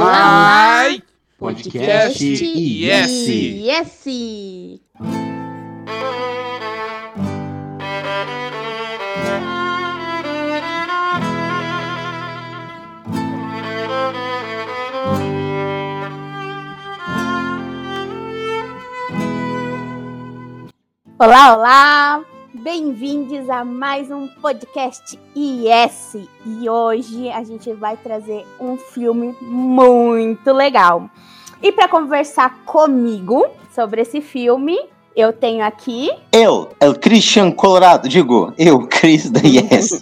Ai! 0.00 1.02
Podcast 1.38 2.20
Yes! 2.20 3.28
Yes! 3.28 4.06
Olá, 21.18 21.56
olá! 21.56 22.25
Bem-vindos 22.66 23.48
a 23.48 23.64
mais 23.64 24.10
um 24.10 24.26
podcast 24.26 25.16
IS. 25.36 26.16
E 26.44 26.68
hoje 26.68 27.28
a 27.28 27.44
gente 27.44 27.72
vai 27.72 27.96
trazer 27.96 28.44
um 28.58 28.76
filme 28.76 29.36
muito 29.40 30.52
legal. 30.52 31.08
E 31.62 31.70
para 31.70 31.86
conversar 31.86 32.64
comigo 32.64 33.46
sobre 33.72 34.00
esse 34.02 34.20
filme, 34.20 34.76
eu 35.14 35.32
tenho 35.32 35.64
aqui. 35.64 36.10
Eu, 36.32 36.70
El 36.80 36.96
Christian 36.96 37.52
Colorado, 37.52 38.08
digo, 38.08 38.52
eu, 38.58 38.84
Cris 38.88 39.30
da 39.30 39.38
Yes. 39.44 40.00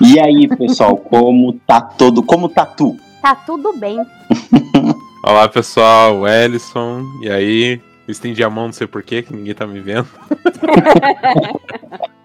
e 0.00 0.20
aí, 0.20 0.46
pessoal, 0.46 0.96
como 0.96 1.54
tá 1.66 1.80
todo, 1.80 2.22
como 2.22 2.48
tá 2.48 2.64
tu? 2.64 2.96
Tá 3.20 3.34
tudo 3.34 3.76
bem. 3.76 3.98
Olá 5.26 5.48
pessoal, 5.48 6.28
Ellison. 6.28 7.02
E 7.20 7.28
aí? 7.28 7.87
Eu 8.08 8.12
estendi 8.12 8.42
a 8.42 8.48
mão, 8.48 8.64
não 8.64 8.72
sei 8.72 8.86
porquê, 8.86 9.20
que 9.20 9.36
ninguém 9.36 9.54
tá 9.54 9.66
me 9.66 9.80
vendo. 9.80 10.08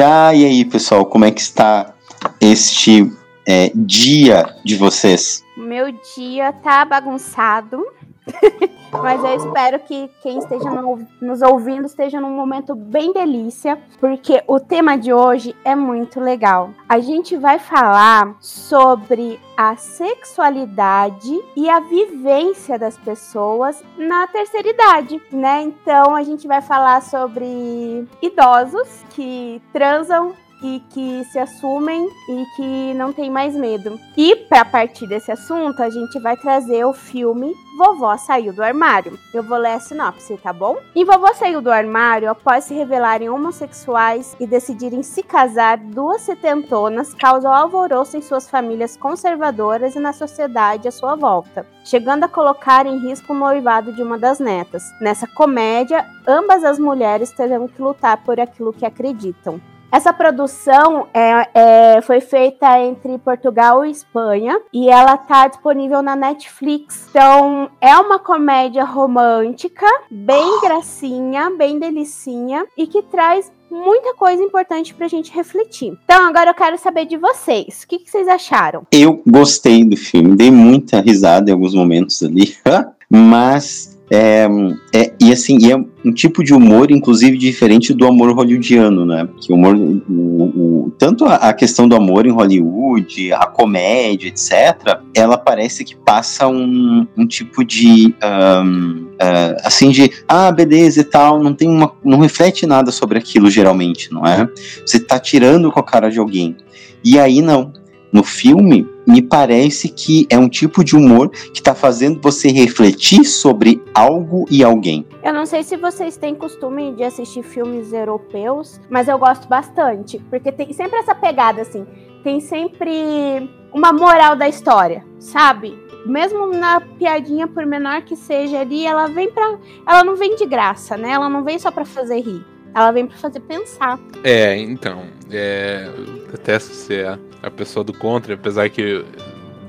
ah, 0.00 0.32
e 0.32 0.44
aí, 0.44 0.64
pessoal, 0.64 1.04
como 1.04 1.24
é 1.24 1.32
que 1.32 1.40
está 1.40 1.92
este 2.40 3.12
é, 3.44 3.72
dia 3.74 4.54
de 4.64 4.76
vocês? 4.76 5.44
Meu 5.56 5.90
dia 6.16 6.52
tá 6.52 6.84
bagunçado. 6.84 7.84
Mas 8.92 9.22
eu 9.22 9.36
espero 9.36 9.78
que 9.80 10.10
quem 10.22 10.38
esteja 10.38 10.70
no, 10.70 11.06
nos 11.20 11.42
ouvindo 11.42 11.86
esteja 11.86 12.20
num 12.20 12.34
momento 12.34 12.74
bem 12.74 13.12
delícia, 13.12 13.78
porque 13.98 14.42
o 14.46 14.58
tema 14.58 14.96
de 14.96 15.12
hoje 15.12 15.54
é 15.64 15.74
muito 15.74 16.20
legal. 16.20 16.70
A 16.88 16.98
gente 16.98 17.36
vai 17.36 17.58
falar 17.58 18.34
sobre 18.40 19.38
a 19.56 19.76
sexualidade 19.76 21.38
e 21.56 21.68
a 21.68 21.80
vivência 21.80 22.78
das 22.78 22.96
pessoas 22.96 23.82
na 23.96 24.26
terceira 24.26 24.68
idade, 24.68 25.20
né? 25.30 25.62
Então 25.62 26.14
a 26.16 26.22
gente 26.22 26.48
vai 26.48 26.62
falar 26.62 27.02
sobre 27.02 28.06
idosos 28.22 29.04
que 29.10 29.62
transam 29.72 30.34
e 30.62 30.82
que 30.90 31.24
se 31.24 31.38
assumem 31.38 32.08
e 32.28 32.44
que 32.56 32.94
não 32.94 33.12
tem 33.12 33.30
mais 33.30 33.54
medo. 33.54 33.98
E 34.16 34.36
para 34.36 34.64
partir 34.64 35.06
desse 35.06 35.32
assunto, 35.32 35.82
a 35.82 35.90
gente 35.90 36.18
vai 36.20 36.36
trazer 36.36 36.84
o 36.84 36.92
filme 36.92 37.54
Vovó 37.78 38.16
Saiu 38.18 38.52
do 38.52 38.62
Armário. 38.62 39.18
Eu 39.32 39.42
vou 39.42 39.56
ler 39.56 39.72
a 39.72 39.80
sinopse, 39.80 40.36
tá 40.36 40.52
bom? 40.52 40.76
E 40.94 41.04
Vovó 41.04 41.32
saiu 41.32 41.62
do 41.62 41.70
armário 41.70 42.30
após 42.30 42.64
se 42.64 42.74
revelarem 42.74 43.30
homossexuais 43.30 44.36
e 44.38 44.46
decidirem 44.46 45.02
se 45.02 45.22
casar, 45.22 45.78
duas 45.78 46.20
setentonas 46.22 47.14
causam 47.14 47.52
alvoroço 47.52 48.16
em 48.16 48.22
suas 48.22 48.50
famílias 48.50 48.96
conservadoras 48.96 49.94
e 49.94 49.98
na 49.98 50.12
sociedade 50.12 50.88
à 50.88 50.90
sua 50.90 51.14
volta, 51.14 51.66
chegando 51.84 52.24
a 52.24 52.28
colocar 52.28 52.84
em 52.86 52.98
risco 52.98 53.32
o 53.32 53.36
noivado 53.36 53.92
de 53.92 54.02
uma 54.02 54.18
das 54.18 54.38
netas. 54.38 54.82
Nessa 55.00 55.26
comédia, 55.26 56.06
ambas 56.26 56.64
as 56.64 56.78
mulheres 56.78 57.30
terão 57.30 57.66
que 57.66 57.80
lutar 57.80 58.22
por 58.24 58.38
aquilo 58.38 58.72
que 58.72 58.84
acreditam. 58.84 59.60
Essa 59.92 60.12
produção 60.12 61.08
é, 61.12 61.48
é, 61.52 62.02
foi 62.02 62.20
feita 62.20 62.78
entre 62.80 63.18
Portugal 63.18 63.84
e 63.84 63.90
Espanha 63.90 64.60
e 64.72 64.88
ela 64.88 65.14
está 65.14 65.48
disponível 65.48 66.00
na 66.02 66.14
Netflix. 66.14 67.06
Então 67.10 67.68
é 67.80 67.96
uma 67.96 68.18
comédia 68.18 68.84
romântica, 68.84 69.86
bem 70.10 70.60
gracinha, 70.60 71.50
bem 71.50 71.78
delicinha 71.78 72.64
e 72.76 72.86
que 72.86 73.02
traz 73.02 73.50
muita 73.70 74.14
coisa 74.14 74.42
importante 74.42 74.92
pra 74.94 75.08
gente 75.08 75.32
refletir. 75.32 75.96
Então, 76.04 76.26
agora 76.26 76.50
eu 76.50 76.54
quero 76.54 76.76
saber 76.76 77.06
de 77.06 77.16
vocês. 77.16 77.82
O 77.84 77.88
que, 77.88 78.00
que 78.00 78.10
vocês 78.10 78.26
acharam? 78.26 78.84
Eu 78.90 79.22
gostei 79.26 79.84
do 79.84 79.96
filme, 79.96 80.36
dei 80.36 80.50
muita 80.50 81.00
risada 81.00 81.50
em 81.50 81.52
alguns 81.52 81.74
momentos 81.74 82.20
ali, 82.22 82.56
mas 83.08 83.89
é, 84.12 84.48
é, 84.92 85.12
e 85.20 85.32
assim, 85.32 85.56
e 85.60 85.70
é 85.70 85.76
um 85.76 86.12
tipo 86.12 86.42
de 86.42 86.52
humor, 86.52 86.90
inclusive, 86.90 87.38
diferente 87.38 87.94
do 87.94 88.04
amor 88.04 88.32
hollywoodiano, 88.32 89.06
né? 89.06 89.28
Que 89.40 89.52
humor, 89.52 89.76
o, 89.76 90.02
o, 90.08 90.92
tanto 90.98 91.24
a, 91.26 91.36
a, 91.36 91.52
questão 91.52 91.86
do 91.86 91.94
amor 91.94 92.26
em 92.26 92.32
Hollywood, 92.32 93.32
a 93.32 93.46
comédia, 93.46 94.26
etc., 94.26 94.98
ela 95.14 95.38
parece 95.38 95.84
que 95.84 95.94
passa 95.94 96.48
um, 96.48 97.06
um 97.16 97.24
tipo 97.24 97.64
de. 97.64 98.12
Um, 98.20 99.06
uh, 99.12 99.56
assim, 99.62 99.90
de. 99.90 100.10
Ah, 100.26 100.50
beleza 100.50 101.02
e 101.02 101.04
tal, 101.04 101.40
não 101.40 101.54
tem 101.54 101.68
uma. 101.68 101.92
não 102.04 102.18
reflete 102.18 102.66
nada 102.66 102.90
sobre 102.90 103.16
aquilo, 103.16 103.48
geralmente, 103.48 104.12
não 104.12 104.26
é? 104.26 104.48
Você 104.84 104.98
tá 104.98 105.20
tirando 105.20 105.70
com 105.70 105.78
a 105.78 105.84
cara 105.84 106.10
de 106.10 106.18
alguém. 106.18 106.56
E 107.04 107.16
aí, 107.16 107.40
não. 107.40 107.72
No 108.12 108.24
filme, 108.24 108.88
me 109.06 109.22
parece 109.22 109.88
que 109.88 110.26
é 110.28 110.36
um 110.36 110.48
tipo 110.48 110.82
de 110.82 110.96
humor 110.96 111.28
que 111.28 111.60
está 111.60 111.74
fazendo 111.74 112.20
você 112.20 112.48
refletir 112.48 113.24
sobre 113.24 113.80
algo 113.94 114.46
e 114.50 114.64
alguém. 114.64 115.06
Eu 115.22 115.32
não 115.32 115.46
sei 115.46 115.62
se 115.62 115.76
vocês 115.76 116.16
têm 116.16 116.34
costume 116.34 116.92
de 116.94 117.04
assistir 117.04 117.42
filmes 117.42 117.92
europeus, 117.92 118.80
mas 118.90 119.06
eu 119.06 119.18
gosto 119.18 119.46
bastante, 119.46 120.18
porque 120.28 120.50
tem 120.50 120.72
sempre 120.72 120.98
essa 120.98 121.14
pegada 121.14 121.62
assim, 121.62 121.86
tem 122.24 122.40
sempre 122.40 123.48
uma 123.72 123.92
moral 123.92 124.34
da 124.34 124.48
história, 124.48 125.04
sabe? 125.18 125.78
Mesmo 126.04 126.46
na 126.46 126.80
piadinha 126.80 127.46
por 127.46 127.64
menor 127.64 128.02
que 128.02 128.16
seja 128.16 128.60
ali, 128.60 128.86
ela 128.86 129.06
vem 129.06 129.30
para, 129.30 129.58
ela 129.86 130.02
não 130.02 130.16
vem 130.16 130.34
de 130.34 130.46
graça, 130.46 130.96
né? 130.96 131.10
Ela 131.10 131.28
não 131.28 131.44
vem 131.44 131.58
só 131.58 131.70
para 131.70 131.84
fazer 131.84 132.20
rir. 132.20 132.44
Ela 132.74 132.90
vem 132.92 133.06
para 133.06 133.16
fazer 133.16 133.40
pensar. 133.40 133.98
É, 134.22 134.56
então, 134.56 135.04
é, 135.30 135.88
eu 135.96 136.30
detesto 136.30 136.72
ser 136.72 137.18
a 137.42 137.50
pessoa 137.50 137.84
do 137.84 137.92
contra, 137.92 138.34
apesar 138.34 138.68
que 138.68 139.04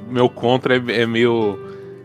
meu 0.09 0.29
contra 0.29 0.75
é, 0.75 1.01
é 1.01 1.05
meio. 1.05 1.59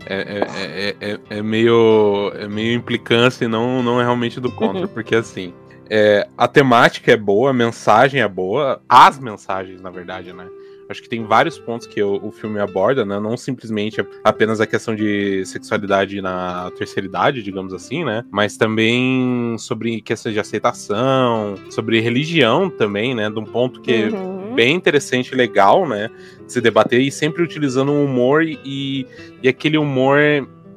É, 0.08 0.14
é, 0.14 0.96
é, 1.00 1.20
é, 1.30 1.42
meio. 1.42 2.32
É 2.36 2.46
meio 2.48 2.74
implicância 2.74 3.44
e 3.44 3.48
não, 3.48 3.82
não 3.82 4.00
é 4.00 4.04
realmente 4.04 4.40
do 4.40 4.50
contra, 4.50 4.82
uhum. 4.82 4.88
porque 4.88 5.14
assim. 5.14 5.52
É, 5.88 6.26
a 6.36 6.48
temática 6.48 7.12
é 7.12 7.16
boa, 7.16 7.50
a 7.50 7.52
mensagem 7.52 8.20
é 8.20 8.26
boa, 8.26 8.82
as 8.88 9.20
mensagens, 9.20 9.80
na 9.80 9.88
verdade, 9.88 10.32
né? 10.32 10.48
Acho 10.88 11.02
que 11.02 11.08
tem 11.08 11.24
vários 11.24 11.58
pontos 11.58 11.86
que 11.86 12.00
o, 12.02 12.26
o, 12.26 12.30
filme 12.30 12.60
aborda, 12.60 13.04
né? 13.04 13.18
Não 13.18 13.36
simplesmente 13.36 14.04
apenas 14.22 14.60
a 14.60 14.66
questão 14.66 14.94
de 14.94 15.44
sexualidade 15.44 16.20
na 16.20 16.70
terceira 16.76 17.06
idade, 17.06 17.42
digamos 17.42 17.72
assim, 17.72 18.04
né? 18.04 18.24
Mas 18.30 18.56
também 18.56 19.56
sobre 19.58 20.00
questões 20.00 20.34
de 20.34 20.40
aceitação, 20.40 21.54
sobre 21.70 22.00
religião 22.00 22.70
também, 22.70 23.14
né? 23.14 23.28
De 23.28 23.38
um 23.38 23.44
ponto 23.44 23.80
que 23.80 24.04
uhum. 24.04 24.45
Bem 24.56 24.74
interessante 24.74 25.32
e 25.32 25.36
legal, 25.36 25.86
né? 25.86 26.10
De 26.44 26.52
se 26.52 26.60
debater 26.60 27.00
e 27.00 27.12
sempre 27.12 27.42
utilizando 27.42 27.92
o 27.92 28.04
humor 28.04 28.42
e, 28.42 29.06
e 29.42 29.48
aquele 29.48 29.76
humor. 29.76 30.18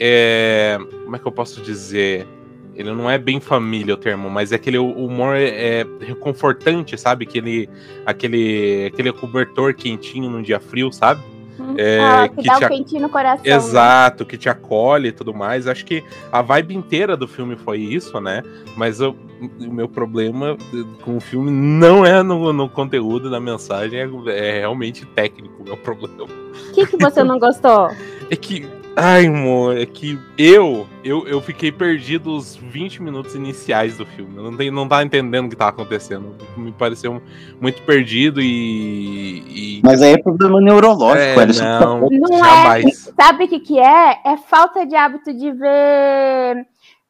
É, 0.01 0.77
como 1.03 1.15
é 1.15 1.19
que 1.19 1.25
eu 1.25 1.31
posso 1.31 1.61
dizer? 1.61 2.27
Ele 2.75 2.93
não 2.93 3.09
é 3.09 3.17
bem 3.17 3.39
família 3.41 3.93
o 3.93 3.97
termo, 3.97 4.29
mas 4.29 4.51
é 4.51 4.55
aquele 4.55 4.77
humor 4.77 5.35
é, 5.35 5.85
reconfortante, 5.99 6.97
sabe? 6.97 7.25
Aquele, 7.25 7.69
aquele, 8.05 8.85
aquele 8.93 9.11
cobertor 9.11 9.73
quentinho 9.73 10.29
num 10.29 10.41
dia 10.41 10.59
frio, 10.59 10.91
sabe? 10.91 11.21
Uhum. 11.57 11.75
É, 11.77 11.99
ah, 11.99 12.29
que, 12.29 12.41
que 12.41 12.47
dá 12.47 12.57
um 12.57 12.69
quentinho 12.69 13.01
no 13.01 13.09
coração. 13.09 13.43
Né? 13.43 13.51
Exato, 13.51 14.23
né? 14.23 14.29
que 14.29 14.37
te 14.37 14.47
acolhe 14.47 15.09
e 15.09 15.11
tudo 15.11 15.33
mais. 15.33 15.67
Acho 15.67 15.85
que 15.85 16.03
a 16.31 16.41
vibe 16.41 16.75
inteira 16.75 17.17
do 17.17 17.27
filme 17.27 17.57
foi 17.57 17.79
isso, 17.79 18.19
né? 18.21 18.43
Mas 18.77 19.01
eu, 19.01 19.13
o 19.39 19.71
meu 19.71 19.87
problema 19.87 20.57
com 21.03 21.17
o 21.17 21.19
filme 21.19 21.51
não 21.51 22.05
é 22.05 22.21
no, 22.21 22.51
no 22.51 22.69
conteúdo, 22.69 23.29
na 23.29 23.39
mensagem, 23.39 23.99
é, 23.99 24.09
é 24.29 24.59
realmente 24.59 25.05
técnico 25.05 25.61
o 25.61 25.65
meu 25.65 25.77
problema. 25.77 26.25
O 26.25 26.73
que, 26.73 26.85
que 26.85 26.97
você 26.97 27.23
não 27.23 27.39
gostou? 27.39 27.89
é 28.29 28.35
que 28.35 28.67
Ai, 29.01 29.27
amor, 29.27 29.77
é 29.77 29.85
que 29.85 30.19
eu, 30.37 30.85
eu 31.05 31.25
eu 31.25 31.39
fiquei 31.39 31.71
perdido 31.71 32.35
os 32.35 32.57
20 32.57 33.01
minutos 33.01 33.33
iniciais 33.33 33.95
do 33.97 34.05
filme. 34.05 34.35
Eu 34.35 34.43
não, 34.43 34.57
tenho, 34.57 34.73
não 34.73 34.89
tava 34.89 35.03
entendendo 35.03 35.45
o 35.45 35.49
que 35.49 35.55
tava 35.55 35.69
acontecendo. 35.69 36.35
Me 36.57 36.73
pareceu 36.73 37.21
muito 37.61 37.81
perdido 37.83 38.41
e. 38.41 39.77
e... 39.77 39.81
Mas 39.85 40.01
aí 40.01 40.13
é 40.13 40.17
problema 40.17 40.59
neurológico, 40.59 41.39
é, 41.39 41.45
Não, 41.45 42.09
não 42.09 42.37
jamais. 42.39 43.07
É, 43.07 43.23
sabe 43.23 43.45
o 43.45 43.47
que, 43.47 43.59
que 43.61 43.79
é? 43.79 44.19
É 44.25 44.35
falta 44.35 44.85
de 44.85 44.95
hábito 44.95 45.33
de 45.33 45.49
ver 45.49 46.67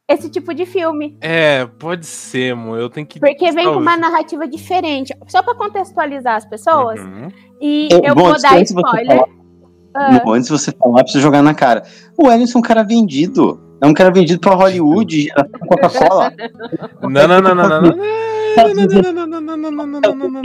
esse 0.10 0.28
tipo 0.28 0.56
de 0.56 0.66
filme. 0.66 1.16
É, 1.22 1.66
pode 1.78 2.06
ser, 2.08 2.54
amor. 2.54 2.80
Eu 2.80 2.90
tenho 2.90 3.06
que. 3.06 3.20
Porque 3.20 3.52
vem 3.52 3.66
com 3.66 3.78
uma 3.78 3.96
narrativa 3.96 4.48
diferente. 4.48 5.16
Só 5.28 5.44
para 5.44 5.54
contextualizar 5.54 6.36
as 6.36 6.46
pessoas. 6.46 7.00
Uhum. 7.00 7.28
E 7.62 7.90
eu, 7.92 8.02
eu 8.04 8.16
vou 8.16 8.42
dar 8.42 8.60
spoiler. 8.62 9.24
Ah. 9.96 10.22
Antes 10.28 10.48
de 10.48 10.52
você 10.52 10.72
falar, 10.72 11.04
precisa 11.04 11.22
jogar 11.22 11.44
na 11.44 11.54
cara. 11.54 11.84
O 12.18 12.32
Ellison 12.32 12.58
é 12.58 12.60
um 12.60 12.64
cara 12.64 12.84
vendido. 12.84 13.62
É 13.82 13.86
um 13.86 13.94
cara 13.94 14.12
vendido 14.12 14.42
pra 14.42 14.56
Hollywood, 14.56 15.30
Coca-Cola. 15.68 16.34
Não, 17.02 17.28
não, 17.28 17.42
não, 17.42 17.56
não, 17.56 17.82
não. 17.82 17.92
Tem 17.92 17.96
cinema. 17.96 18.02
É. 18.56 18.60
Briguem, 18.60 18.98
Não, 18.98 18.98
não, 18.98 18.98
não, 18.98 18.98
não, 18.98 19.02
briguem. 19.02 19.14
não, 19.14 19.28
não, 19.28 19.42
não, 19.42 19.72
não, 19.72 20.02
não, 20.02 20.16
não, 20.16 20.30
não. 20.30 20.42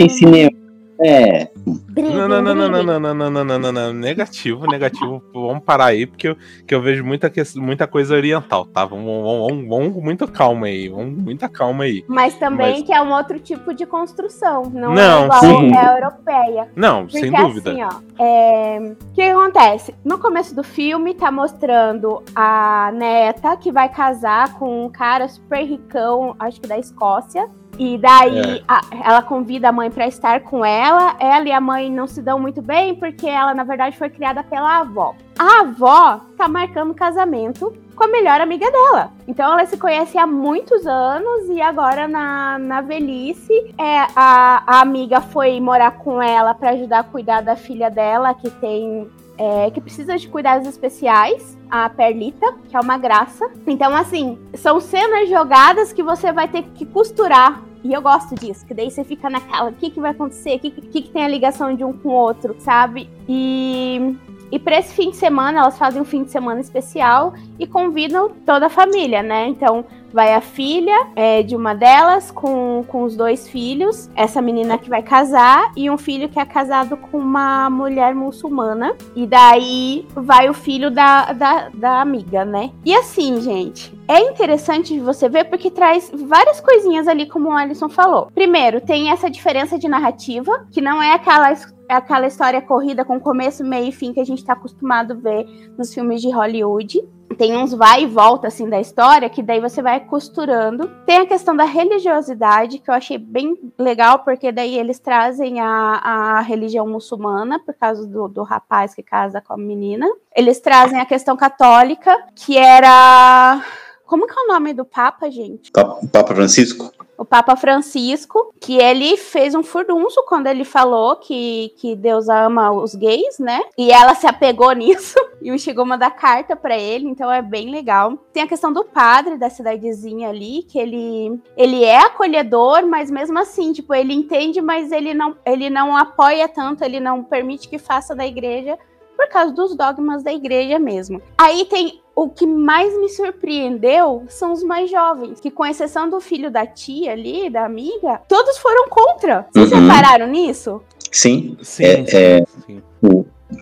Negativo, 3.93 4.67
negativo. 4.67 5.23
Vamos 5.33 5.63
parar 5.65 5.87
aí, 5.87 6.07
porque 6.07 6.29
eu, 6.29 6.37
que 6.67 6.75
eu 6.75 6.81
vejo 6.81 7.05
muita, 7.05 7.31
muita 7.57 7.87
coisa 7.87 8.15
oriental, 8.15 8.65
tá? 8.67 8.85
Vamos, 8.85 9.05
vamos, 9.05 9.49
vamos, 9.49 9.69
vamos 9.69 9.95
com 9.95 10.01
muita 10.01 10.27
calma 10.27 10.67
aí. 10.67 10.89
Vamos 10.89 11.15
com 11.17 11.21
muita 11.23 11.49
calma 11.49 11.85
aí. 11.85 12.05
Mas 12.09 12.35
também 12.37 12.77
Mas- 12.79 12.83
que 12.83 12.93
é 12.93 13.01
um 13.01 13.13
outro 13.13 13.39
tipo 13.39 13.75
de 13.75 13.87
construção, 13.87 14.63
não, 14.73 14.95
Não, 14.95 15.23
é 15.23 15.25
igual 15.27 15.41
sim. 15.41 15.77
a 15.77 15.95
europeia. 15.95 16.69
Não, 16.75 17.03
Porque 17.03 17.19
sem 17.21 17.33
dúvida. 17.33 17.71
assim, 17.73 17.83
ó, 17.83 18.23
é, 18.23 18.79
o 19.11 19.13
que 19.15 19.23
acontece? 19.23 19.95
No 20.05 20.19
começo 20.19 20.55
do 20.55 20.63
filme 20.63 21.15
tá 21.15 21.31
mostrando 21.31 22.23
a 22.35 22.91
neta 22.95 23.57
que 23.57 23.71
vai 23.71 23.89
casar 23.89 24.55
com 24.55 24.85
um 24.87 24.89
cara 24.91 25.29
super 25.29 25.63
ricão, 25.65 26.35
acho 26.39 26.61
que 26.61 26.67
da 26.69 26.79
Escócia. 26.79 27.49
E 27.79 27.99
daí 27.99 28.59
É. 28.59 28.63
a- 28.69 28.81
ela 29.05 29.23
convida 29.23 29.69
a 29.69 29.73
mãe 29.73 29.91
pra 29.91 30.07
estar 30.07 30.41
com 30.41 30.65
ela. 30.65 31.17
Ela 31.19 31.45
e 31.49 31.53
a 31.53 31.61
mãe 31.61 31.91
não 31.91 32.07
se 32.07 32.23
dão 32.23 32.39
muito 32.39 32.63
bem 32.63 32.95
porque 32.95 33.27
ela 33.29 33.55
na 33.55 33.65
verdade 33.65 33.97
foi 33.97 34.09
criada 34.11 34.43
pela 34.43 34.79
avó. 34.81 35.15
A 35.39 35.61
avó 35.61 36.21
tá 36.37 36.47
marcando 36.49 36.95
casamento 36.95 37.73
com 37.97 38.05
a 38.05 38.09
melhor 38.09 38.41
amiga 38.41 38.71
dela. 38.71 39.11
Então 39.27 39.53
ela 39.53 39.67
se 39.67 39.77
conhece 39.77 40.19
há 40.19 40.27
muitos 40.27 40.87
anos 40.87 41.49
e 41.49 41.61
agora 41.61 42.07
na, 42.09 42.59
na 42.59 42.81
velhice 42.81 43.53
é, 43.79 44.01
a, 44.17 44.63
a 44.67 44.81
amiga 44.81 45.21
foi 45.21 45.61
morar 45.61 45.93
com 45.93 46.21
ela 46.23 46.55
para 46.55 46.71
ajudar 46.71 47.01
a 47.01 47.05
cuidar 47.05 47.41
da 47.43 47.55
filha 47.57 47.91
dela 47.91 48.35
que 48.35 48.51
tem 48.51 49.09
é, 49.39 49.71
que 49.71 49.81
precisa 49.81 50.17
de 50.17 50.29
cuidados 50.29 50.67
especiais, 50.69 51.59
a 51.71 51.89
Perlita, 51.89 52.55
que 52.69 52.77
é 52.77 52.81
uma 52.81 52.99
graça. 52.99 53.51
Então 53.67 53.95
assim 53.95 54.39
são 54.55 54.81
cenas 54.81 55.29
jogadas 55.29 55.93
que 55.93 56.03
você 56.03 56.33
vai 56.33 56.49
ter 56.49 56.63
que 56.75 56.87
costurar. 56.87 57.63
E 57.83 57.93
eu 57.93 58.01
gosto 58.01 58.35
disso, 58.35 58.65
que 58.65 58.73
daí 58.73 58.91
você 58.91 59.05
fica 59.05 59.29
naquela, 59.29 59.69
o 59.69 59.75
que, 59.75 59.91
que 59.91 60.01
vai 60.01 60.13
acontecer? 60.13 60.57
O 60.57 60.59
que, 60.59 60.71
que, 60.71 61.03
que 61.03 61.11
tem 61.11 61.23
a 61.23 61.29
ligação 61.29 61.75
de 61.77 61.85
um 61.85 61.93
com 61.93 62.09
o 62.09 62.13
outro, 62.13 62.57
sabe? 62.59 63.11
E 63.29 64.17
e 64.55 64.59
para 64.61 64.79
esse 64.79 64.95
fim 64.95 65.11
de 65.11 65.17
semana, 65.17 65.59
elas 65.59 65.77
fazem 65.77 66.01
um 66.01 66.05
fim 66.05 66.23
de 66.23 66.31
semana 66.31 66.61
especial 66.61 67.35
e 67.59 67.67
convidam 67.67 68.29
toda 68.47 68.67
a 68.67 68.71
família, 68.71 69.21
né? 69.21 69.49
Então, 69.49 69.85
vai 70.15 70.33
a 70.33 70.41
filha 70.41 71.09
é, 71.17 71.43
de 71.43 71.57
uma 71.57 71.75
delas 71.75 72.31
com, 72.31 72.85
com 72.87 73.03
os 73.03 73.17
dois 73.17 73.49
filhos, 73.49 74.09
essa 74.15 74.41
menina 74.41 74.79
que 74.79 74.89
vai 74.89 75.03
casar, 75.03 75.73
e 75.77 75.91
um 75.91 75.99
filho 75.99 76.29
que 76.29 76.39
é 76.39 76.45
casado 76.45 76.97
com 76.97 77.19
uma 77.19 77.69
mulher 77.69 78.15
muçulmana. 78.15 78.95
E 79.17 79.27
daí 79.27 80.07
vai 80.15 80.49
o 80.49 80.55
filho 80.55 80.89
da, 80.89 81.33
da, 81.33 81.69
da 81.75 82.01
amiga, 82.01 82.45
né? 82.45 82.71
E 82.85 82.95
assim, 82.95 83.41
gente, 83.41 83.93
é 84.07 84.21
interessante 84.21 84.95
de 84.95 85.01
você 85.01 85.29
ver 85.29 85.45
porque 85.45 85.69
traz 85.69 86.13
várias 86.15 86.61
coisinhas 86.61 87.09
ali, 87.09 87.27
como 87.27 87.49
o 87.49 87.53
Alisson 87.53 87.89
falou. 87.89 88.31
Primeiro, 88.33 88.81
tem 88.81 89.11
essa 89.11 89.29
diferença 89.29 89.77
de 89.77 89.89
narrativa, 89.89 90.67
que 90.71 90.81
não 90.81 91.03
é 91.03 91.13
aquela 91.13 91.53
aquela 91.89 92.27
história 92.27 92.63
corrida 92.63 93.05
com 93.05 93.21
começo, 93.21 93.65
meio 93.65 93.89
e 93.89 93.93
fim 93.93 94.13
que 94.13 94.21
a 94.21 94.25
gente 94.25 94.45
tá 94.45 94.55
acostumado 94.55 95.13
a 95.13 95.17
ver 95.17 95.47
nos 95.77 95.93
filmes 95.93 96.23
de 96.23 96.31
Hollywood. 96.31 97.03
Tem 97.35 97.57
uns 97.57 97.73
vai 97.73 98.03
e 98.03 98.07
volta 98.07 98.49
assim 98.49 98.69
da 98.69 98.81
história 98.81 99.29
que 99.29 99.43
daí 99.43 99.61
você 99.61 99.83
vai 99.83 100.01
costurando. 100.01 100.89
Tem 101.07 101.19
a 101.19 101.27
questão 101.27 101.57
da 101.57 101.65
religiosidade 101.65 102.79
que 102.79 102.91
eu 102.91 102.95
achei 102.95 103.19
bem 103.19 103.57
legal 103.79 104.21
porque 104.21 104.53
daí 104.53 104.79
eles 104.79 104.99
trazem 104.99 105.61
a, 105.61 105.67
a 105.67 106.41
religião 106.41 106.87
muçulmana 106.87 107.59
por 107.59 107.75
causa 107.75 108.07
do, 108.07 108.29
do 108.29 108.43
rapaz 108.43 108.95
que 108.95 109.03
casa 109.03 109.41
com 109.41 109.55
a 109.55 109.57
menina. 109.57 110.07
Eles 110.35 110.61
trazem 110.61 111.01
a 111.01 111.07
questão 111.07 111.37
católica 111.37 112.17
que 112.35 112.57
era 112.57 113.63
como 114.07 114.27
que 114.27 114.39
é 114.39 114.43
o 114.43 114.49
nome 114.49 114.73
do 114.73 114.85
Papa, 114.85 115.31
gente? 115.31 115.73
Papa 116.13 116.35
Francisco? 116.35 116.93
O 117.17 117.25
Papa 117.25 117.57
Francisco, 117.57 118.53
que 118.61 118.77
ele 118.77 119.17
fez 119.17 119.55
um 119.55 119.63
furdunço 119.63 120.23
quando 120.27 120.47
ele 120.47 120.65
falou 120.65 121.17
que, 121.17 121.73
que 121.77 121.95
Deus 121.95 122.29
ama 122.29 122.71
os 122.73 122.95
gays, 122.95 123.39
né? 123.39 123.61
E 123.79 123.91
ela 123.91 124.15
se 124.15 124.27
apegou 124.27 124.71
nisso 124.73 125.19
e 125.41 125.57
chegou 125.59 125.83
a 125.83 125.89
mandar 125.89 126.11
carta 126.11 126.57
para 126.57 126.77
ele, 126.77 127.09
então 127.09 127.31
é 127.31 127.43
bem 127.43 127.71
legal. 127.71 128.17
Tem 128.33 128.43
a 128.43 128.49
questão 128.49 128.73
do 128.73 128.85
padre 128.85 129.37
da 129.37 129.51
cidadezinha 129.51 130.31
ali, 130.31 130.63
que 130.63 130.79
ele, 130.79 131.41
ele 131.57 131.85
é 131.85 131.99
acolhedor, 131.99 132.87
mas 132.87 133.11
mesmo 133.11 133.39
assim, 133.39 133.73
tipo, 133.73 133.95
ele 133.95 134.15
entende, 134.15 134.61
mas 134.61 134.91
ele 134.91 135.15
não, 135.15 135.37
ele 135.45 135.69
não 135.71 135.97
apoia 135.97 136.49
tanto, 136.49 136.83
ele 136.83 136.99
não 136.99 137.23
permite 137.23 137.69
que 137.69 137.79
faça 137.79 138.15
da 138.15 138.27
igreja 138.27 138.79
por 139.27 139.33
causa 139.33 139.53
dos 139.53 139.77
dogmas 139.77 140.23
da 140.23 140.33
igreja 140.33 140.79
mesmo. 140.79 141.21
Aí 141.39 141.65
tem 141.67 142.01
o 142.17 142.29
que 142.29 142.47
mais 142.47 142.97
me 143.01 143.09
surpreendeu 143.09 144.23
são 144.29 144.53
os 144.53 144.63
mais 144.63 144.91
jovens, 144.91 145.41
que 145.41 145.51
com 145.51 145.67
exceção 145.67 146.09
do 146.09 146.21
filho 146.21 146.51
da 146.51 146.65
tia 146.67 147.13
ali, 147.13 147.51
da 147.51 147.65
amiga, 147.65 148.21
todos 148.29 148.57
foram 148.59 148.89
contra. 148.89 149.47
Vocês 149.53 149.73
Uhum. 149.73 149.81
repararam 149.89 150.27
nisso? 150.29 150.81
Sim. 151.11 151.57
Sim, 151.63 151.85
É- 151.85 152.05
sim, 152.07 152.17
é- 152.17 152.45
sim. 152.67 152.83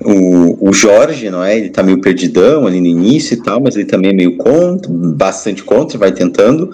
O, 0.05 0.69
o 0.69 0.73
Jorge, 0.73 1.29
não 1.29 1.43
é? 1.45 1.57
Ele 1.59 1.69
tá 1.71 1.83
meio 1.83 2.01
perdidão 2.01 2.67
ali 2.67 2.81
no 2.81 2.87
início 2.87 3.35
e 3.35 3.43
tal, 3.43 3.61
mas 3.61 3.77
ele 3.77 3.85
também 3.85 4.11
é 4.11 4.15
meio 4.15 4.37
contra, 4.39 4.91
bastante 4.91 5.63
contra, 5.63 5.99
vai 5.99 6.13
tentando. 6.13 6.71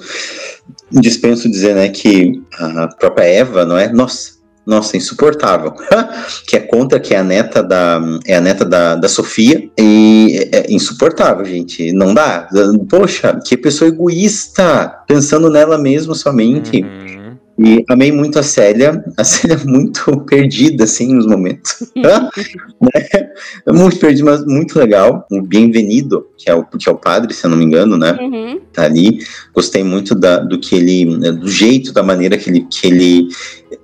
Dispenso 0.90 1.50
dizer, 1.50 1.74
né, 1.74 1.88
que 1.88 2.40
a 2.58 2.86
própria 2.88 3.24
Eva, 3.24 3.64
não 3.64 3.76
é? 3.76 3.88
Nossa, 3.92 4.37
nossa, 4.68 4.98
insuportável. 4.98 5.72
que 6.46 6.56
é 6.56 6.60
contra, 6.60 7.00
que 7.00 7.14
é 7.14 7.18
a 7.18 7.24
neta 7.24 7.62
da, 7.62 8.00
é 8.26 8.36
a 8.36 8.40
neta 8.40 8.66
da, 8.66 8.96
da 8.96 9.08
Sofia. 9.08 9.66
E 9.78 10.48
é, 10.52 10.58
é 10.58 10.66
insuportável, 10.68 11.44
gente. 11.46 11.90
Não 11.92 12.12
dá. 12.12 12.46
Poxa, 12.88 13.40
que 13.42 13.56
pessoa 13.56 13.88
egoísta, 13.88 15.02
pensando 15.06 15.48
nela 15.48 15.78
mesma 15.78 16.14
somente. 16.14 16.82
Uhum. 16.82 17.27
E 17.58 17.84
amei 17.88 18.12
muito 18.12 18.38
a 18.38 18.42
Célia, 18.42 19.04
a 19.16 19.24
Célia 19.24 19.56
é 19.60 19.64
muito 19.66 20.16
perdida, 20.20 20.84
assim, 20.84 21.12
nos 21.12 21.26
momentos. 21.26 21.90
né? 21.96 23.30
Muito 23.66 23.98
perdida, 23.98 24.30
mas 24.30 24.44
muito 24.44 24.78
legal. 24.78 25.26
O 25.30 25.42
Bem-vindo, 25.42 26.28
que, 26.36 26.48
é 26.48 26.54
o, 26.54 26.64
que 26.64 26.88
é 26.88 26.92
o 26.92 26.96
padre, 26.96 27.34
se 27.34 27.44
eu 27.44 27.50
não 27.50 27.56
me 27.58 27.64
engano, 27.64 27.96
né? 27.96 28.16
Uhum. 28.20 28.60
Tá 28.72 28.84
ali. 28.84 29.18
Gostei 29.52 29.82
muito 29.82 30.14
da, 30.14 30.38
do 30.38 30.58
que 30.58 30.76
ele, 30.76 31.16
né, 31.16 31.32
do 31.32 31.48
jeito, 31.48 31.92
da 31.92 32.02
maneira 32.02 32.36
que 32.36 32.48
ele, 32.48 32.66
que 32.70 32.86
ele, 32.86 33.28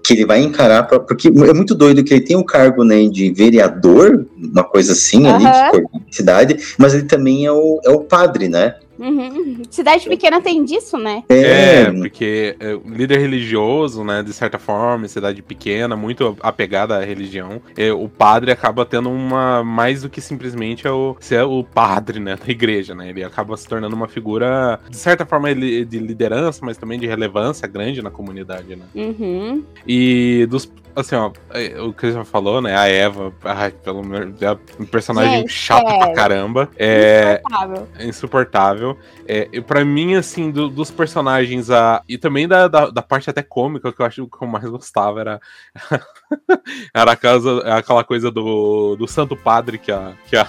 que 0.04 0.12
ele 0.12 0.24
vai 0.24 0.40
encarar, 0.40 0.84
pra- 0.84 1.00
porque 1.00 1.28
é 1.28 1.52
muito 1.52 1.74
doido 1.74 2.04
que 2.04 2.14
ele 2.14 2.24
tem 2.24 2.36
o 2.36 2.44
cargo, 2.44 2.84
né, 2.84 3.08
de 3.08 3.32
vereador, 3.32 4.24
uma 4.36 4.62
coisa 4.62 4.92
assim, 4.92 5.26
ali, 5.26 5.44
Aham. 5.46 5.82
de 6.08 6.14
cidade, 6.16 6.56
mas 6.78 6.94
ele 6.94 7.04
também 7.04 7.44
é 7.44 7.50
o, 7.52 7.80
é 7.84 7.90
o 7.90 8.00
padre, 8.00 8.48
né? 8.48 8.76
Uhum. 8.98 9.62
Cidade 9.70 10.08
pequena 10.08 10.40
tem 10.40 10.64
disso, 10.64 10.98
né? 10.98 11.22
É, 11.28 11.90
porque 11.90 12.56
é, 12.60 12.78
líder 12.86 13.18
religioso, 13.18 14.04
né, 14.04 14.22
de 14.22 14.32
certa 14.32 14.58
forma, 14.58 15.08
cidade 15.08 15.42
pequena, 15.42 15.96
muito 15.96 16.36
apegada 16.40 16.96
à 16.96 17.04
religião, 17.04 17.60
é, 17.76 17.92
o 17.92 18.08
padre 18.08 18.50
acaba 18.50 18.84
tendo 18.84 19.10
uma 19.10 19.62
mais 19.64 20.02
do 20.02 20.08
que 20.08 20.20
simplesmente 20.20 20.86
é 20.86 20.90
o, 20.90 21.16
ser 21.20 21.42
o 21.42 21.62
padre, 21.64 22.20
né, 22.20 22.36
da 22.36 22.50
igreja, 22.50 22.94
né? 22.94 23.10
Ele 23.10 23.24
acaba 23.24 23.56
se 23.56 23.66
tornando 23.66 23.94
uma 23.94 24.08
figura 24.08 24.80
de 24.88 24.96
certa 24.96 25.24
forma 25.24 25.54
de 25.54 25.98
liderança, 25.98 26.60
mas 26.64 26.76
também 26.76 26.98
de 26.98 27.06
relevância 27.06 27.66
grande 27.66 28.02
na 28.02 28.10
comunidade, 28.10 28.76
né? 28.76 28.84
Uhum. 28.94 29.64
E 29.86 30.46
dos 30.48 30.70
assim, 30.96 31.14
ó, 31.16 31.30
é, 31.50 31.80
o 31.80 31.92
que 31.92 32.10
já 32.12 32.24
falou, 32.24 32.60
né, 32.60 32.76
a 32.76 32.86
Eva, 32.88 33.32
ai, 33.44 33.70
pelo 33.70 34.02
menos 34.04 34.40
é 34.42 34.52
um 34.78 34.84
personagem 34.86 35.40
Gente, 35.40 35.52
chato 35.52 35.88
é. 35.88 35.98
pra 35.98 36.12
caramba. 36.14 36.68
É, 36.76 37.40
Insuportável. 37.42 37.88
é 37.98 38.06
insuportável. 38.06 38.98
É, 39.26 39.48
e 39.52 39.60
para 39.60 39.84
mim, 39.84 40.14
assim, 40.14 40.50
do- 40.50 40.68
dos 40.68 40.90
personagens 40.90 41.70
a, 41.70 42.02
e 42.08 42.16
também 42.18 42.46
da, 42.46 42.68
da, 42.68 42.90
da 42.90 43.02
parte 43.02 43.28
até 43.30 43.42
cômica, 43.42 43.92
que 43.92 44.00
eu 44.00 44.06
acho 44.06 44.26
que 44.26 44.42
eu 44.44 44.48
mais 44.48 44.64
gostava 44.68 45.20
era, 45.20 45.40
era 46.94 47.12
a 47.12 47.16
casa, 47.16 47.60
aquela 47.76 48.04
coisa 48.04 48.30
do, 48.30 48.96
do 48.96 49.06
Santo 49.08 49.36
Padre 49.36 49.78
que 49.78 49.90
a, 49.92 50.12
que 50.28 50.36
a, 50.36 50.46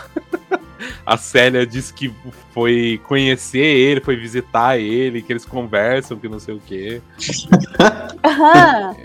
a 1.05 1.17
Célia 1.17 1.65
disse 1.65 1.94
que 1.94 2.13
foi 2.53 3.00
conhecer 3.05 3.60
ele, 3.60 4.01
foi 4.01 4.15
visitar 4.15 4.77
ele, 4.77 5.22
que 5.22 5.32
eles 5.32 5.46
conversam, 5.46 6.17
que 6.17 6.27
não 6.27 6.39
sei 6.39 6.55
o 6.55 6.60
quê. 6.60 7.01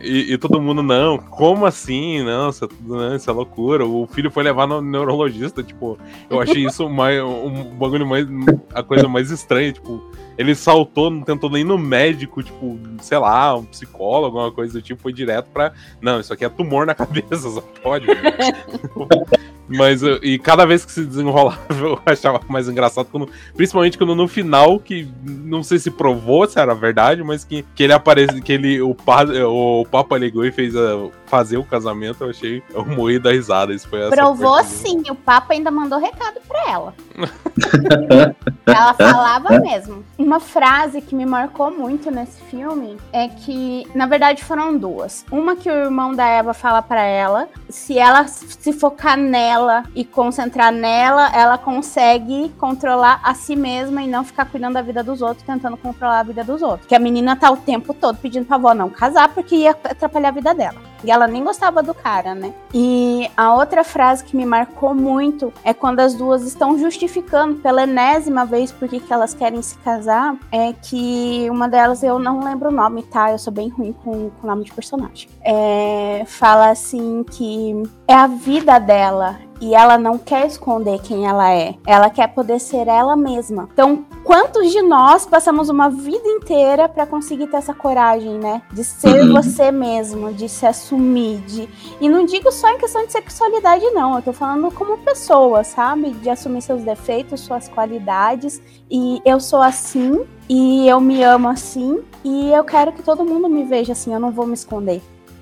E, 0.03 0.33
e 0.33 0.39
todo 0.39 0.61
mundo, 0.61 0.83
não, 0.83 1.19
como 1.19 1.67
assim? 1.67 2.23
Não, 2.23 2.49
isso, 2.51 2.69
não, 2.81 3.17
isso 3.17 3.29
é 3.29 3.33
loucura. 3.33 3.85
O 3.85 4.07
filho 4.07 4.31
foi 4.31 4.43
levar 4.43 4.67
no 4.67 4.81
neurologista, 4.81 5.63
tipo, 5.63 5.99
eu 6.29 6.41
achei 6.41 6.65
isso 6.65 6.89
mais, 6.89 7.23
um 7.23 7.65
bagulho 7.77 8.07
mais. 8.07 8.27
a 8.75 8.83
coisa 8.83 9.09
mais 9.09 9.31
estranha, 9.31 9.73
tipo, 9.73 10.11
ele 10.41 10.55
saltou, 10.55 11.11
não 11.11 11.21
tentou 11.21 11.51
nem 11.51 11.63
no 11.63 11.77
médico, 11.77 12.43
tipo, 12.43 12.81
sei 13.03 13.19
lá, 13.19 13.55
um 13.55 13.67
psicólogo, 13.67 14.39
alguma 14.39 14.51
coisa 14.51 14.73
do 14.73 14.81
tipo, 14.81 15.03
foi 15.03 15.13
direto 15.13 15.51
pra. 15.53 15.71
Não, 16.01 16.19
isso 16.19 16.33
aqui 16.33 16.47
é 16.47 16.49
tumor 16.49 16.87
na 16.87 16.95
cabeça, 16.97 17.51
só 17.51 17.61
pode. 17.83 18.07
né? 18.07 18.15
Mas, 19.69 20.03
e 20.03 20.37
cada 20.39 20.65
vez 20.65 20.85
que 20.85 20.91
se 20.91 21.05
desenrolava, 21.05 21.61
eu 21.71 22.01
achava 22.05 22.41
mais 22.49 22.69
engraçado, 22.69 23.07
quando, 23.13 23.29
principalmente 23.55 23.97
quando 23.97 24.17
no 24.17 24.27
final, 24.27 24.81
que 24.81 25.09
não 25.23 25.63
sei 25.63 25.79
se 25.79 25.93
provou 25.93 26.49
se 26.49 26.59
era 26.59 26.75
verdade, 26.75 27.23
mas 27.23 27.45
que, 27.45 27.65
que 27.75 27.85
ele 27.85 27.93
aparece, 27.93 28.41
que 28.41 28.53
ele, 28.53 28.83
o, 28.83 28.95
padre, 28.95 29.41
o 29.43 29.87
Papa 29.89 30.19
ligou 30.19 30.45
e 30.45 30.51
fez 30.51 30.75
a, 30.75 31.09
fazer 31.27 31.57
o 31.57 31.63
casamento, 31.63 32.25
eu 32.25 32.31
achei, 32.31 32.63
eu 32.75 32.85
morri 32.85 33.21
da 33.21 33.31
risada, 33.31 33.73
isso 33.73 33.89
foi 33.89 34.01
essa 34.01 34.11
Provou 34.11 34.61
sim, 34.65 35.03
o 35.09 35.15
Papa 35.15 35.55
ainda 35.55 35.71
mandou 35.71 36.01
recado 36.01 36.41
pra 36.49 36.69
ela. 36.69 36.95
Ela 38.67 38.95
falava 38.95 39.59
mesmo. 39.61 40.05
Uma 40.19 40.41
frase 40.41 41.01
que 41.01 41.15
me 41.15 41.27
marcou 41.27 41.71
muito 41.71 42.11
nesse 42.11 42.41
filme 42.43 42.97
é 43.13 43.29
que, 43.29 43.87
na 43.95 44.07
verdade, 44.07 44.45
foram 44.45 44.77
duas. 44.77 45.25
Uma 45.31 45.57
que 45.57 45.69
o 45.69 45.73
irmão 45.73 46.15
da 46.15 46.27
Eva 46.27 46.55
fala 46.55 46.83
para 46.83 47.03
ela, 47.03 47.49
se 47.69 47.99
ela 47.99 48.27
se 48.27 48.73
focar 48.73 49.17
nela 49.17 49.85
e 49.95 50.05
concentrar 50.05 50.73
nela, 50.73 51.31
ela 51.35 51.59
consegue 51.59 52.51
controlar 52.59 53.21
a 53.23 53.35
si 53.35 53.57
mesma 53.57 54.03
e 54.03 54.09
não 54.09 54.25
ficar 54.25 54.47
cuidando 54.47 54.75
da 54.75 54.83
vida 54.83 55.03
dos 55.03 55.23
outros, 55.23 55.47
tentando 55.47 55.77
controlar 55.77 56.21
a 56.21 56.25
vida 56.25 56.45
dos 56.45 56.63
outros. 56.63 56.87
Que 56.87 56.95
a 56.95 57.01
menina 57.01 57.37
tá 57.37 57.51
o 57.51 57.57
tempo 57.57 57.93
todo 57.93 58.19
pedindo 58.19 58.47
pra 58.47 58.57
avó 58.57 58.75
não 58.75 58.89
casar 58.89 59.29
porque 59.29 59.57
ia 59.57 59.71
atrapalhar 59.71 60.29
a 60.29 60.33
vida 60.33 60.55
dela. 60.55 60.90
E 61.05 61.11
ela 61.11 61.27
nem 61.27 61.43
gostava 61.43 61.83
do 61.83 61.95
cara, 61.95 62.35
né? 62.35 62.53
E 62.73 63.31
a 63.37 63.55
outra 63.55 63.85
frase 63.85 64.25
que 64.25 64.37
me 64.37 64.45
marcou 64.45 64.95
muito 64.95 65.53
é 65.65 65.73
quando 65.73 66.01
as 66.01 66.15
duas 66.15 66.43
estão 66.43 66.79
justificando 66.79 67.57
pela 67.57 67.83
enésima 67.83 68.45
vez 68.45 68.71
por 68.73 68.89
que 68.89 69.03
elas 69.11 69.35
querem 69.35 69.63
se 69.63 69.77
casar. 69.79 70.37
É 70.53 70.73
que 70.73 71.49
uma 71.51 71.69
delas, 71.69 72.03
eu 72.03 72.19
não 72.19 72.41
lembro 72.41 72.69
o 72.69 72.73
nome, 72.73 73.03
tá? 73.03 73.31
Eu 73.33 73.39
sou 73.39 73.53
bem 73.53 73.69
ruim 73.69 73.93
com 74.05 74.31
o 74.43 74.47
nome 74.47 74.65
de 74.65 74.73
personagem. 74.73 75.29
É, 75.43 76.25
fala 76.27 76.71
assim 76.71 77.25
que 77.25 77.83
é 78.07 78.15
a 78.15 78.27
vida 78.27 78.79
dela, 78.79 79.39
e 79.61 79.75
ela 79.75 79.99
não 79.99 80.17
quer 80.17 80.47
esconder 80.47 81.01
quem 81.01 81.27
ela 81.27 81.53
é. 81.53 81.75
Ela 81.87 82.09
quer 82.09 82.29
poder 82.29 82.59
ser 82.59 82.89
ela 82.89 83.15
mesma. 83.15 83.69
Então, 83.73 84.05
quantos 84.25 84.71
de 84.71 84.81
nós 84.81 85.27
passamos 85.27 85.69
uma 85.69 85.91
vida 85.91 86.27
inteira 86.27 86.89
para 86.89 87.07
conseguir 87.07 87.47
ter 87.49 87.59
essa 87.59 87.75
coragem, 87.75 88.39
né? 88.39 88.63
De 88.73 88.83
ser 88.83 89.23
uhum. 89.23 89.35
você 89.35 89.71
mesmo, 89.71 90.33
de 90.33 90.49
se 90.49 90.67
assumir, 90.67 91.39
de... 91.43 91.69
E 92.01 92.09
não 92.09 92.25
digo 92.25 92.51
só 92.51 92.71
em 92.71 92.79
questão 92.79 93.05
de 93.05 93.13
sexualidade, 93.13 93.85
não. 93.91 94.17
Eu 94.17 94.23
tô 94.23 94.33
falando 94.33 94.71
como 94.73 94.99
pessoa, 94.99 95.63
sabe? 95.63 96.11
De 96.11 96.31
assumir 96.31 96.63
seus 96.63 96.83
defeitos, 96.83 97.41
suas 97.41 97.69
qualidades. 97.69 98.63
E 98.91 99.21
eu 99.25 99.39
sou 99.39 99.61
assim, 99.61 100.25
e 100.49 100.89
eu 100.89 101.01
me 101.01 101.23
amo 101.23 101.49
assim, 101.49 102.03
e 102.25 102.51
eu 102.51 102.65
quero 102.65 102.93
que 102.93 103.03
todo 103.03 103.25
mundo 103.25 103.49
me 103.49 103.65
veja 103.65 103.93
assim, 103.93 104.13
eu 104.13 104.19
não 104.19 104.33
vou 104.33 104.47
me 104.47 104.55
esconder. 104.55 105.01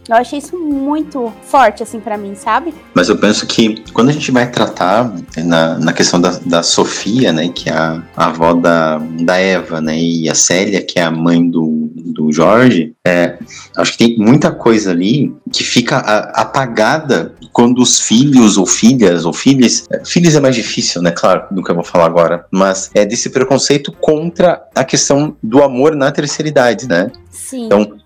Eu 0.08 0.16
achei 0.16 0.38
isso 0.38 0.56
muito 0.58 1.30
forte, 1.42 1.82
assim, 1.82 2.00
para 2.00 2.16
mim, 2.16 2.34
sabe? 2.34 2.72
Mas 2.94 3.10
eu 3.10 3.18
penso 3.18 3.46
que 3.46 3.82
quando 3.92 4.08
a 4.08 4.12
gente 4.12 4.30
vai 4.30 4.50
tratar 4.50 5.12
na, 5.36 5.78
na 5.78 5.92
questão 5.92 6.18
da, 6.18 6.38
da 6.46 6.62
Sofia, 6.62 7.30
né, 7.30 7.48
que 7.48 7.68
é 7.68 7.72
a, 7.72 8.02
a 8.16 8.26
avó 8.26 8.54
da, 8.54 8.98
da 8.98 9.36
Eva, 9.36 9.80
né, 9.82 9.98
e 9.98 10.28
a 10.28 10.34
Célia, 10.34 10.82
que 10.82 10.98
é 10.98 11.02
a 11.02 11.10
mãe 11.10 11.48
do, 11.48 11.90
do 11.94 12.32
Jorge, 12.32 12.94
é, 13.06 13.36
acho 13.76 13.92
que 13.92 13.98
tem 13.98 14.18
muita 14.18 14.50
coisa 14.50 14.92
ali 14.92 15.34
que 15.52 15.62
fica 15.62 15.98
a, 15.98 16.42
apagada 16.42 17.34
quando 17.52 17.82
os 17.82 18.00
filhos 18.00 18.56
ou 18.56 18.64
filhas 18.64 19.24
ou 19.26 19.32
filhas, 19.32 19.84
é, 19.90 20.04
filhos 20.04 20.34
é 20.34 20.40
mais 20.40 20.54
difícil, 20.54 21.02
né, 21.02 21.10
claro, 21.10 21.42
do 21.50 21.62
que 21.62 21.70
eu 21.70 21.74
vou 21.74 21.84
falar 21.84 22.06
agora, 22.06 22.46
mas 22.50 22.90
é 22.94 23.04
desse 23.04 23.28
preconceito 23.28 23.92
contra 23.92 24.62
a 24.74 24.84
questão 24.84 25.36
do 25.42 25.62
amor 25.62 25.94
na 25.94 26.10
terceira 26.10 26.48
idade, 26.48 26.88
né? 26.88 27.10
Sim. 27.30 27.66
Então, 27.66 27.98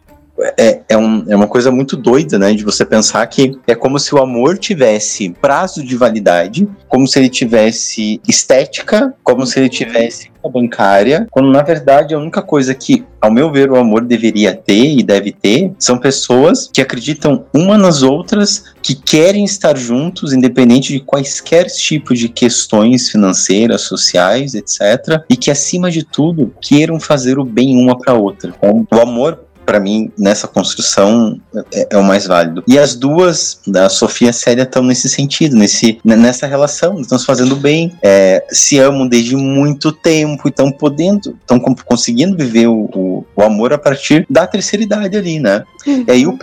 é, 0.57 0.81
é, 0.89 0.97
um, 0.97 1.25
é 1.29 1.37
uma 1.37 1.47
coisa 1.47 1.71
muito 1.71 1.97
doida, 1.97 2.39
né? 2.39 2.53
De 2.53 2.65
você 2.65 2.85
pensar 2.85 3.27
que 3.27 3.59
é 3.67 3.75
como 3.75 3.99
se 3.99 4.15
o 4.15 4.19
amor 4.19 4.59
tivesse 4.59 5.31
prazo 5.41 5.85
de 5.85 5.97
validade, 5.97 6.69
como 6.89 7.07
se 7.07 7.19
ele 7.19 7.29
tivesse 7.29 8.21
estética, 8.27 9.15
como 9.23 9.47
se 9.47 9.59
ele 9.59 9.69
tivesse 9.69 10.33
bancária, 10.49 11.29
quando 11.31 11.53
na 11.53 11.63
verdade 11.63 12.15
a 12.15 12.19
única 12.19 12.43
coisa 12.43 12.75
que, 12.75 13.05
ao 13.21 13.31
meu 13.31 13.53
ver, 13.53 13.71
o 13.71 13.77
amor 13.77 14.05
deveria 14.05 14.53
ter 14.55 14.99
e 14.99 15.03
deve 15.03 15.31
ter 15.31 15.73
são 15.79 15.99
pessoas 15.99 16.69
que 16.73 16.81
acreditam 16.81 17.45
uma 17.55 17.79
nas 17.79 18.03
outras, 18.03 18.65
que 18.83 18.95
querem 18.95 19.45
estar 19.45 19.77
juntos, 19.77 20.33
independente 20.33 20.93
de 20.93 21.01
quaisquer 21.01 21.67
tipos 21.67 22.19
de 22.19 22.29
questões 22.29 23.09
financeiras, 23.09 23.83
sociais, 23.83 24.55
etc. 24.55 25.23
E 25.31 25.37
que, 25.37 25.51
acima 25.51 25.91
de 25.91 26.05
tudo, 26.05 26.53
queiram 26.61 26.99
fazer 26.99 27.39
o 27.39 27.45
bem 27.45 27.77
uma 27.77 27.97
para 27.97 28.15
outra. 28.15 28.53
Então, 28.57 28.87
o 28.91 29.01
amor 29.01 29.39
para 29.73 29.81
mim, 29.81 30.13
nessa 30.19 30.47
construção, 30.47 31.41
é, 31.73 31.89
é, 31.93 31.97
o 31.97 32.05
mais 32.05 32.27
válido. 32.27 32.63
E 32.69 32.79
as 32.79 32.95
duas, 32.95 33.59
da 33.67 33.89
Sofia 33.89 34.27
e 34.27 34.29
a 34.29 34.33
Célia, 34.35 34.65
estão 34.65 34.83
nesse 34.83 35.09
sentido, 35.09 35.57
nesse, 35.57 35.99
nessa 36.05 36.47
relação, 36.47 37.01
estão 37.01 37.19
se 37.19 37.25
fazendo 37.25 37.57
bem, 37.57 37.91
é, 38.03 38.45
se 38.51 38.79
amam 38.79 39.09
desde 39.09 39.35
muito 39.35 39.91
tempo, 39.91 40.49
estão 40.49 40.71
podendo, 40.71 41.35
estão 41.41 41.59
conseguindo 41.59 42.37
viver 42.37 42.67
o, 42.67 42.91
o, 42.95 43.25
o, 43.35 43.43
amor 43.43 43.73
a 43.73 43.79
partir 43.79 44.27
da 44.29 44.47
terceira 44.47 44.83
idade 44.85 45.17
ali, 45.17 45.41
né? 45.41 45.65
Uhum. 45.87 46.05
E 46.07 46.11
aí 46.11 46.27
o 46.27 46.37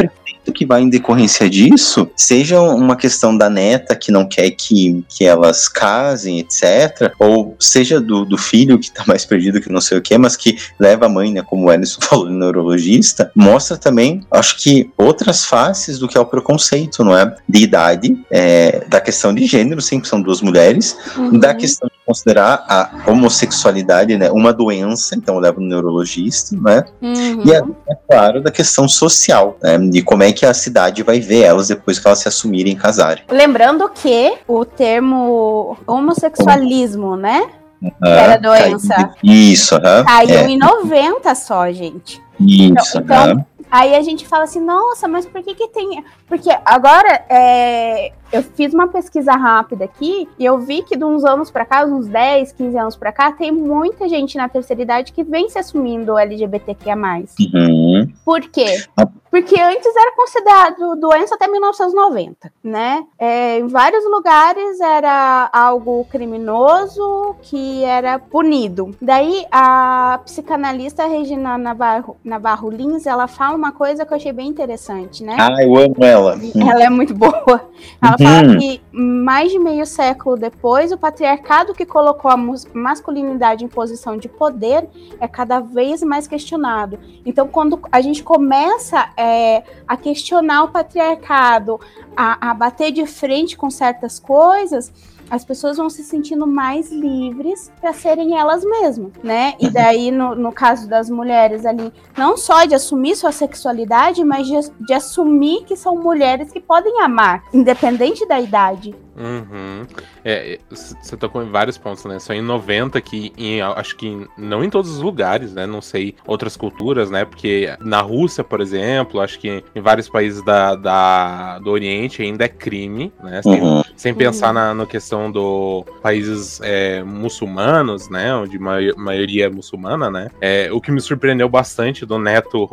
que 0.52 0.66
vai 0.66 0.82
em 0.82 0.90
decorrência 0.90 1.50
disso, 1.50 2.10
seja 2.16 2.60
uma 2.60 2.96
questão 2.96 3.36
da 3.38 3.50
neta 3.50 3.96
que 3.96 4.12
não 4.12 4.28
quer 4.28 4.52
que, 4.52 5.04
que 5.08 5.26
elas 5.26 5.68
casem, 5.68 6.40
etc., 6.40 7.14
ou 7.20 7.56
seja 7.60 8.00
do, 8.00 8.26
do 8.26 8.38
filho 8.38 8.80
que 8.80 8.92
tá 8.92 9.04
mais 9.08 9.26
perdido 9.26 9.62
que 9.62 9.72
não 9.72 9.82
sei 9.82 9.98
o 9.98 10.02
que, 10.02 10.18
mas 10.18 10.36
que 10.36 10.58
leva 10.80 11.06
a 11.06 11.10
mãe, 11.10 11.32
né, 11.32 11.42
como 11.42 11.68
o 11.68 11.72
Ellison 11.72 12.02
falou, 12.02 12.30
neurologista, 12.30 13.19
mostra 13.36 13.78
também, 13.78 14.26
acho 14.32 14.58
que, 14.58 14.92
outras 14.98 15.46
faces 15.46 16.00
do 16.00 16.08
que 16.08 16.18
é 16.18 16.22
o 16.22 16.26
preconceito, 16.26 17.04
não 17.04 17.16
é? 17.16 17.36
De 17.48 17.64
idade, 17.64 18.18
é, 18.32 18.84
da 18.88 19.02
questão 19.02 19.34
de 19.34 19.46
gênero, 19.46 19.82
sempre 19.82 20.08
são 20.08 20.22
duas 20.22 20.42
mulheres, 20.42 20.98
uhum. 21.18 21.40
da 21.40 21.54
questão 21.54 21.88
de 21.88 21.96
considerar 22.06 22.66
a 22.68 22.90
homossexualidade, 23.08 24.18
né, 24.18 24.32
uma 24.32 24.52
doença, 24.52 25.16
então 25.16 25.38
leva 25.38 25.60
no 25.60 25.68
neurologista, 25.68 26.56
né? 26.56 26.84
Uhum. 27.02 27.44
E, 27.46 27.52
é, 27.52 27.62
é 27.90 27.96
claro, 28.10 28.42
da 28.42 28.52
questão 28.52 28.88
social, 28.88 29.58
né, 29.62 29.78
de 29.78 30.02
como 30.02 30.24
é 30.24 30.32
que 30.32 30.46
a 30.46 30.54
cidade 30.54 31.04
vai 31.04 31.20
ver 31.20 31.44
elas 31.44 31.68
depois 31.68 32.00
que 32.00 32.08
elas 32.08 32.20
se 32.20 32.28
assumirem 32.28 32.74
e 32.74 32.76
casarem. 32.76 33.24
Lembrando 33.30 33.88
que 33.90 34.34
o 34.48 34.66
termo 34.66 35.78
homossexualismo, 35.86 37.16
né? 37.16 37.48
Uhum, 37.82 37.92
era 38.02 38.38
doença. 38.38 38.94
Caiu, 38.94 39.16
isso, 39.24 39.76
uhum, 39.76 40.06
caiu 40.06 40.38
é. 40.38 40.50
em 40.50 40.58
90 40.58 41.36
só, 41.36 41.72
gente. 41.72 42.22
Isso, 42.40 43.00
então, 43.00 43.32
então 43.32 43.46
Aí 43.72 43.96
a 43.96 44.02
gente 44.02 44.28
fala 44.28 44.46
assim, 44.46 44.60
nossa, 44.60 45.08
mas 45.08 45.26
por 45.28 45.44
que 45.44 45.54
que 45.54 45.68
tem... 45.68 46.04
Porque 46.28 46.50
agora, 46.66 47.24
é... 47.30 48.12
eu 48.32 48.44
fiz 48.44 48.74
uma 48.74 48.88
pesquisa 48.88 49.34
rápida 49.34 49.86
aqui 49.86 50.28
e 50.38 50.46
eu 50.46 50.60
vi 50.60 50.84
que 50.84 50.96
de 50.96 51.04
uns 51.04 51.24
anos 51.26 51.50
para 51.50 51.66
cá, 51.66 51.86
uns 51.86 52.08
10, 52.08 52.52
15 52.54 52.78
anos 52.78 52.96
para 52.96 53.12
cá, 53.12 53.32
tem 53.32 53.52
muita 53.52 54.08
gente 54.08 54.38
na 54.38 54.48
terceira 54.48 54.82
idade 54.82 55.12
que 55.12 55.24
vem 55.24 55.50
se 55.50 55.58
assumindo 55.58 56.18
LGBTQIA+. 56.18 56.96
Uhum. 56.96 58.12
Por 58.24 58.42
quê? 58.42 58.84
Porque 59.32 59.60
antes 59.62 59.96
era 59.96 60.16
considerado 60.16 60.96
doença 60.96 61.36
até 61.36 61.48
1990, 61.48 62.52
né? 62.64 63.04
É, 63.18 63.60
em 63.60 63.68
vários 63.68 64.04
lugares 64.06 64.80
era 64.80 65.50
algo 65.54 66.06
criminoso 66.06 67.36
que 67.44 67.84
era 67.84 68.18
punido. 68.18 68.96
Daí 69.00 69.46
a 69.52 70.20
psicanalista 70.26 71.06
Regina 71.06 71.58
Navarro, 71.58 72.18
Navarro 72.24 72.70
Lins, 72.72 73.06
ela 73.06 73.28
fala 73.28 73.56
uma 73.56 73.72
coisa 73.72 74.04
que 74.04 74.14
eu 74.14 74.18
achei 74.18 74.32
bem 74.32 74.48
interessante, 74.48 75.24
né? 75.24 75.38
Ah, 75.40 75.64
eu 75.64 75.76
amo 75.76 75.96
ela. 76.02 76.40
Ela 76.56 76.84
é 76.84 76.90
muito 76.90 77.14
boa. 77.14 77.70
Ela 78.02 78.18
uhum. 78.20 78.30
fala 78.30 78.58
que 78.58 78.82
mais 78.92 79.52
de 79.52 79.60
meio 79.60 79.86
século 79.86 80.36
depois, 80.36 80.92
o 80.92 80.98
patriarcado 80.98 81.74
que 81.74 81.86
colocou 81.86 82.30
a 82.30 82.38
masculinidade 82.74 83.64
em 83.64 83.68
posição 83.68 84.18
de 84.18 84.28
poder 84.28 84.88
é 85.20 85.28
cada 85.28 85.60
vez 85.60 86.04
mais 86.04 86.28
questionado. 86.28 87.00
Então, 87.26 87.48
quando 87.48 87.80
a 87.92 88.02
gente 88.02 88.24
começa 88.24 89.10
é, 89.16 89.64
a 89.88 89.96
questionar 89.98 90.64
o 90.64 90.70
patriarcado, 90.70 91.80
a, 92.16 92.52
a 92.52 92.54
bater 92.54 92.92
de 92.92 93.06
frente 93.06 93.58
com 93.58 93.70
certas 93.70 94.20
coisas, 94.20 94.92
as 95.30 95.46
pessoas 95.46 95.78
vão 95.78 95.90
se 95.90 96.04
sentindo 96.04 96.46
mais 96.48 96.92
livres 96.92 97.72
para 97.80 97.94
serem 97.94 98.38
elas 98.38 98.64
mesmas, 98.64 99.12
né? 99.24 99.54
E 99.60 99.70
daí, 99.70 100.12
no, 100.12 100.36
no 100.36 100.52
caso 100.52 100.88
das 100.88 101.10
mulheres 101.10 101.66
ali, 101.66 101.92
não 102.18 102.38
só 102.38 102.66
de 102.66 102.76
assumir 102.76 103.16
sua 103.16 103.32
sexualidade, 103.32 104.24
mas 104.24 104.48
de, 104.48 104.56
de 104.86 104.94
assumir 104.94 105.64
que 105.66 105.76
são 105.76 105.96
mulheres 105.96 106.52
que 106.52 106.60
podem 106.60 107.02
amar, 107.02 107.44
independente 107.54 108.28
da 108.28 108.40
idade. 108.40 108.96
Uhum. 109.20 109.86
É, 110.24 110.60
você 110.70 111.18
tocou 111.18 111.44
em 111.44 111.50
vários 111.50 111.78
pontos, 111.78 112.06
né? 112.06 112.20
Só 112.20 112.34
em 112.34 112.42
90 112.42 113.02
que 113.02 113.34
em, 113.38 113.62
acho 113.62 113.98
que 113.98 114.26
não 114.38 114.64
em 114.64 114.70
todos 114.70 114.90
os 114.90 115.00
lugares, 115.00 115.54
né? 115.54 115.68
Não 115.68 115.82
sei 115.82 116.16
outras 116.26 116.56
culturas, 116.56 117.12
né? 117.12 117.26
Porque 117.26 117.76
na 117.82 118.00
Rússia, 118.00 118.46
por 118.46 118.62
exemplo, 118.62 119.20
acho 119.20 119.38
que 119.38 119.62
em 119.76 119.82
vários 119.82 120.08
países 120.08 120.42
da, 120.42 120.76
da 120.76 121.60
do 121.60 121.70
Oriente 121.70 122.22
ainda 122.22 122.46
é 122.46 122.48
crime, 122.48 123.12
né? 123.22 123.42
Sem, 123.42 123.62
uhum. 123.62 123.84
sem 123.96 124.14
pensar 124.14 124.54
na, 124.54 124.74
na 124.74 124.86
questão 124.86 125.30
do 125.30 125.84
países 126.02 126.62
é, 126.64 127.04
muçulmanos, 127.04 128.10
né? 128.10 128.34
Onde 128.34 128.56
a 128.58 128.96
maioria 128.98 129.48
é 129.48 129.50
muçulmana, 129.50 130.10
né? 130.10 130.30
É, 130.40 130.70
o 130.72 130.80
que 130.80 130.92
me 130.92 131.02
surpreendeu 131.02 131.50
bastante 131.50 132.06
do 132.06 132.18
neto 132.18 132.70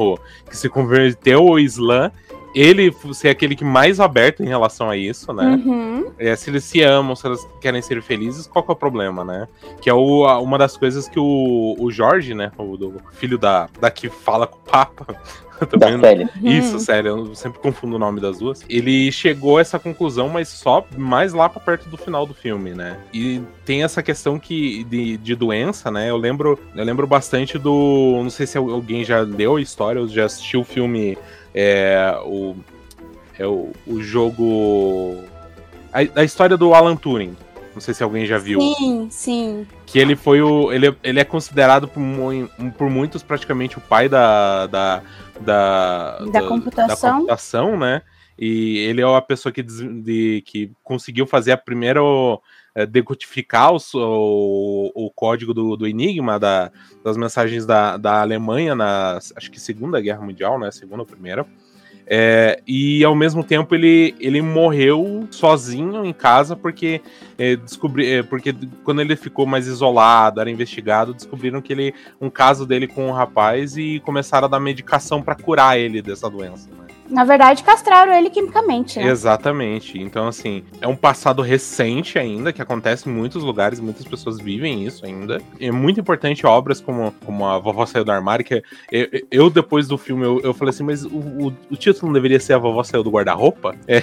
que 0.49 0.57
se 0.57 0.69
converteu 0.69 1.41
ao 1.41 1.59
Islã 1.59 2.13
ele 2.59 2.91
ser 3.13 3.29
aquele 3.29 3.55
que 3.55 3.65
mais 3.65 4.01
aberto 4.01 4.43
em 4.43 4.47
relação 4.49 4.89
a 4.89 4.97
isso, 4.97 5.33
né? 5.33 5.61
Uhum. 5.65 6.11
É, 6.19 6.35
se 6.35 6.49
eles 6.49 6.65
se 6.65 6.81
amam, 6.83 7.15
se 7.15 7.27
elas 7.27 7.47
querem 7.61 7.83
ser 7.83 8.01
felizes, 8.03 8.47
qual 8.47 8.65
que 8.65 8.71
é 8.71 8.75
o 8.75 8.77
problema, 8.77 9.23
né? 9.25 9.47
Que 9.83 9.91
é 9.91 9.95
o, 9.95 10.25
a- 10.25 10.41
uma 10.41 10.57
das 10.57 10.77
coisas 10.77 11.09
que 11.09 11.19
o, 11.21 11.77
o 11.79 11.91
Jorge, 11.91 12.33
né? 12.35 12.51
O 12.57 12.77
do 12.77 12.95
filho 13.13 13.37
da, 13.37 13.69
da 13.79 13.91
que 13.91 14.09
fala 14.09 14.47
com 14.47 14.57
o 14.57 14.63
Papa. 14.63 15.07
Da 15.59 15.67
também 15.67 15.93
não- 15.93 16.01
Célia. 16.01 16.29
Isso, 16.43 16.79
sério, 16.79 17.09
eu 17.29 17.35
sempre 17.35 17.59
confundo 17.61 17.97
o 17.97 17.99
nome 17.99 18.21
das 18.21 18.39
duas. 18.41 18.63
Ele 18.69 19.11
chegou 19.11 19.57
a 19.57 19.63
essa 19.63 19.79
conclusão, 19.79 20.29
mas 20.29 20.49
só 20.51 20.85
mais 20.99 21.33
lá 21.33 21.49
pra 21.49 21.59
perto 21.63 21.89
do 21.89 21.97
final 21.97 22.27
do 22.27 22.35
filme, 22.35 22.73
né? 22.75 22.99
E 23.11 23.41
tem 23.65 23.83
essa 23.83 24.03
questão 24.03 24.39
que 24.39 24.85
de, 24.85 25.17
de 25.17 25.35
doença, 25.35 25.91
né? 25.91 26.11
Eu 26.11 26.19
lembro, 26.19 26.59
eu 26.75 26.85
lembro 26.85 27.07
bastante 27.07 27.57
do. 27.59 28.21
Não 28.23 28.29
sei 28.29 28.47
se 28.47 28.59
alguém 28.59 29.03
já 29.03 29.21
leu 29.21 29.57
a 29.57 29.61
história 29.63 29.99
ou 30.03 30.07
já 30.07 30.27
assistiu 30.27 30.61
o 30.61 30.65
filme. 30.65 31.17
É, 31.57 32.15
o, 32.27 32.55
é 33.39 33.47
o, 33.47 33.73
o 33.87 34.03
jogo. 34.03 35.25
A, 35.91 36.21
a 36.21 36.25
história 36.25 36.57
do 36.57 36.75
Alan 36.75 36.95
Turing. 36.95 37.35
Não 37.75 37.81
sei 37.81 37.93
se 37.93 38.03
alguém 38.03 38.25
já 38.25 38.39
viu 38.39 38.59
Sim, 38.59 39.09
sim. 39.11 39.67
que 39.85 39.99
ele 39.99 40.17
foi 40.17 40.41
o. 40.41 40.73
Ele, 40.73 40.95
ele 41.03 41.21
é 41.21 41.25
considerado 41.25 41.87
por, 41.89 42.03
por 42.77 42.89
muitos 42.91 43.23
praticamente 43.23 43.79
o 43.79 43.81
pai 43.81 44.09
da. 44.09 44.67
Da, 44.67 45.03
da, 45.41 46.19
Da 46.31 46.43
computação. 46.43 47.11
da 47.11 47.17
computação, 47.17 47.77
né? 47.79 48.03
E 48.39 48.79
ele 48.79 49.01
é 49.01 49.05
a 49.05 49.21
pessoa 49.23 49.53
que, 49.53 49.63
de- 49.63 50.43
que 50.45 50.71
conseguiu 50.85 51.27
fazer 51.27 51.53
a 51.53 51.57
primeira 51.57 52.01
eh, 52.75 52.85
decodificar 52.87 53.73
o, 53.73 53.79
o, 53.95 55.07
o 55.07 55.11
código 55.11 55.55
do, 55.55 55.77
do 55.77 55.87
Enigma 55.87 56.39
da, 56.39 56.71
das 57.03 57.17
mensagens 57.17 57.65
da, 57.65 57.97
da 57.97 58.21
Alemanha 58.21 58.75
na 58.75 59.19
acho 59.35 59.51
que 59.51 59.59
Segunda 59.59 60.01
Guerra 60.01 60.21
Mundial, 60.21 60.59
né? 60.59 60.71
Segunda 60.71 61.03
ou 61.03 61.07
primeira. 61.07 61.47
É, 62.09 62.63
e 62.69 63.03
ao 63.03 63.17
mesmo 63.17 63.43
tempo 63.43 63.75
ele, 63.75 64.15
ele 64.21 64.41
morreu 64.41 65.27
sozinho 65.29 66.05
em 66.05 66.13
casa 66.13 66.55
porque 66.55 67.01
é, 67.37 67.57
descobri, 67.57 68.07
é, 68.07 68.23
porque 68.23 68.55
quando 68.85 69.01
ele 69.01 69.17
ficou 69.17 69.45
mais 69.45 69.67
isolado, 69.67 70.41
era 70.41 70.49
investigado, 70.49 71.13
descobriram 71.13 71.61
que 71.61 71.73
ele 71.73 71.93
um 72.21 72.31
caso 72.31 72.65
dele 72.65 72.87
com 72.87 73.09
um 73.09 73.13
rapaz 73.13 73.77
e 73.77 73.99
começaram 74.05 74.45
a 74.47 74.49
dar 74.49 74.61
medicação 74.61 75.21
para 75.21 75.35
curar 75.35 75.81
ele 75.81 76.01
dessa 76.01 76.31
doença. 76.31 76.71
né? 76.71 76.86
Na 77.09 77.25
verdade, 77.25 77.63
castraram 77.63 78.13
ele 78.13 78.31
quimicamente, 78.31 78.99
né? 78.99 79.07
Exatamente. 79.07 79.99
Então 79.99 80.29
assim 80.29 80.65
é 80.81 80.87
um 80.87 80.97
passado 80.97 81.43
recente 81.43 82.19
ainda 82.19 82.53
que 82.53 82.63
acontece 82.63 83.09
em 83.09 83.13
muitos 83.13 83.43
lugares, 83.43 83.81
muitas 83.81 84.05
pessoas 84.07 84.39
vivem 84.39 84.85
isso 84.85 85.05
ainda. 85.05 85.41
É 85.61 85.71
muito 85.71 86.01
importante 86.01 86.47
obras 86.47 86.81
como, 86.81 87.13
como 87.25 87.47
a 87.47 87.59
Vovó 87.59 87.87
Saiu 87.87 88.05
do 88.05 88.13
Armário 88.13 88.45
que 88.45 88.63
eu, 88.91 89.09
eu, 89.31 89.51
depois 89.51 89.87
do 89.89 89.97
filme 89.99 90.25
eu, 90.25 90.41
eu 90.41 90.55
falei 90.55 90.71
assim, 90.71 90.85
mas 90.85 91.05
o, 91.05 91.17
o, 91.17 91.53
o 91.71 91.77
título 91.77 92.07
não 92.07 92.13
deveria 92.13 92.41
ser 92.41 92.55
a 92.55 92.59
Vovó 92.59 92.83
Saiu 92.83 93.03
do 93.03 93.11
Guarda-roupa? 93.11 93.75
É, 93.87 94.03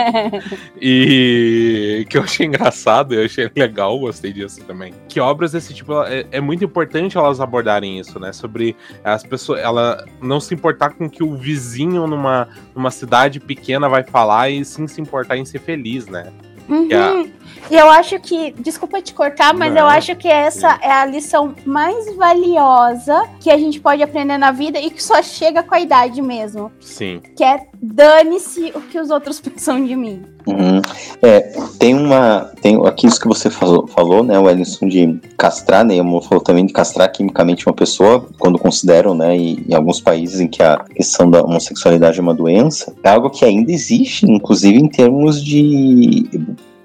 e 0.80 2.06
que 2.08 2.16
eu 2.16 2.22
achei 2.22 2.46
engraçado, 2.46 3.14
eu 3.14 3.24
achei 3.24 3.50
legal, 3.54 3.98
gostei 3.98 4.32
disso 4.32 4.62
também. 4.64 4.94
Que 5.08 5.20
obras 5.20 5.52
desse 5.52 5.74
tipo, 5.74 6.02
é, 6.02 6.26
é 6.30 6.40
muito 6.40 6.64
importante 6.64 7.16
elas 7.16 7.40
abordarem 7.40 7.98
isso, 7.98 8.18
né? 8.18 8.32
Sobre 8.32 8.76
as 9.02 9.22
pessoas, 9.22 9.60
ela 9.60 10.04
não 10.20 10.40
se 10.40 10.54
importar 10.54 10.90
com 10.90 11.08
que 11.08 11.22
o 11.22 11.36
vizinho 11.36 12.06
numa, 12.16 12.48
numa 12.74 12.90
cidade 12.90 13.40
pequena 13.40 13.88
vai 13.88 14.02
falar 14.02 14.50
e 14.50 14.64
sim 14.64 14.86
se 14.86 15.00
importar 15.00 15.36
em 15.36 15.44
ser 15.44 15.58
feliz, 15.60 16.06
né? 16.06 16.32
Uhum. 16.68 16.88
Que 16.88 16.94
a- 16.94 17.26
E 17.70 17.76
eu 17.76 17.88
acho 17.88 18.18
que, 18.20 18.52
desculpa 18.58 19.00
te 19.00 19.14
cortar, 19.14 19.54
mas 19.54 19.72
Não. 19.72 19.82
eu 19.82 19.86
acho 19.86 20.14
que 20.16 20.28
essa 20.28 20.78
é 20.82 20.90
a 20.90 21.06
lição 21.06 21.54
mais 21.64 22.14
valiosa 22.14 23.28
que 23.40 23.50
a 23.50 23.56
gente 23.56 23.80
pode 23.80 24.02
aprender 24.02 24.38
na 24.38 24.50
vida 24.50 24.78
e 24.78 24.90
que 24.90 25.02
só 25.02 25.22
chega 25.22 25.62
com 25.62 25.74
a 25.74 25.80
idade 25.80 26.20
mesmo. 26.20 26.70
Sim. 26.80 27.20
Que 27.36 27.42
é 27.42 27.66
dane-se 27.82 28.72
o 28.74 28.80
que 28.80 28.98
os 28.98 29.10
outros 29.10 29.40
pensam 29.40 29.84
de 29.84 29.96
mim. 29.96 30.22
Uhum. 30.46 30.82
É, 31.22 31.40
tem 31.78 31.94
uma. 31.94 32.52
Tem 32.60 32.76
aqui 32.86 33.06
isso 33.06 33.18
que 33.18 33.26
você 33.26 33.48
falou, 33.48 33.86
falou 33.86 34.22
né, 34.22 34.38
o 34.38 34.48
Ellison, 34.48 34.86
de 34.86 35.18
castrar, 35.38 35.84
né? 35.84 36.00
O 36.02 36.20
falou 36.20 36.44
também 36.44 36.66
de 36.66 36.72
castrar 36.72 37.10
quimicamente 37.10 37.66
uma 37.66 37.72
pessoa, 37.72 38.28
quando 38.38 38.58
consideram, 38.58 39.14
né, 39.14 39.36
e, 39.36 39.64
em 39.66 39.74
alguns 39.74 40.00
países 40.00 40.40
em 40.40 40.48
que 40.48 40.62
a 40.62 40.84
questão 40.94 41.30
da 41.30 41.42
homossexualidade 41.42 42.18
é 42.18 42.22
uma 42.22 42.34
doença, 42.34 42.94
é 43.02 43.08
algo 43.08 43.30
que 43.30 43.44
ainda 43.44 43.72
existe, 43.72 44.30
inclusive 44.30 44.78
em 44.78 44.88
termos 44.88 45.42
de. 45.42 46.28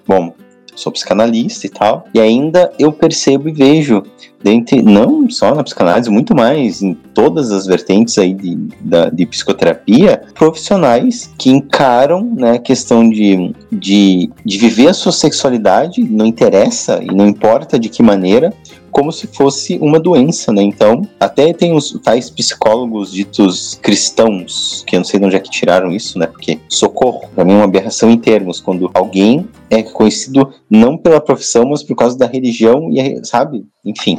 Bom, 0.08 0.34
sou 0.80 0.92
psicanalista 0.92 1.68
e 1.68 1.70
tal, 1.70 2.06
e 2.14 2.20
ainda 2.20 2.72
eu 2.80 2.92
percebo 2.92 3.50
e 3.50 3.52
vejo, 3.52 4.04
dentre, 4.42 4.82
não 4.82 5.30
só 5.30 5.54
na 5.54 5.64
psicanálise, 5.64 6.10
muito 6.10 6.36
mais 6.36 6.82
em 6.82 6.94
todas 6.94 7.52
as 7.52 7.66
vertentes 7.66 8.18
aí 8.18 8.34
de, 8.34 8.56
da, 8.82 9.10
de 9.10 9.26
psicoterapia, 9.26 10.22
profissionais 10.34 11.30
que 11.38 11.50
encaram 11.50 12.24
né, 12.24 12.54
a 12.54 12.60
questão 12.60 13.10
de, 13.10 13.54
de, 13.72 14.30
de 14.46 14.58
viver 14.58 14.88
a 14.88 14.94
sua 14.94 15.12
sexualidade, 15.12 16.02
não 16.02 16.26
interessa 16.26 17.02
e 17.04 17.08
não 17.08 17.28
importa 17.28 17.78
de 17.78 17.90
que 17.90 18.02
maneira, 18.02 18.54
como 18.92 19.12
se 19.12 19.28
fosse 19.28 19.78
uma 19.80 20.00
doença, 20.00 20.52
né? 20.52 20.62
Então, 20.62 21.02
até 21.20 21.54
tem 21.54 21.76
os 21.76 21.92
tais 22.04 22.30
psicólogos 22.30 23.12
ditos 23.12 23.80
cristãos, 23.82 24.84
que 24.86 24.96
eu 24.96 25.00
não 25.00 25.06
sei 25.06 25.20
de 25.20 25.26
onde 25.26 25.36
é 25.36 25.40
que 25.40 25.50
tiraram 25.50 25.92
isso, 25.92 26.18
né? 26.18 26.28
Porque 26.28 26.60
socorro, 26.68 27.30
pra 27.34 27.46
mim 27.46 27.54
é 27.54 27.56
uma 27.56 27.66
aberração 27.66 28.10
em 28.10 28.18
termos, 28.18 28.60
quando 28.60 28.90
alguém 28.94 29.48
é 29.70 29.84
conhecido 29.84 30.52
não 30.70 30.98
pela 30.98 31.22
profissão, 31.22 31.66
mas 31.70 31.84
por 31.84 31.96
causa 31.96 32.18
da 32.18 32.26
religião 32.26 32.90
e, 32.92 33.24
sabe? 33.26 33.66
Enfim, 33.86 34.18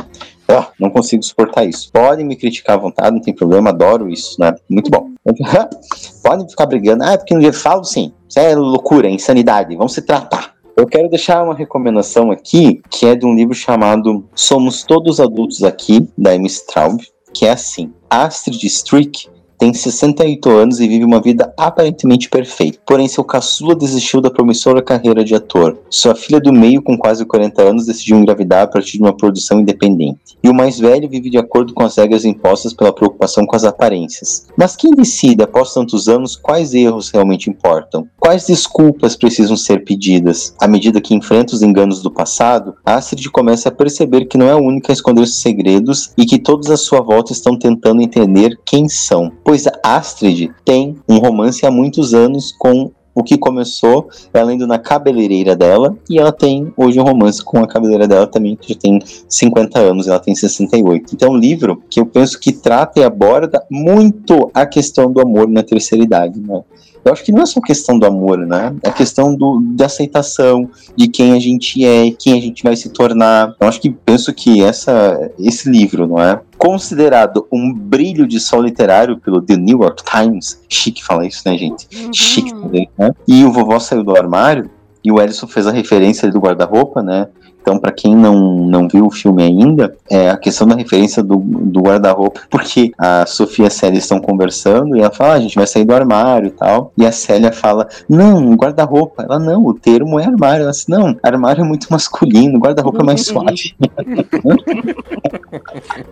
ah, 0.48 0.68
não 0.78 0.90
consigo 0.90 1.22
suportar 1.22 1.64
isso. 1.64 1.90
Podem 1.92 2.24
me 2.24 2.36
criticar 2.36 2.76
à 2.76 2.80
vontade, 2.80 3.14
não 3.14 3.22
tem 3.22 3.34
problema, 3.34 3.70
adoro 3.70 4.08
isso, 4.08 4.40
né? 4.40 4.54
Muito 4.68 4.90
bom. 4.90 5.10
Podem 6.22 6.48
ficar 6.48 6.66
brigando, 6.66 7.04
ah, 7.04 7.16
porque 7.16 7.34
eu 7.34 7.52
falo 7.52 7.84
sim, 7.84 8.12
isso 8.28 8.38
é 8.38 8.54
loucura, 8.54 9.08
é 9.08 9.10
insanidade, 9.10 9.76
vamos 9.76 9.92
se 9.92 10.02
tratar. 10.02 10.59
Eu 10.76 10.86
quero 10.86 11.08
deixar 11.08 11.42
uma 11.42 11.54
recomendação 11.54 12.30
aqui, 12.30 12.80
que 12.90 13.06
é 13.06 13.14
de 13.14 13.26
um 13.26 13.34
livro 13.34 13.54
chamado 13.54 14.24
Somos 14.34 14.82
Todos 14.82 15.20
Adultos 15.20 15.62
Aqui, 15.62 16.08
da 16.16 16.30
Amy 16.32 16.46
Straub, 16.46 17.00
que 17.34 17.46
é 17.46 17.50
assim: 17.50 17.92
Astrid 18.08 18.64
Strick 18.64 19.28
tem 19.60 19.74
68 19.74 20.48
anos 20.48 20.80
e 20.80 20.88
vive 20.88 21.04
uma 21.04 21.20
vida 21.20 21.52
aparentemente 21.54 22.30
perfeita. 22.30 22.78
Porém, 22.86 23.06
seu 23.06 23.22
caçula 23.22 23.74
desistiu 23.74 24.22
da 24.22 24.30
promissora 24.30 24.80
carreira 24.80 25.22
de 25.22 25.34
ator. 25.34 25.78
Sua 25.90 26.14
filha 26.14 26.40
do 26.40 26.50
meio, 26.50 26.80
com 26.80 26.96
quase 26.96 27.26
40 27.26 27.62
anos, 27.62 27.84
decidiu 27.84 28.16
engravidar 28.16 28.62
a 28.62 28.66
partir 28.66 28.96
de 28.96 29.02
uma 29.02 29.14
produção 29.14 29.60
independente. 29.60 30.38
E 30.42 30.48
o 30.48 30.54
mais 30.54 30.78
velho 30.78 31.06
vive 31.10 31.28
de 31.28 31.36
acordo 31.36 31.74
com 31.74 31.82
as 31.82 31.94
regras 31.94 32.24
impostas 32.24 32.72
pela 32.72 32.90
preocupação 32.90 33.44
com 33.44 33.54
as 33.54 33.64
aparências. 33.64 34.46
Mas 34.56 34.74
quem 34.74 34.92
decide, 34.92 35.42
após 35.42 35.74
tantos 35.74 36.08
anos, 36.08 36.36
quais 36.36 36.72
erros 36.72 37.10
realmente 37.10 37.50
importam? 37.50 38.08
Quais 38.18 38.46
desculpas 38.46 39.14
precisam 39.14 39.58
ser 39.58 39.84
pedidas? 39.84 40.54
À 40.58 40.66
medida 40.66 41.02
que 41.02 41.14
enfrenta 41.14 41.54
os 41.54 41.60
enganos 41.60 42.00
do 42.00 42.10
passado, 42.10 42.76
Astrid 42.82 43.28
começa 43.28 43.68
a 43.68 43.72
perceber 43.72 44.24
que 44.24 44.38
não 44.38 44.46
é 44.46 44.52
a 44.52 44.56
única 44.56 44.90
a 44.90 44.94
esconder 44.94 45.20
os 45.20 45.36
segredos 45.36 46.12
e 46.16 46.24
que 46.24 46.38
todos 46.38 46.70
à 46.70 46.78
sua 46.78 47.02
volta 47.02 47.34
estão 47.34 47.58
tentando 47.58 48.00
entender 48.00 48.58
quem 48.64 48.88
são. 48.88 49.30
Pois 49.50 49.64
Astrid 49.82 50.52
tem 50.64 50.96
um 51.08 51.18
romance 51.18 51.66
há 51.66 51.72
muitos 51.72 52.14
anos 52.14 52.52
com 52.56 52.92
o 53.12 53.20
que 53.20 53.36
começou 53.36 54.08
ela 54.32 54.54
indo 54.54 54.64
na 54.64 54.78
cabeleireira 54.78 55.56
dela 55.56 55.96
e 56.08 56.20
ela 56.20 56.30
tem 56.30 56.72
hoje 56.76 57.00
um 57.00 57.02
romance 57.02 57.44
com 57.44 57.58
a 57.58 57.66
cabeleireira 57.66 58.06
dela 58.06 58.26
também 58.28 58.54
que 58.54 58.72
já 58.72 58.78
tem 58.78 59.00
50 59.28 59.76
anos, 59.76 60.06
ela 60.06 60.20
tem 60.20 60.36
68. 60.36 61.16
Então 61.16 61.30
é 61.30 61.32
um 61.32 61.36
livro 61.36 61.82
que 61.90 61.98
eu 61.98 62.06
penso 62.06 62.38
que 62.38 62.52
trata 62.52 63.00
e 63.00 63.02
aborda 63.02 63.60
muito 63.68 64.48
a 64.54 64.64
questão 64.64 65.10
do 65.10 65.20
amor 65.20 65.48
na 65.48 65.64
terceira 65.64 66.04
idade, 66.04 66.40
né? 66.40 66.62
Eu 67.04 67.12
acho 67.12 67.24
que 67.24 67.32
não 67.32 67.42
é 67.42 67.46
só 67.46 67.60
questão 67.60 67.98
do 67.98 68.06
amor, 68.06 68.38
né? 68.38 68.74
É 68.82 68.90
questão 68.90 69.34
do, 69.34 69.60
da 69.60 69.86
aceitação 69.86 70.68
de 70.96 71.08
quem 71.08 71.32
a 71.32 71.40
gente 71.40 71.84
é, 71.84 72.10
quem 72.10 72.38
a 72.38 72.40
gente 72.40 72.62
vai 72.62 72.76
se 72.76 72.90
tornar. 72.90 73.54
Eu 73.58 73.68
acho 73.68 73.80
que 73.80 73.90
penso 73.90 74.32
que 74.32 74.62
essa, 74.62 75.30
esse 75.38 75.68
livro, 75.70 76.06
não 76.06 76.20
é? 76.20 76.40
Considerado 76.58 77.46
um 77.50 77.72
brilho 77.72 78.26
de 78.26 78.38
sol 78.38 78.62
literário 78.62 79.18
pelo 79.18 79.40
The 79.40 79.56
New 79.56 79.80
York 79.80 80.02
Times, 80.04 80.60
chique 80.68 81.02
falar 81.02 81.26
isso, 81.26 81.42
né, 81.46 81.56
gente? 81.56 81.86
Chique, 82.12 82.52
né? 82.98 83.12
E 83.26 83.44
o 83.44 83.52
vovó 83.52 83.78
saiu 83.78 84.04
do 84.04 84.16
armário, 84.16 84.70
e 85.02 85.10
o 85.10 85.20
Ellison 85.20 85.46
fez 85.46 85.66
a 85.66 85.72
referência 85.72 86.26
ali 86.26 86.32
do 86.32 86.40
guarda-roupa, 86.40 87.02
né? 87.02 87.28
Então, 87.60 87.78
para 87.78 87.92
quem 87.92 88.16
não, 88.16 88.66
não 88.66 88.88
viu 88.88 89.06
o 89.06 89.10
filme 89.10 89.42
ainda, 89.42 89.94
é 90.08 90.30
a 90.30 90.36
questão 90.36 90.66
da 90.66 90.74
referência 90.74 91.22
do, 91.22 91.36
do 91.36 91.80
guarda-roupa, 91.80 92.40
porque 92.50 92.92
a 92.98 93.26
Sofia 93.26 93.66
e 93.66 93.68
a 93.68 93.70
Célia 93.70 93.98
estão 93.98 94.20
conversando 94.20 94.96
e 94.96 95.00
ela 95.00 95.10
fala: 95.10 95.34
ah, 95.34 95.36
a 95.36 95.40
gente 95.40 95.56
vai 95.56 95.66
sair 95.66 95.84
do 95.84 95.94
armário 95.94 96.48
e 96.48 96.52
tal. 96.52 96.92
E 96.96 97.04
a 97.04 97.12
Célia 97.12 97.52
fala: 97.52 97.86
não, 98.08 98.54
guarda-roupa. 98.54 99.22
Ela, 99.22 99.38
não, 99.38 99.66
o 99.66 99.74
termo 99.74 100.18
é 100.18 100.24
armário. 100.24 100.62
Ela 100.62 100.70
disse: 100.70 100.90
não, 100.90 101.16
armário 101.22 101.62
é 101.62 101.66
muito 101.66 101.88
masculino, 101.90 102.58
guarda-roupa 102.58 103.02
é 103.02 103.04
mais 103.04 103.24
suave. 103.26 103.74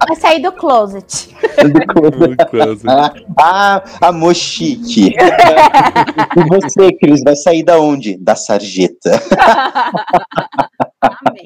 Vai 0.07 0.17
sair 0.17 0.41
do 0.41 0.53
closet. 0.53 1.35
ah, 2.87 3.13
ah, 3.39 3.83
amor 4.01 4.35
chique. 4.35 5.15
e 6.37 6.49
você, 6.49 6.93
Cris, 6.93 7.23
vai 7.23 7.37
sair 7.37 7.63
da 7.63 7.79
onde? 7.79 8.17
Da 8.17 8.35
sarjeta. 8.35 9.23
Amém. 11.01 11.45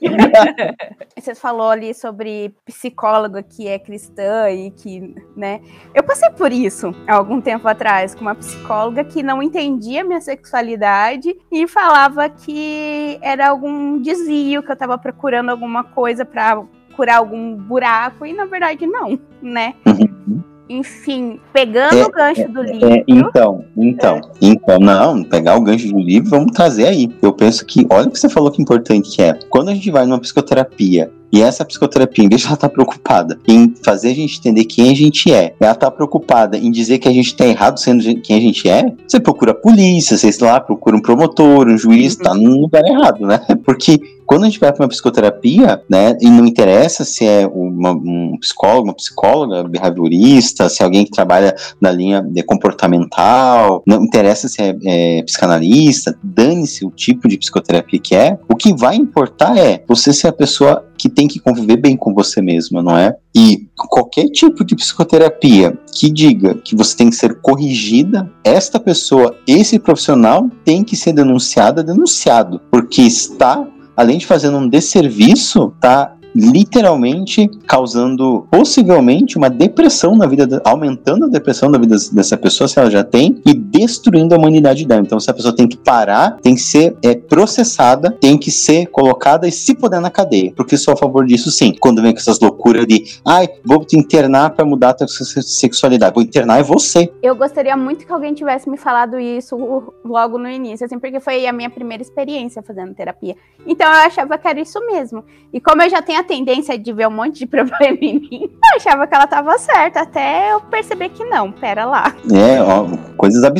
Você 1.16 1.34
falou 1.34 1.70
ali 1.70 1.94
sobre 1.94 2.54
psicóloga 2.66 3.42
que 3.42 3.66
é 3.66 3.78
cristã 3.78 4.50
e 4.50 4.70
que, 4.70 5.14
né? 5.34 5.60
Eu 5.94 6.02
passei 6.02 6.28
por 6.30 6.52
isso 6.52 6.94
há 7.06 7.14
algum 7.14 7.40
tempo 7.40 7.66
atrás 7.66 8.14
com 8.14 8.22
uma 8.22 8.34
psicóloga 8.34 9.02
que 9.04 9.22
não 9.22 9.42
entendia 9.42 10.04
minha 10.04 10.20
sexualidade 10.20 11.34
e 11.50 11.66
falava 11.66 12.28
que 12.28 13.18
era 13.22 13.48
algum 13.48 14.00
desvio, 14.00 14.62
que 14.62 14.70
eu 14.70 14.76
tava 14.76 14.98
procurando 14.98 15.50
alguma 15.50 15.82
coisa 15.82 16.24
para 16.24 16.62
curar 16.94 17.18
algum 17.18 17.56
buraco 17.56 18.26
e 18.26 18.32
na 18.34 18.44
verdade 18.44 18.86
não, 18.86 19.18
né? 19.40 19.74
Uhum. 19.86 20.42
Enfim, 20.70 21.40
pegando 21.52 21.96
É, 21.98 22.04
o 22.04 22.10
gancho 22.12 22.48
do 22.48 22.62
É, 22.62 22.72
livro. 22.72 23.04
então, 23.08 23.64
então, 23.76 24.20
então, 24.40 24.78
não, 24.78 25.24
pegar 25.24 25.56
o 25.56 25.60
gancho 25.60 25.88
do 25.88 25.98
livro, 25.98 26.30
vamos 26.30 26.52
trazer 26.52 26.86
aí. 26.86 27.08
Eu 27.20 27.32
penso 27.32 27.66
que, 27.66 27.84
olha 27.90 28.06
o 28.06 28.10
que 28.12 28.18
você 28.20 28.28
falou 28.28 28.52
que 28.52 28.62
importante 28.62 29.16
que 29.16 29.20
é. 29.20 29.36
Quando 29.50 29.70
a 29.70 29.74
gente 29.74 29.90
vai 29.90 30.06
numa 30.06 30.20
psicoterapia 30.20 31.10
e 31.32 31.42
essa 31.42 31.64
psicoterapia, 31.64 32.24
em 32.24 32.28
vez 32.28 32.40
de 32.40 32.46
ela 32.46 32.54
estar 32.54 32.68
preocupada 32.68 33.38
em 33.46 33.74
fazer 33.84 34.10
a 34.10 34.14
gente 34.14 34.38
entender 34.38 34.64
quem 34.64 34.90
a 34.90 34.94
gente 34.94 35.32
é, 35.32 35.54
ela 35.60 35.74
tá 35.74 35.90
preocupada 35.90 36.56
em 36.56 36.70
dizer 36.70 36.98
que 36.98 37.08
a 37.08 37.12
gente 37.12 37.34
tá 37.34 37.46
errado 37.46 37.78
sendo 37.78 38.02
quem 38.20 38.36
a 38.36 38.40
gente 38.40 38.68
é, 38.68 38.92
você 39.06 39.20
procura 39.20 39.52
a 39.52 39.54
polícia, 39.54 40.16
você 40.16 40.30
sei 40.32 40.46
lá, 40.46 40.60
procura 40.60 40.96
um 40.96 41.00
promotor, 41.00 41.68
um 41.68 41.78
juiz, 41.78 42.16
tá 42.16 42.34
no 42.34 42.62
lugar 42.62 42.84
errado, 42.84 43.26
né? 43.26 43.40
Porque 43.64 43.98
quando 44.30 44.44
a 44.44 44.46
gente 44.46 44.60
vai 44.60 44.72
para 44.72 44.84
uma 44.84 44.88
psicoterapia, 44.88 45.82
né, 45.90 46.16
e 46.20 46.30
não 46.30 46.46
interessa 46.46 47.04
se 47.04 47.26
é 47.26 47.48
uma- 47.48 47.90
um 47.90 48.36
psicólogo, 48.40 48.84
uma 48.86 48.94
psicóloga, 48.94 49.64
behaviorista, 49.64 50.68
se 50.68 50.82
é 50.82 50.84
alguém 50.84 51.04
que 51.04 51.10
trabalha 51.10 51.52
na 51.80 51.90
linha 51.90 52.22
de 52.22 52.40
comportamental, 52.44 53.82
não 53.84 54.04
interessa 54.04 54.46
se 54.46 54.62
é, 54.62 54.76
é 54.84 55.22
psicanalista, 55.24 56.16
dane-se 56.22 56.86
o 56.86 56.92
tipo 56.92 57.26
de 57.26 57.38
psicoterapia 57.38 57.98
que 57.98 58.14
é, 58.14 58.38
o 58.48 58.54
que 58.54 58.72
vai 58.72 58.94
importar 58.94 59.56
é 59.58 59.82
você 59.88 60.12
ser 60.12 60.28
a 60.28 60.32
pessoa 60.32 60.84
que 61.00 61.08
tem 61.08 61.26
que 61.26 61.40
conviver 61.40 61.78
bem 61.78 61.96
com 61.96 62.12
você 62.12 62.42
mesma, 62.42 62.82
não 62.82 62.94
é? 62.96 63.16
E 63.34 63.66
qualquer 63.74 64.26
tipo 64.26 64.62
de 64.62 64.74
psicoterapia 64.76 65.78
que 65.94 66.10
diga 66.10 66.54
que 66.56 66.76
você 66.76 66.94
tem 66.94 67.08
que 67.08 67.16
ser 67.16 67.40
corrigida, 67.40 68.30
esta 68.44 68.78
pessoa, 68.78 69.34
esse 69.46 69.78
profissional 69.78 70.50
tem 70.62 70.84
que 70.84 70.94
ser 70.96 71.12
denunciada, 71.14 71.82
denunciado, 71.82 72.60
porque 72.70 73.00
está 73.00 73.66
além 73.96 74.18
de 74.18 74.26
fazendo 74.26 74.58
um 74.58 74.68
desserviço, 74.68 75.72
tá 75.80 76.14
literalmente 76.34 77.50
causando 77.66 78.46
possivelmente 78.50 79.36
uma 79.36 79.50
depressão 79.50 80.14
na 80.16 80.26
vida, 80.26 80.46
da- 80.46 80.60
aumentando 80.64 81.24
a 81.24 81.28
depressão 81.28 81.70
da 81.70 81.78
vida 81.78 81.96
dessa 82.12 82.36
pessoa 82.36 82.68
se 82.68 82.78
ela 82.78 82.90
já 82.90 83.02
tem 83.02 83.40
e 83.44 83.52
destruindo 83.70 84.34
a 84.34 84.38
humanidade 84.38 84.84
dela. 84.86 85.02
Então 85.02 85.18
essa 85.18 85.32
pessoa 85.32 85.54
tem 85.54 85.68
que 85.68 85.76
parar, 85.76 86.36
tem 86.42 86.54
que 86.54 86.60
ser 86.60 86.96
é, 87.04 87.14
processada, 87.14 88.10
tem 88.20 88.36
que 88.36 88.50
ser 88.50 88.86
colocada 88.86 89.46
e 89.46 89.52
se 89.52 89.74
puder 89.74 90.00
na 90.00 90.10
cadeia, 90.10 90.52
porque 90.56 90.76
sou 90.76 90.94
a 90.94 90.96
favor 90.96 91.24
disso 91.24 91.50
sim. 91.50 91.72
Quando 91.78 92.02
vem 92.02 92.12
com 92.12 92.18
essas 92.18 92.40
loucuras 92.40 92.86
de, 92.86 93.04
ai, 93.24 93.48
vou 93.64 93.84
te 93.84 93.96
internar 93.96 94.50
pra 94.50 94.64
mudar 94.64 94.90
a 94.90 94.94
tua 94.94 95.08
se- 95.08 95.42
sexualidade, 95.42 96.14
vou 96.14 96.22
internar 96.22 96.58
é 96.58 96.62
você. 96.62 97.12
Eu 97.22 97.36
gostaria 97.36 97.76
muito 97.76 98.04
que 98.06 98.12
alguém 98.12 98.34
tivesse 98.34 98.68
me 98.68 98.76
falado 98.76 99.18
isso 99.18 99.56
logo 100.04 100.38
no 100.38 100.48
início, 100.48 100.84
assim, 100.86 100.98
porque 100.98 101.20
foi 101.20 101.46
a 101.46 101.52
minha 101.52 101.70
primeira 101.70 102.02
experiência 102.02 102.62
fazendo 102.62 102.94
terapia. 102.94 103.36
Então 103.66 103.86
eu 103.86 103.92
achava 104.06 104.36
que 104.36 104.48
era 104.48 104.60
isso 104.60 104.80
mesmo. 104.86 105.24
E 105.52 105.60
como 105.60 105.82
eu 105.82 105.90
já 105.90 106.02
tenho 106.02 106.20
a 106.20 106.24
tendência 106.24 106.78
de 106.78 106.92
ver 106.92 107.06
um 107.08 107.10
monte 107.12 107.38
de 107.40 107.46
problema 107.50 107.96
em 108.00 108.20
mim, 108.20 108.40
eu 108.42 108.76
achava 108.76 109.06
que 109.06 109.14
ela 109.14 109.26
tava 109.26 109.56
certa, 109.58 110.00
até 110.00 110.52
eu 110.52 110.60
perceber 110.62 111.10
que 111.10 111.24
não, 111.24 111.52
pera 111.52 111.84
lá. 111.84 112.14
É, 112.32 112.60
ó, 112.62 112.86
coisas 113.16 113.42
absurdas, 113.44 113.59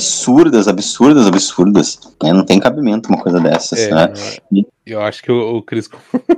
absurdas, 0.68 1.26
absurdas. 1.26 1.98
É, 2.22 2.32
não 2.32 2.44
tem 2.44 2.58
cabimento 2.58 3.08
uma 3.08 3.18
coisa 3.18 3.40
dessas, 3.40 3.78
É, 3.78 3.90
né? 3.90 4.12
eu 4.86 5.00
acho 5.00 5.22
que 5.22 5.30
o, 5.30 5.56
o 5.56 5.62
Cris, 5.62 5.88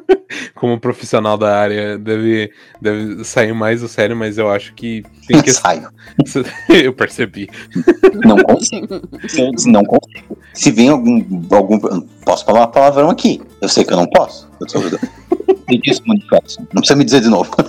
como, 0.55 0.79
profissional 0.79 1.39
da 1.39 1.57
área, 1.57 1.99
deve, 1.99 2.53
deve 2.81 3.25
sair 3.25 3.53
mais 3.53 3.81
do 3.81 3.89
sério, 3.89 4.17
mas 4.17 4.39
eu 4.39 4.51
acho 4.51 4.75
que 4.75 5.03
tem 5.27 5.41
que. 5.43 5.53
Saio. 5.53 5.89
eu 6.69 6.93
percebi. 6.93 7.49
Não 8.25 8.37
consigo. 8.37 9.01
Não 9.67 9.85
consigo. 9.85 10.39
Se 10.53 10.71
vem 10.71 10.89
algum, 10.89 11.25
algum. 11.51 11.79
Posso 12.25 12.45
falar 12.45 12.61
uma 12.61 12.69
palavrão 12.69 13.11
aqui? 13.11 13.41
Eu 13.61 13.69
sei 13.69 13.85
que 13.85 13.93
eu 13.93 13.97
não 13.97 14.07
posso. 14.07 14.49
Eu 14.61 14.67
tô... 14.67 14.81
Isso, 15.85 16.03
manifesto. 16.07 16.61
Não 16.73 16.81
precisa 16.81 16.97
me 16.97 17.05
dizer 17.05 17.21
de 17.21 17.29
novo. 17.29 17.51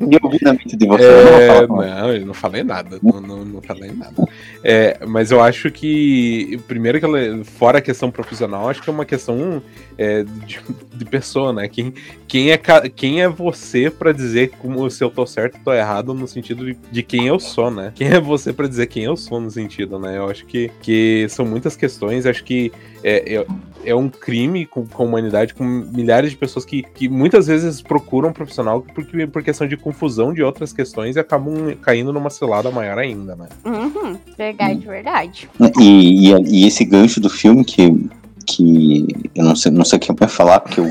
Me 0.00 0.18
ouvi 0.22 0.38
na 0.42 0.52
mente 0.52 0.76
de 0.76 0.86
você. 0.86 1.04
eu 1.04 1.68
não 1.68 1.82
É, 1.82 2.00
não, 2.00 2.12
eu 2.12 2.26
não 2.26 2.34
falei 2.34 2.62
nada. 2.62 2.98
Não, 3.02 3.20
não, 3.20 3.44
não 3.44 3.62
falei 3.62 3.92
nada. 3.92 4.24
É, 4.62 4.98
mas 5.06 5.30
eu 5.30 5.40
acho 5.42 5.70
que, 5.70 6.60
primeiro 6.66 6.98
que 6.98 7.04
ela, 7.04 7.18
fora 7.44 7.78
a 7.78 7.82
questão 7.82 8.10
profissional, 8.10 8.68
acho 8.68 8.82
que 8.82 8.90
é 8.90 8.92
uma 8.92 9.04
questão 9.04 9.62
é, 9.96 10.24
de, 10.46 10.60
de 10.94 11.04
pessoa, 11.04 11.52
né? 11.52 11.68
Quem, 11.68 11.94
quem, 12.26 12.50
é, 12.50 12.58
quem 12.94 13.22
é 13.22 13.28
você 13.28 13.90
pra 13.90 14.12
dizer 14.12 14.50
como 14.58 14.88
se 14.90 15.02
eu 15.02 15.10
tô 15.10 15.26
certo 15.26 15.56
ou 15.56 15.64
tô 15.64 15.72
errado 15.72 16.14
no 16.14 16.26
sentido 16.26 16.64
de, 16.64 16.76
de 16.90 17.02
quem 17.02 17.26
eu 17.26 17.38
sou, 17.38 17.70
né? 17.70 17.92
Quem 17.94 18.08
é 18.08 18.20
você 18.20 18.52
pra 18.52 18.66
dizer 18.66 18.86
quem 18.86 19.04
eu 19.04 19.16
sou 19.16 19.40
no 19.40 19.50
sentido, 19.50 19.98
né? 19.98 20.18
Eu 20.18 20.28
acho 20.28 20.44
que, 20.46 20.70
que 20.80 21.26
são 21.28 21.44
muitas 21.44 21.76
questões, 21.76 22.26
acho 22.26 22.44
que 22.44 22.72
é, 23.02 23.36
é, 23.36 23.46
é 23.84 23.94
um 23.94 24.08
crime 24.08 24.66
com, 24.66 24.86
com 24.86 25.02
a 25.02 25.06
humanidade, 25.06 25.54
com 25.54 25.64
milhares 26.00 26.30
de 26.30 26.36
pessoas 26.36 26.64
que, 26.64 26.82
que 26.82 27.08
muitas 27.08 27.46
vezes 27.46 27.82
procuram 27.82 28.30
um 28.30 28.32
profissional 28.32 28.84
porque, 28.94 29.26
por 29.26 29.42
questão 29.42 29.66
de 29.66 29.76
confusão 29.76 30.32
de 30.32 30.42
outras 30.42 30.72
questões 30.72 31.16
e 31.16 31.20
acabam 31.20 31.74
caindo 31.82 32.12
numa 32.12 32.30
cilada 32.30 32.70
maior 32.70 32.98
ainda, 32.98 33.36
né? 33.36 33.48
Uhum, 33.64 34.16
verdade, 34.36 34.86
verdade. 34.86 35.50
E, 35.78 36.30
e, 36.30 36.62
e 36.62 36.66
esse 36.66 36.84
gancho 36.84 37.20
do 37.20 37.28
filme 37.28 37.64
que, 37.64 38.08
que 38.46 39.06
eu 39.34 39.44
não 39.44 39.54
sei, 39.54 39.70
não 39.70 39.84
sei 39.84 39.98
o 39.98 40.00
que 40.00 40.10
eu 40.10 40.16
vou 40.18 40.28
falar, 40.28 40.60
porque 40.60 40.80
eu, 40.80 40.90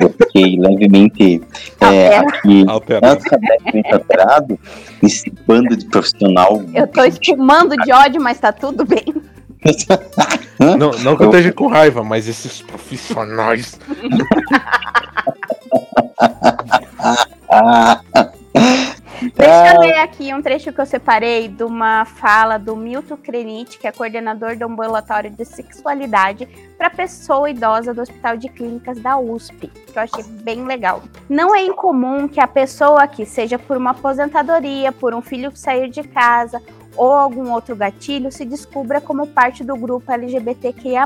eu 0.00 0.10
fiquei 0.10 0.56
levemente 0.60 1.42
é, 1.80 2.16
aqui 2.16 2.64
Alterado. 2.66 4.58
esse 5.02 5.30
bando 5.46 5.76
de 5.76 5.84
profissional. 5.86 6.62
Eu 6.74 6.86
tô 6.86 7.04
espumando 7.04 7.76
de 7.76 7.92
ódio, 7.92 8.22
mas 8.22 8.38
tá 8.38 8.52
tudo 8.52 8.84
bem. 8.84 9.04
Não, 10.58 10.90
não 10.90 11.16
que 11.16 11.22
eu 11.22 11.26
esteja 11.26 11.52
com 11.52 11.66
raiva, 11.66 12.02
mas 12.02 12.26
esses 12.26 12.62
profissionais. 12.62 13.78
Ah, 17.48 18.00
Deixa 19.34 19.74
eu 19.74 19.80
ler 19.80 19.98
aqui 19.98 20.32
um 20.34 20.42
trecho 20.42 20.72
que 20.72 20.80
eu 20.80 20.86
separei 20.86 21.48
de 21.48 21.62
uma 21.62 22.04
fala 22.04 22.58
do 22.58 22.76
Milton 22.76 23.16
Crenite, 23.16 23.78
que 23.78 23.86
é 23.86 23.92
coordenador 23.92 24.56
do 24.56 24.64
ambulatório 24.64 25.30
de 25.30 25.44
sexualidade 25.44 26.46
para 26.76 26.90
pessoa 26.90 27.50
idosa 27.50 27.94
do 27.94 28.02
Hospital 28.02 28.36
de 28.36 28.48
Clínicas 28.48 28.98
da 28.98 29.18
USP, 29.18 29.68
que 29.68 29.98
eu 29.98 30.02
achei 30.02 30.22
bem 30.42 30.64
legal. 30.64 31.02
Não 31.28 31.54
é 31.54 31.64
incomum 31.64 32.28
que 32.28 32.40
a 32.40 32.46
pessoa 32.46 33.06
que 33.06 33.24
seja 33.24 33.58
por 33.58 33.76
uma 33.76 33.90
aposentadoria, 33.90 34.92
por 34.92 35.14
um 35.14 35.22
filho 35.22 35.50
sair 35.54 35.88
de 35.90 36.02
casa 36.02 36.62
ou 36.96 37.12
algum 37.12 37.52
outro 37.52 37.76
gatilho 37.76 38.30
se 38.32 38.44
descubra 38.44 39.00
como 39.00 39.26
parte 39.26 39.62
do 39.62 39.76
grupo 39.76 40.10
LGBTQIA+, 40.10 41.04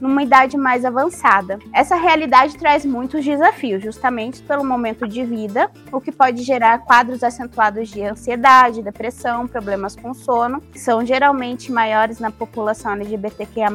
numa 0.00 0.22
idade 0.22 0.56
mais 0.56 0.84
avançada. 0.84 1.58
Essa 1.72 1.96
realidade 1.96 2.56
traz 2.56 2.84
muitos 2.84 3.24
desafios, 3.24 3.82
justamente 3.82 4.42
pelo 4.42 4.64
momento 4.64 5.06
de 5.06 5.24
vida, 5.24 5.70
o 5.92 6.00
que 6.00 6.12
pode 6.12 6.42
gerar 6.42 6.80
quadros 6.80 7.22
acentuados 7.22 7.88
de 7.88 8.02
ansiedade, 8.02 8.82
depressão, 8.82 9.46
problemas 9.46 9.96
com 9.96 10.14
sono, 10.14 10.60
que 10.60 10.78
são 10.78 11.04
geralmente 11.04 11.72
maiores 11.72 12.18
na 12.18 12.30
população 12.30 12.92
LGBTQIA+. 12.92 13.66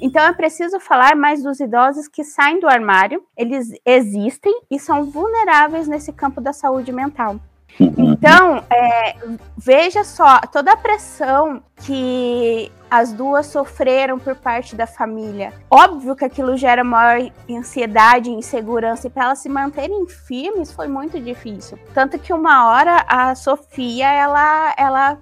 Então 0.00 0.22
é 0.22 0.32
preciso 0.32 0.78
falar 0.80 1.16
mais 1.16 1.42
dos 1.42 1.60
idosos 1.60 2.08
que 2.08 2.24
saem 2.24 2.60
do 2.60 2.68
armário, 2.68 3.22
eles 3.36 3.70
existem 3.84 4.52
e 4.70 4.78
são 4.78 5.04
vulneráveis 5.04 5.88
nesse 5.88 6.12
campo 6.12 6.40
da 6.40 6.52
saúde 6.52 6.92
mental. 6.92 7.40
Então, 7.80 8.62
é, 8.70 9.16
veja 9.56 10.04
só, 10.04 10.40
toda 10.52 10.72
a 10.72 10.76
pressão 10.76 11.62
que 11.76 12.70
as 12.90 13.12
duas 13.12 13.46
sofreram 13.46 14.18
por 14.18 14.36
parte 14.36 14.76
da 14.76 14.86
família. 14.86 15.52
Óbvio 15.68 16.14
que 16.14 16.24
aquilo 16.24 16.56
gera 16.56 16.84
maior 16.84 17.28
ansiedade, 17.50 18.30
insegurança, 18.30 19.08
e 19.08 19.10
para 19.10 19.24
elas 19.24 19.40
se 19.40 19.48
manterem 19.48 20.06
firmes 20.06 20.72
foi 20.72 20.86
muito 20.86 21.18
difícil. 21.18 21.78
Tanto 21.92 22.18
que 22.18 22.32
uma 22.32 22.68
hora 22.68 23.04
a 23.08 23.34
Sofia, 23.34 24.12
ela, 24.12 24.74
ela 24.76 25.18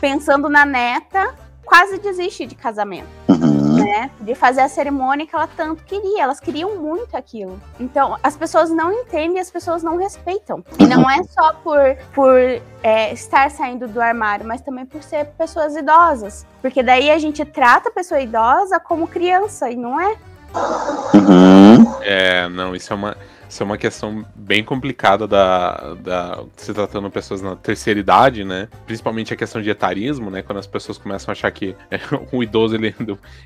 pensando 0.00 0.48
na 0.48 0.64
neta, 0.64 1.34
quase 1.64 1.98
desiste 1.98 2.46
de 2.46 2.54
casamento 2.54 3.08
uhum. 3.28 3.53
Né? 3.94 4.10
De 4.20 4.34
fazer 4.34 4.62
a 4.62 4.68
cerimônia 4.68 5.26
que 5.26 5.34
ela 5.34 5.46
tanto 5.46 5.84
queria. 5.84 6.24
Elas 6.24 6.40
queriam 6.40 6.76
muito 6.76 7.16
aquilo. 7.16 7.60
Então, 7.78 8.18
as 8.22 8.36
pessoas 8.36 8.70
não 8.70 8.92
entendem, 8.92 9.38
as 9.38 9.50
pessoas 9.50 9.82
não 9.82 9.96
respeitam. 9.96 10.64
E 10.78 10.86
não 10.86 11.08
é 11.08 11.22
só 11.22 11.52
por, 11.62 11.96
por 12.12 12.36
é, 12.82 13.12
estar 13.12 13.50
saindo 13.50 13.86
do 13.86 14.00
armário, 14.00 14.44
mas 14.44 14.60
também 14.60 14.84
por 14.84 15.02
ser 15.02 15.26
pessoas 15.38 15.76
idosas. 15.76 16.44
Porque 16.60 16.82
daí 16.82 17.10
a 17.10 17.18
gente 17.18 17.44
trata 17.44 17.88
a 17.88 17.92
pessoa 17.92 18.20
idosa 18.20 18.80
como 18.80 19.06
criança, 19.06 19.70
e 19.70 19.76
não 19.76 20.00
é. 20.00 20.16
Uhum. 21.14 21.94
É, 22.02 22.48
não, 22.48 22.74
isso 22.74 22.92
é 22.92 22.96
uma. 22.96 23.16
Ser 23.48 23.64
uma 23.64 23.78
questão 23.78 24.24
bem 24.34 24.64
complicada 24.64 25.26
da, 25.26 25.94
da 25.94 26.44
se 26.56 26.72
tratando 26.72 27.06
de 27.06 27.12
pessoas 27.12 27.42
na 27.42 27.56
terceira 27.56 28.00
idade, 28.00 28.44
né? 28.44 28.68
Principalmente 28.86 29.32
a 29.32 29.36
questão 29.36 29.60
de 29.60 29.70
etarismo, 29.70 30.30
né? 30.30 30.42
Quando 30.42 30.58
as 30.58 30.66
pessoas 30.66 30.98
começam 30.98 31.30
a 31.30 31.32
achar 31.32 31.50
que 31.50 31.76
é, 31.90 31.98
o 32.32 32.42
idoso 32.42 32.74
ele, 32.74 32.94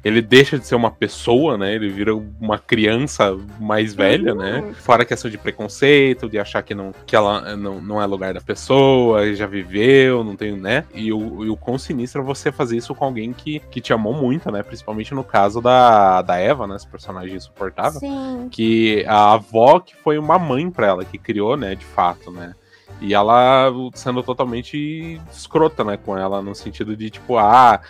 ele 0.04 0.22
deixa 0.22 0.58
de 0.58 0.66
ser 0.66 0.74
uma 0.74 0.90
pessoa, 0.90 1.56
né? 1.56 1.74
Ele 1.74 1.88
vira 1.88 2.14
uma 2.14 2.58
criança 2.58 3.36
mais 3.60 3.94
velha, 3.94 4.34
né? 4.34 4.60
Uhum. 4.60 4.74
Fora 4.74 5.02
a 5.02 5.06
questão 5.06 5.30
de 5.30 5.38
preconceito, 5.38 6.28
de 6.28 6.38
achar 6.38 6.62
que 6.62 6.74
não 6.74 6.92
que 7.06 7.14
ela 7.14 7.56
não, 7.56 7.80
não 7.80 8.02
é 8.02 8.06
lugar 8.06 8.34
da 8.34 8.40
pessoa, 8.40 9.32
já 9.34 9.46
viveu, 9.46 10.24
não 10.24 10.36
tem, 10.36 10.56
né? 10.56 10.84
E 10.94 11.12
o, 11.12 11.44
e 11.44 11.50
o 11.50 11.56
quão 11.56 11.78
sinistro 11.78 12.22
é 12.22 12.24
você 12.24 12.50
fazer 12.50 12.76
isso 12.76 12.94
com 12.94 13.04
alguém 13.04 13.32
que, 13.32 13.60
que 13.70 13.80
te 13.80 13.92
amou 13.92 14.14
muito, 14.14 14.50
né? 14.50 14.62
Principalmente 14.62 15.14
no 15.14 15.24
caso 15.24 15.60
da, 15.60 16.22
da 16.22 16.36
Eva, 16.36 16.66
né? 16.66 16.76
Esse 16.76 16.86
personagem 16.86 17.36
insuportável 17.36 18.00
Sim. 18.00 18.48
que 18.50 19.04
a 19.06 19.34
avó 19.34 19.80
que 19.88 19.96
foi 19.96 20.18
uma 20.18 20.38
mãe 20.38 20.70
pra 20.70 20.86
ela, 20.86 21.04
que 21.04 21.16
criou, 21.16 21.56
né, 21.56 21.74
de 21.74 21.84
fato, 21.84 22.30
né? 22.30 22.54
E 23.00 23.14
ela 23.14 23.72
sendo 23.94 24.22
totalmente 24.22 25.20
escrota, 25.32 25.82
né, 25.82 25.96
com 25.96 26.16
ela, 26.16 26.42
no 26.42 26.54
sentido 26.54 26.96
de, 26.96 27.10
tipo, 27.10 27.38
ah, 27.38 27.80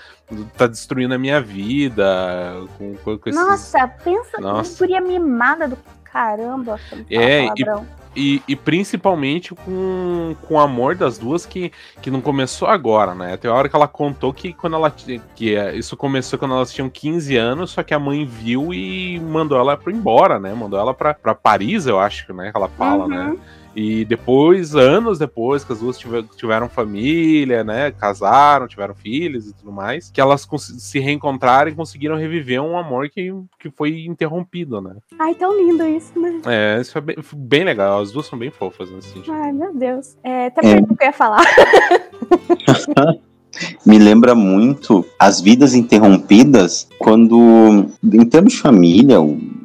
tá 0.57 0.67
destruindo 0.67 1.15
a 1.15 1.19
minha 1.19 1.41
vida, 1.41 2.05
com, 2.77 2.95
com, 2.97 3.19
com 3.19 3.29
esses... 3.29 3.41
Nossa, 3.41 3.89
pensa 3.89 4.41
Nossa. 4.41 4.73
que 4.73 4.79
guria 4.79 5.01
mimada 5.01 5.67
do 5.67 5.79
caramba. 6.05 6.79
É, 7.11 7.47
e-. 7.47 7.65
E, 8.19 8.43
e 8.49 8.57
principalmente 8.57 9.55
com, 9.55 10.35
com 10.43 10.55
o 10.55 10.59
amor 10.59 10.97
das 10.97 11.19
duas 11.19 11.47
que, 11.47 11.71
que 12.03 12.11
não 12.11 12.21
começou 12.21 12.67
agora, 12.67 13.15
né? 13.15 13.37
Tem 13.37 13.49
a 13.51 13.55
hora 13.55 13.69
que 13.69 13.77
ela 13.77 13.87
contou 13.87 14.33
que 14.33 14.53
quando 14.53 14.75
ela 14.75 14.91
que 14.91 15.55
é, 15.55 15.77
isso 15.77 15.97
começou 15.97 16.37
quando 16.39 16.55
elas 16.55 16.73
tinham 16.73 16.91
15 16.91 17.37
anos, 17.37 17.71
só 17.71 17.83
que 17.83 17.95
a 17.95 17.99
mãe 17.99 18.25
viu 18.25 18.75
e 18.75 19.21
mandou 19.21 19.57
ela 19.59 19.77
para 19.77 19.93
embora, 19.93 20.39
né? 20.41 20.53
Mandou 20.53 20.79
ela 20.81 20.93
pra 20.93 21.15
Paris, 21.15 21.87
eu 21.87 21.99
acho, 22.01 22.33
né? 22.35 22.51
Que 22.51 22.57
ela 22.57 22.69
fala, 22.69 23.05
Uhum. 23.05 23.09
né? 23.09 23.37
E 23.77 24.05
depois, 24.05 24.75
anos 24.75 25.19
depois, 25.19 25.63
que 25.63 25.73
as 25.73 25.79
duas 25.81 25.97
tiver- 25.99 26.25
tiveram 26.37 26.69
família, 26.69 27.63
né? 27.63 27.91
Casaram, 27.93 28.67
tiveram 28.67 28.95
filhos 28.95 29.47
e 29.49 29.55
tudo 29.55 29.71
mais, 29.71 30.11
que 30.11 30.21
elas 30.21 30.47
se 30.79 30.99
reencontraram 30.99 31.71
e 31.71 31.75
conseguiram 31.75 32.17
reviver 32.17 32.61
um 32.61 32.77
amor 32.77 33.09
que, 33.09 33.33
que 33.61 33.71
foi 33.71 34.05
interrompido, 34.07 34.81
né? 34.81 34.97
Ai, 35.19 35.35
tão 35.35 35.57
lindo 35.57 35.85
isso, 35.87 36.19
né? 36.19 36.41
É, 36.47 36.81
isso 36.81 36.97
é 36.99 37.01
bem, 37.01 37.17
bem 37.37 37.65
legal. 37.65 38.01
As 38.01 38.11
duas 38.11 38.27
são 38.27 38.39
bem 38.39 38.51
fofas 38.51 38.91
nesse 38.91 39.09
sentido. 39.13 39.33
Ai, 39.33 39.53
meu 39.53 39.73
Deus. 39.75 40.17
É, 40.25 40.47
até 40.47 40.61
É. 40.67 40.75
perdi 40.75 40.93
o 40.93 40.97
que 40.97 41.05
eu 41.05 41.07
ia 41.07 41.13
falar. 41.13 41.45
Me 43.85 43.99
lembra 43.99 44.35
muito 44.35 45.05
as 45.19 45.41
vidas 45.41 45.75
interrompidas 45.75 46.89
quando, 46.99 47.87
em 48.05 48.25
termos 48.27 48.53
de 48.53 48.59
família, 48.61 49.17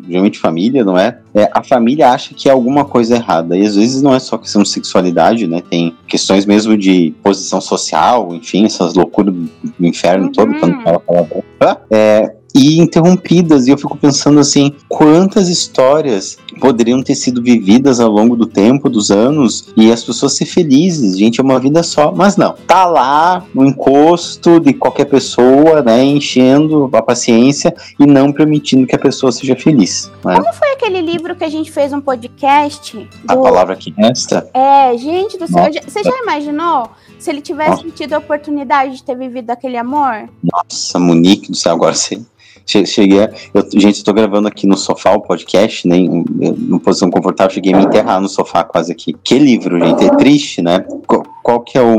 geralmente 0.07 0.39
família, 0.39 0.83
não 0.83 0.97
é? 0.97 1.19
É, 1.33 1.49
A 1.53 1.63
família 1.63 2.09
acha 2.09 2.33
que 2.33 2.47
é 2.49 2.51
alguma 2.51 2.85
coisa 2.85 3.15
errada. 3.15 3.57
E 3.57 3.65
às 3.65 3.75
vezes 3.75 4.01
não 4.01 4.13
é 4.13 4.19
só 4.19 4.37
questão 4.37 4.61
de 4.63 4.69
sexualidade, 4.69 5.47
né? 5.47 5.61
Tem 5.67 5.95
questões 6.07 6.45
mesmo 6.45 6.77
de 6.77 7.13
posição 7.23 7.59
social, 7.61 8.33
enfim, 8.33 8.65
essas 8.65 8.93
loucuras 8.93 9.33
do 9.33 9.85
inferno 9.85 10.25
Uhum. 10.25 10.31
todo, 10.31 10.59
quando 10.59 10.81
fala 10.83 10.99
palavrão. 10.99 11.43
É, 11.89 12.35
e 12.53 12.79
interrompidas, 12.79 13.67
e 13.67 13.71
eu 13.71 13.77
fico 13.77 13.97
pensando 13.97 14.39
assim, 14.39 14.73
quantas 14.87 15.49
histórias 15.49 16.37
poderiam 16.59 17.01
ter 17.01 17.15
sido 17.15 17.41
vividas 17.41 17.99
ao 17.99 18.09
longo 18.11 18.35
do 18.35 18.45
tempo, 18.45 18.89
dos 18.89 19.09
anos, 19.11 19.73
e 19.75 19.91
as 19.91 20.03
pessoas 20.03 20.33
ser 20.33 20.45
felizes, 20.45 21.17
gente, 21.17 21.39
é 21.39 21.43
uma 21.43 21.59
vida 21.59 21.81
só, 21.83 22.11
mas 22.11 22.37
não, 22.37 22.53
tá 22.67 22.85
lá 22.85 23.43
no 23.53 23.65
encosto 23.65 24.59
de 24.59 24.73
qualquer 24.73 25.05
pessoa, 25.05 25.81
né, 25.81 26.03
enchendo 26.03 26.89
a 26.93 27.01
paciência 27.01 27.73
e 27.99 28.05
não 28.05 28.31
permitindo 28.31 28.85
que 28.85 28.95
a 28.95 28.99
pessoa 28.99 29.31
seja 29.31 29.55
feliz, 29.55 30.11
né? 30.23 30.35
Foi 30.53 30.71
aquele 30.73 31.01
livro 31.01 31.35
que 31.35 31.43
a 31.43 31.49
gente 31.49 31.71
fez 31.71 31.91
um 31.91 31.99
podcast 32.01 33.09
A 33.27 33.35
do- 33.35 33.41
palavra 33.41 33.75
que 33.75 33.91
resta, 33.97 34.47
É, 34.53 34.95
gente 34.97 35.37
do 35.37 35.47
céu. 35.47 35.65
Você 35.87 36.03
já 36.03 36.17
imaginou 36.21 36.89
se 37.17 37.29
ele 37.29 37.41
tivesse 37.41 37.89
tido 37.91 38.13
a 38.13 38.17
oportunidade 38.19 38.97
de 38.97 39.03
ter 39.03 39.17
vivido 39.17 39.49
aquele 39.49 39.77
amor? 39.77 40.29
nossa, 40.43 40.99
Monique 40.99 41.49
do 41.49 41.57
céu, 41.57 41.73
agora 41.73 41.93
você... 41.95 42.21
che- 42.65 42.85
Cheguei 42.85 43.23
a, 43.23 43.29
eu, 43.53 43.67
gente, 43.79 44.03
tô 44.03 44.13
gravando 44.13 44.47
aqui 44.47 44.65
no 44.67 44.77
sofá 44.77 45.11
o 45.13 45.21
podcast, 45.21 45.87
né? 45.87 45.97
Em, 45.97 46.23
em 46.41 46.79
posição 46.79 47.09
confortável, 47.09 47.53
cheguei 47.53 47.73
a 47.73 47.77
me 47.77 47.85
enterrar 47.85 48.19
no 48.21 48.29
sofá 48.29 48.63
quase 48.63 48.91
aqui. 48.91 49.13
Que 49.23 49.37
livro, 49.39 49.79
gente, 49.79 50.03
é 50.05 50.09
triste, 50.15 50.61
né? 50.61 50.79
Qual, 51.07 51.23
qual 51.41 51.59
que 51.61 51.77
é 51.77 51.81
o, 51.81 51.97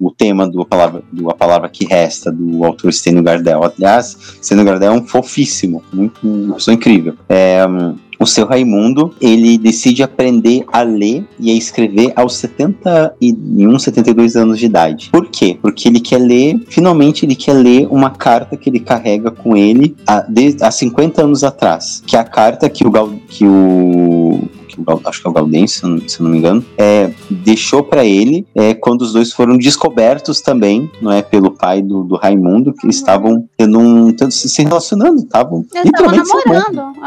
o 0.00 0.10
tema 0.10 0.48
do 0.48 0.64
palavra, 0.64 1.02
do 1.12 1.30
A 1.30 1.34
Palavra 1.34 1.68
Que 1.68 1.84
Resta, 1.84 2.30
do 2.32 2.64
autor 2.64 2.92
Steno 2.92 3.22
Gardel? 3.22 3.62
Aliás, 3.64 4.16
Steno 4.42 4.64
Gardel 4.64 4.92
é 4.92 4.96
um 4.96 5.06
fofíssimo, 5.06 5.82
muito, 5.92 6.18
uma 6.22 6.54
pessoa 6.54 6.74
incrível. 6.74 7.14
É, 7.28 7.66
hum, 7.66 7.96
o 8.18 8.26
seu 8.26 8.46
Raimundo, 8.46 9.14
ele 9.20 9.56
decide 9.56 10.02
aprender 10.02 10.64
a 10.72 10.82
ler 10.82 11.24
e 11.38 11.50
a 11.50 11.54
escrever 11.54 12.12
aos 12.16 12.36
71, 12.36 13.78
72 13.78 14.36
anos 14.36 14.58
de 14.58 14.66
idade. 14.66 15.08
Por 15.10 15.28
quê? 15.28 15.56
Porque 15.60 15.88
ele 15.88 16.00
quer 16.00 16.18
ler, 16.18 16.60
finalmente 16.68 17.24
ele 17.24 17.36
quer 17.36 17.54
ler 17.54 17.86
uma 17.90 18.10
carta 18.10 18.56
que 18.56 18.68
ele 18.68 18.80
carrega 18.80 19.30
com 19.30 19.56
ele 19.56 19.96
há, 20.06 20.26
há 20.62 20.70
50 20.70 21.22
anos 21.22 21.44
atrás. 21.44 22.02
Que 22.06 22.16
é 22.16 22.20
a 22.20 22.24
carta 22.24 22.68
que 22.68 22.86
o, 22.86 22.92
que 23.28 23.46
o 23.46 24.48
que 24.78 24.82
o 24.82 24.84
Gal- 24.84 25.00
acho 25.04 25.20
que 25.20 25.26
é 25.26 25.30
o 25.30 25.32
Gaudêncio, 25.34 25.78
se 25.80 25.84
eu 25.84 25.90
não- 25.90 26.08
se 26.08 26.20
eu 26.20 26.24
não 26.24 26.30
me 26.30 26.38
engano, 26.38 26.64
é, 26.76 27.10
deixou 27.30 27.82
pra 27.82 28.04
ele 28.04 28.46
é, 28.54 28.74
quando 28.74 29.02
os 29.02 29.12
dois 29.12 29.32
foram 29.32 29.56
descobertos 29.56 30.40
também, 30.40 30.90
não 31.00 31.12
é, 31.12 31.22
pelo 31.22 31.50
pai 31.50 31.82
do, 31.82 32.04
do 32.04 32.16
Raimundo, 32.16 32.72
que 32.72 32.88
estavam 32.88 33.48
tendo 33.56 33.78
um, 33.78 34.12
tendo- 34.12 34.30
se 34.32 34.48
se 34.48 34.62
relacionando, 34.62 35.20
estavam 35.22 35.64
Eles 35.74 35.86
estavam 35.86 36.10
literalmente 36.16 36.46
namorando. 36.46 36.98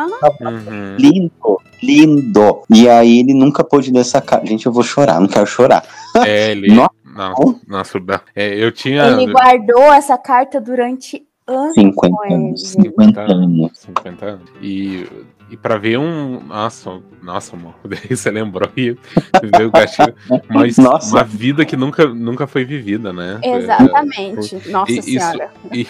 Uhum. 0.42 0.96
Lindo, 1.00 1.32
lindo. 1.82 2.62
E 2.74 2.88
aí 2.90 3.20
ele 3.20 3.34
nunca 3.34 3.64
pôde 3.64 3.92
ler 3.92 4.00
essa 4.00 4.22
carta. 4.22 4.46
Gente, 4.48 4.66
eu 4.66 4.72
vou 4.72 4.84
chorar, 4.84 5.20
não 5.20 5.28
quero 5.28 5.46
chorar. 5.46 5.84
É, 6.26 6.52
ele. 6.52 6.74
Nossa. 6.74 6.92
Nossa, 7.14 8.00
nossa, 8.00 8.22
é, 8.34 8.56
eu 8.64 8.72
tinha. 8.72 9.04
Ele 9.08 9.32
guardou 9.34 9.92
essa 9.92 10.18
carta 10.18 10.62
durante 10.62 11.22
anos. 11.46 11.74
50 11.74 12.16
com 12.16 12.26
ele, 12.26 12.34
anos, 12.34 12.62
gente. 12.62 12.84
50 12.84 13.22
anos. 13.22 13.72
50 13.80 14.26
anos. 14.26 14.50
E, 14.62 15.08
e 15.52 15.58
pra 15.58 15.78
ver 15.78 16.00
um. 16.00 16.40
Nossa, 16.48 17.00
nossa, 17.22 17.56
amor. 17.56 17.76
Daí 17.86 18.16
você 18.16 18.32
lembrou 18.32 18.70
e 18.76 18.96
veio 19.56 19.68
o 19.68 19.72
gatilho. 19.72 20.16
Mas 20.50 20.78
Nossa. 20.78 21.14
uma 21.16 21.24
vida 21.24 21.66
que 21.66 21.76
nunca, 21.76 22.06
nunca 22.08 22.48
foi 22.48 22.64
vivida, 22.64 23.12
né? 23.12 23.40
Exatamente. 23.44 24.70
Nossa 24.70 24.92
E- 24.92 25.00
isso- 25.00 25.10
senhora. 25.10 25.50
E, 25.74 25.88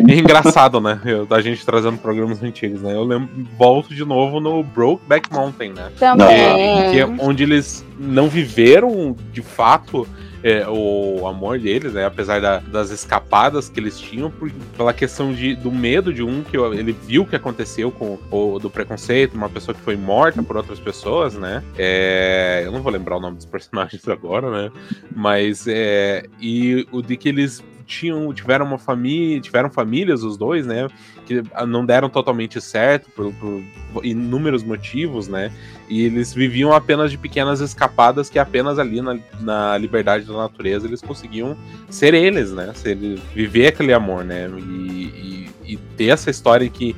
e 0.00 0.12
é 0.12 0.18
engraçado, 0.18 0.80
né? 0.80 1.00
Eu- 1.04 1.26
a 1.30 1.40
gente 1.40 1.64
trazendo 1.64 1.98
programas 1.98 2.42
antigos, 2.42 2.82
né? 2.82 2.94
Eu 2.94 3.04
lembro, 3.04 3.28
volto 3.56 3.94
de 3.94 4.04
novo 4.04 4.40
no 4.40 4.62
Brokeback 4.62 5.32
Mountain, 5.32 5.72
né? 5.72 5.90
Também. 5.98 6.90
Que 6.90 6.98
é 7.00 7.06
onde 7.06 7.42
eles 7.44 7.84
não 7.98 8.28
viveram 8.28 9.16
de 9.32 9.40
fato 9.42 10.06
é, 10.44 10.68
o 10.68 11.26
amor 11.26 11.58
deles, 11.58 11.94
né? 11.94 12.04
Apesar 12.04 12.38
da- 12.40 12.58
das 12.58 12.90
escapadas 12.90 13.70
que 13.70 13.80
eles 13.80 13.98
tinham, 13.98 14.30
por- 14.30 14.50
pela 14.76 14.92
questão 14.92 15.32
de, 15.32 15.56
do 15.56 15.72
medo 15.72 16.12
de 16.12 16.22
um 16.22 16.42
que 16.44 16.56
ele 16.56 16.92
viu 16.92 17.22
o 17.22 17.26
que 17.26 17.34
aconteceu 17.34 17.90
com 17.90 18.18
o 18.30 18.58
do 18.58 18.68
preconceito, 18.68 19.34
uma 19.34 19.48
pessoa 19.48 19.74
que 19.74 19.80
foi 19.80 19.96
morta 19.96 20.42
por 20.42 20.56
outras 20.58 20.78
pessoas, 20.78 21.34
né? 21.34 21.62
É, 21.78 22.62
eu 22.64 22.70
não 22.70 22.82
vou 22.82 22.92
lembrar 22.92 23.16
o 23.16 23.20
nome 23.20 23.36
dos 23.38 23.46
personagens 23.54 24.06
agora, 24.06 24.50
né? 24.50 24.70
Mas 25.16 25.66
é, 25.66 26.26
e 26.38 26.86
o 26.92 27.00
de 27.00 27.16
que 27.16 27.30
eles 27.30 27.64
tinham 27.84 28.32
tiveram 28.32 28.66
uma 28.66 28.78
família, 28.78 29.40
tiveram 29.40 29.70
famílias 29.70 30.22
os 30.22 30.36
dois, 30.36 30.66
né? 30.66 30.88
Que 31.26 31.42
não 31.66 31.84
deram 31.86 32.08
totalmente 32.08 32.60
certo 32.60 33.08
por, 33.10 33.32
por 33.34 34.04
inúmeros 34.04 34.62
motivos, 34.62 35.28
né? 35.28 35.52
E 35.88 36.04
eles 36.04 36.32
viviam 36.34 36.72
apenas 36.72 37.10
de 37.10 37.18
pequenas 37.18 37.60
escapadas 37.60 38.28
que 38.28 38.38
apenas 38.38 38.78
ali 38.78 39.00
na, 39.00 39.18
na 39.40 39.78
liberdade 39.78 40.24
da 40.24 40.32
natureza 40.34 40.86
eles 40.86 41.00
conseguiam 41.00 41.56
ser 41.88 42.14
eles, 42.14 42.52
né? 42.52 42.72
Ser, 42.74 42.96
viver 43.34 43.68
aquele 43.68 43.92
amor, 43.92 44.24
né? 44.24 44.48
E, 44.58 44.62
e- 44.62 45.44
e 45.66 45.76
ter 45.96 46.08
essa 46.08 46.30
história 46.30 46.68
que 46.68 46.94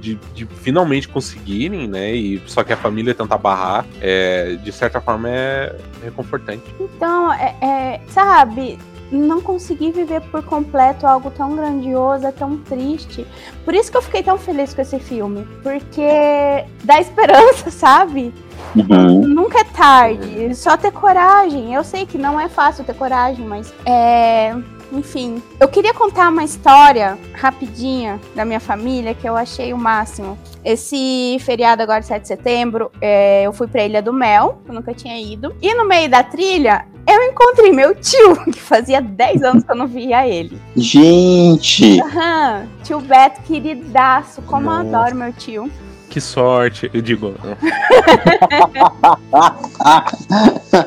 de, 0.00 0.16
de 0.34 0.46
finalmente 0.46 1.08
conseguirem, 1.08 1.88
né? 1.88 2.14
E 2.14 2.42
só 2.46 2.62
que 2.62 2.72
a 2.72 2.76
família 2.76 3.14
tentar 3.14 3.38
barrar, 3.38 3.86
é, 4.00 4.54
de 4.62 4.70
certa 4.70 5.00
forma 5.00 5.28
é 5.30 5.74
reconfortante. 6.04 6.62
Então, 6.78 7.32
é, 7.32 7.56
é, 7.62 8.00
sabe, 8.08 8.78
não 9.12 9.40
consegui 9.40 9.92
viver 9.92 10.20
por 10.22 10.42
completo 10.42 11.06
algo 11.06 11.30
tão 11.30 11.54
grandioso, 11.54 12.26
é 12.26 12.32
tão 12.32 12.56
triste. 12.58 13.26
Por 13.64 13.74
isso 13.74 13.90
que 13.90 13.96
eu 13.96 14.02
fiquei 14.02 14.22
tão 14.22 14.38
feliz 14.38 14.72
com 14.72 14.80
esse 14.80 14.98
filme. 14.98 15.46
Porque 15.62 16.64
dá 16.82 17.00
esperança, 17.00 17.70
sabe? 17.72 18.32
Uhum. 18.74 19.26
Nunca 19.26 19.60
é 19.60 19.64
tarde. 19.64 20.54
Só 20.54 20.76
ter 20.76 20.92
coragem. 20.92 21.74
Eu 21.74 21.84
sei 21.84 22.06
que 22.06 22.16
não 22.16 22.40
é 22.40 22.48
fácil 22.48 22.84
ter 22.84 22.94
coragem, 22.94 23.44
mas 23.44 23.72
é. 23.84 24.54
Enfim, 24.92 25.42
eu 25.58 25.66
queria 25.68 25.94
contar 25.94 26.28
uma 26.28 26.44
história 26.44 27.18
rapidinha 27.34 28.20
da 28.34 28.44
minha 28.44 28.60
família 28.60 29.14
que 29.14 29.26
eu 29.26 29.34
achei 29.34 29.72
o 29.72 29.78
máximo. 29.78 30.38
Esse 30.64 31.38
feriado 31.40 31.82
agora, 31.82 32.02
7 32.02 32.22
de 32.22 32.28
setembro, 32.28 32.90
é, 33.00 33.42
eu 33.44 33.52
fui 33.52 33.66
pra 33.66 33.84
Ilha 33.84 34.02
do 34.02 34.12
Mel, 34.12 34.60
que 34.64 34.70
eu 34.70 34.74
nunca 34.74 34.92
tinha 34.94 35.18
ido. 35.18 35.54
E 35.62 35.74
no 35.74 35.88
meio 35.88 36.08
da 36.10 36.22
trilha, 36.22 36.84
eu 37.08 37.22
encontrei 37.24 37.72
meu 37.72 37.94
tio, 37.94 38.36
que 38.52 38.60
fazia 38.60 39.00
10 39.00 39.42
anos 39.42 39.64
que 39.64 39.72
eu 39.72 39.76
não 39.76 39.86
via 39.86 40.28
ele. 40.28 40.60
Gente, 40.76 42.00
Aham, 42.02 42.68
tio 42.84 43.00
Beto, 43.00 43.40
queridaço, 43.42 44.42
como 44.42 44.70
eu 44.70 44.84
Nossa. 44.84 44.98
adoro 44.98 45.16
meu 45.16 45.32
tio. 45.32 45.70
que 46.10 46.20
sorte. 46.20 46.90
Eu 46.92 47.00
digo. 47.00 47.34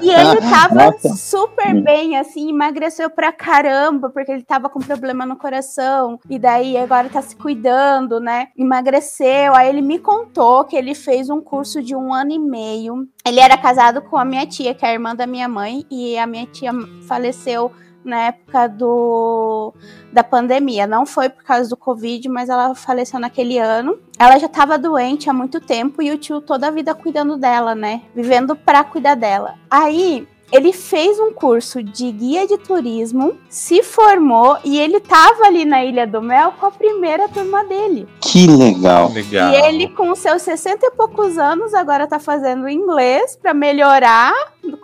e 0.02 0.10
ele 0.10 0.41
tava 0.50 0.91
Nossa. 0.91 1.15
super 1.15 1.82
bem, 1.82 2.17
assim, 2.17 2.50
emagreceu 2.50 3.10
pra 3.10 3.32
caramba, 3.32 4.10
porque 4.10 4.32
ele 4.32 4.43
tava 4.43 4.69
com 4.69 4.80
problema 4.80 5.26
no 5.26 5.36
coração. 5.36 6.19
E 6.30 6.39
daí 6.39 6.78
agora 6.78 7.10
tá 7.10 7.21
se 7.21 7.36
cuidando, 7.36 8.19
né? 8.19 8.48
Emagreceu. 8.58 9.54
Aí 9.56 9.69
ele 9.69 9.82
me 9.82 10.00
contou 10.00 10.63
que 10.65 10.76
ele 10.76 10.95
fez 10.95 11.30
um 11.30 11.41
curso 11.41 11.82
de 11.82 11.95
um 11.95 12.13
ano 12.13 12.32
e 12.32 12.39
meio. 12.39 13.08
Ele 13.26 13.39
era 13.39 13.58
casado 13.58 14.02
com 14.02 14.17
a 14.17 14.26
minha 14.26 14.45
tia, 14.45 14.74
que 14.74 14.86
é 14.86 14.89
a 14.89 14.93
irmã 14.93 15.15
da 15.15 15.26
minha 15.26 15.48
mãe, 15.48 15.86
e 15.89 16.17
a 16.17 16.28
minha 16.28 16.45
tia 16.45 16.71
faleceu 17.08 17.71
na 18.06 18.28
época 18.28 18.68
do, 18.68 19.74
da 20.13 20.24
pandemia. 20.24 20.88
Não 20.88 21.06
foi 21.06 21.30
por 21.30 21.44
causa 21.44 21.70
do 21.70 21.78
Covid, 21.78 22.30
mas 22.30 22.50
ela 22.50 22.76
faleceu 22.76 23.20
naquele 23.20 23.58
ano. 23.58 23.98
Ela 24.18 24.38
já 24.38 24.46
estava 24.46 24.78
doente 24.78 25.30
há 25.30 25.34
muito 25.34 25.60
tempo 25.60 26.02
e 26.02 26.12
o 26.12 26.18
tio 26.18 26.39
toda 26.41 26.68
a 26.68 26.72
vida 26.72 26.96
cuidando 26.96 27.38
dela, 27.38 27.76
né? 27.76 28.04
Vivendo 28.15 28.56
para 28.56 28.84
cuidar 28.84 29.15
dela. 29.15 29.56
Aí 29.70 30.28
ele 30.51 30.71
fez 30.71 31.19
um 31.19 31.31
curso 31.34 31.81
de 31.84 32.12
guia 32.12 32.47
de 32.47 32.58
turismo, 32.58 33.38
se 33.49 33.84
formou 33.84 34.58
e 34.63 34.79
ele 34.79 34.99
tava 34.99 35.45
ali 35.45 35.65
na 35.65 35.84
Ilha 35.84 36.05
do 36.05 36.21
Mel 36.21 36.53
com 36.53 36.65
a 36.67 36.71
primeira 36.71 37.27
turma 37.27 37.63
dele. 37.63 38.08
Que 38.21 38.47
legal. 38.47 39.12
legal. 39.12 39.51
E 39.51 39.55
ele, 39.55 39.89
com 39.89 40.15
seus 40.15 40.41
60 40.43 40.86
e 40.86 40.91
poucos 40.91 41.38
anos, 41.38 41.73
agora 41.73 42.08
tá 42.08 42.19
fazendo 42.19 42.69
inglês 42.69 43.38
para 43.41 43.53
melhorar 43.53 44.34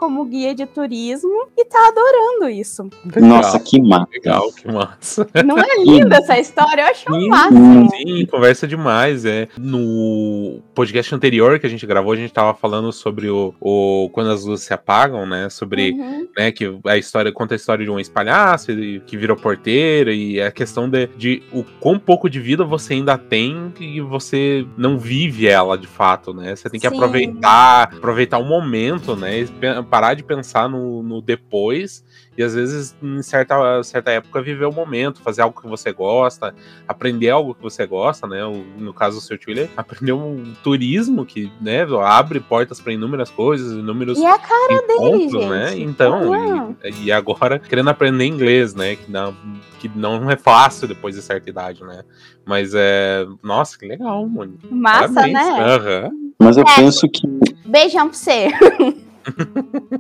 como 0.02 0.26
guia 0.26 0.54
de 0.54 0.66
turismo 0.66 1.48
e 1.58 1.66
tá 1.66 1.88
adorando 1.88 2.50
isso. 2.50 2.90
Legal. 3.06 3.30
Nossa, 3.30 3.60
que 3.60 3.82
massa. 3.82 4.08
Legal, 4.12 4.52
que 4.52 4.68
massa. 4.68 5.28
Não 5.46 5.58
é 5.58 5.78
linda 5.84 6.18
essa 6.18 6.40
história? 6.40 6.82
Eu 6.82 6.88
acho 6.88 7.14
sim, 7.14 7.28
máximo. 7.28 7.90
Sim, 7.90 8.26
conversa 8.26 8.68
demais. 8.68 9.26
É. 9.26 9.48
No 9.58 10.60
podcast 10.74 11.14
anterior 11.14 11.60
que 11.60 11.66
a 11.66 11.70
gente 11.70 11.86
gravou, 11.86 12.14
a 12.14 12.16
gente 12.16 12.34
tava 12.34 12.54
falando 12.54 12.92
sobre 12.92 13.30
o, 13.30 13.54
o 13.60 14.10
quando 14.12 14.32
as 14.32 14.44
luzes 14.44 14.66
se 14.66 14.74
apagam, 14.74 15.26
né? 15.26 15.50
Sobre 15.52 15.92
uhum. 15.92 16.28
né, 16.38 16.52
que 16.52 16.66
a 16.86 16.98
história 16.98 17.32
conta 17.32 17.54
a 17.54 17.58
história 17.58 17.86
de 17.86 17.92
um 17.92 18.00
espalhaço 18.00 18.68
que 19.06 19.18
virou 19.18 19.38
porteira 19.38 20.14
e 20.14 20.42
a 20.42 20.52
questão 20.52 20.90
de, 20.90 21.08
de 21.18 21.44
o 21.52 21.64
quão 21.80 22.00
pouco 22.00 22.30
de 22.30 22.40
vida 22.40 22.64
você 22.64 22.94
ainda 22.96 23.18
tem 23.18 23.74
e 23.80 24.02
você 24.02 24.66
não 24.78 24.98
vive 24.98 25.48
ela 25.48 25.78
de 25.78 25.88
fato, 25.88 26.34
né? 26.34 26.56
Você 26.56 26.70
tem 26.70 26.80
que 26.80 26.90
sim. 26.90 26.96
aproveitar, 26.96 27.84
aproveitar 27.96 28.38
o 28.38 28.46
momento, 28.46 29.16
né? 29.16 29.46
parar 29.90 30.14
de 30.14 30.24
pensar 30.24 30.70
no, 30.70 31.04
no 31.04 31.22
depois 31.22 32.04
e 32.38 32.44
às 32.44 32.56
vezes, 32.56 32.96
em 33.04 33.22
certa, 33.22 33.84
certa 33.84 34.12
época, 34.12 34.42
viver 34.42 34.66
o 34.66 34.72
momento, 34.72 35.22
fazer 35.22 35.42
algo 35.42 35.60
que 35.60 35.68
você 35.68 35.92
gosta, 35.92 36.56
aprender 36.88 37.30
algo 37.30 37.54
que 37.54 37.62
você 37.62 37.86
gosta, 37.86 38.26
né? 38.26 38.40
No 38.78 38.94
caso 38.94 39.18
do 39.18 39.22
seu 39.22 39.38
tio, 39.38 39.52
ele 39.52 39.70
aprendeu 39.76 40.18
um 40.18 40.54
turismo 40.64 41.26
que, 41.26 41.52
né, 41.60 41.86
abre 42.04 42.40
portas 42.40 42.80
para 42.80 42.94
inúmeras 42.94 43.30
coisas, 43.30 43.74
inúmeros 43.74 44.18
e 44.18 44.26
a 44.26 44.40
cara 44.40 44.74
encontros, 44.74 45.32
dele, 45.32 45.46
né? 45.50 45.78
Então, 45.78 46.76
e, 46.84 47.06
e, 47.06 47.12
agora 47.12 47.60
querendo 47.60 47.90
aprender 47.90 48.26
inglês, 48.26 48.74
né? 48.74 48.96
Que 48.96 49.12
não, 49.12 49.36
que 49.80 49.90
não 49.94 50.32
é 50.32 50.38
fácil 50.38 50.88
depois 50.88 51.16
de 51.16 51.22
certa 51.22 51.50
idade, 51.50 51.84
né? 51.84 52.04
Mas 52.46 52.74
é. 52.74 53.26
Nossa, 53.44 53.78
que 53.78 53.86
legal, 53.86 54.26
mano. 54.28 54.58
Massa, 54.70 55.14
Parabéns. 55.14 55.34
né? 55.34 56.06
Uhum. 56.06 56.34
Mas 56.40 56.58
eu 56.58 56.64
é. 56.64 56.76
penso 56.76 57.08
que. 57.10 57.22
Beijão 57.66 58.08
pra 58.08 58.18
você. 58.18 58.48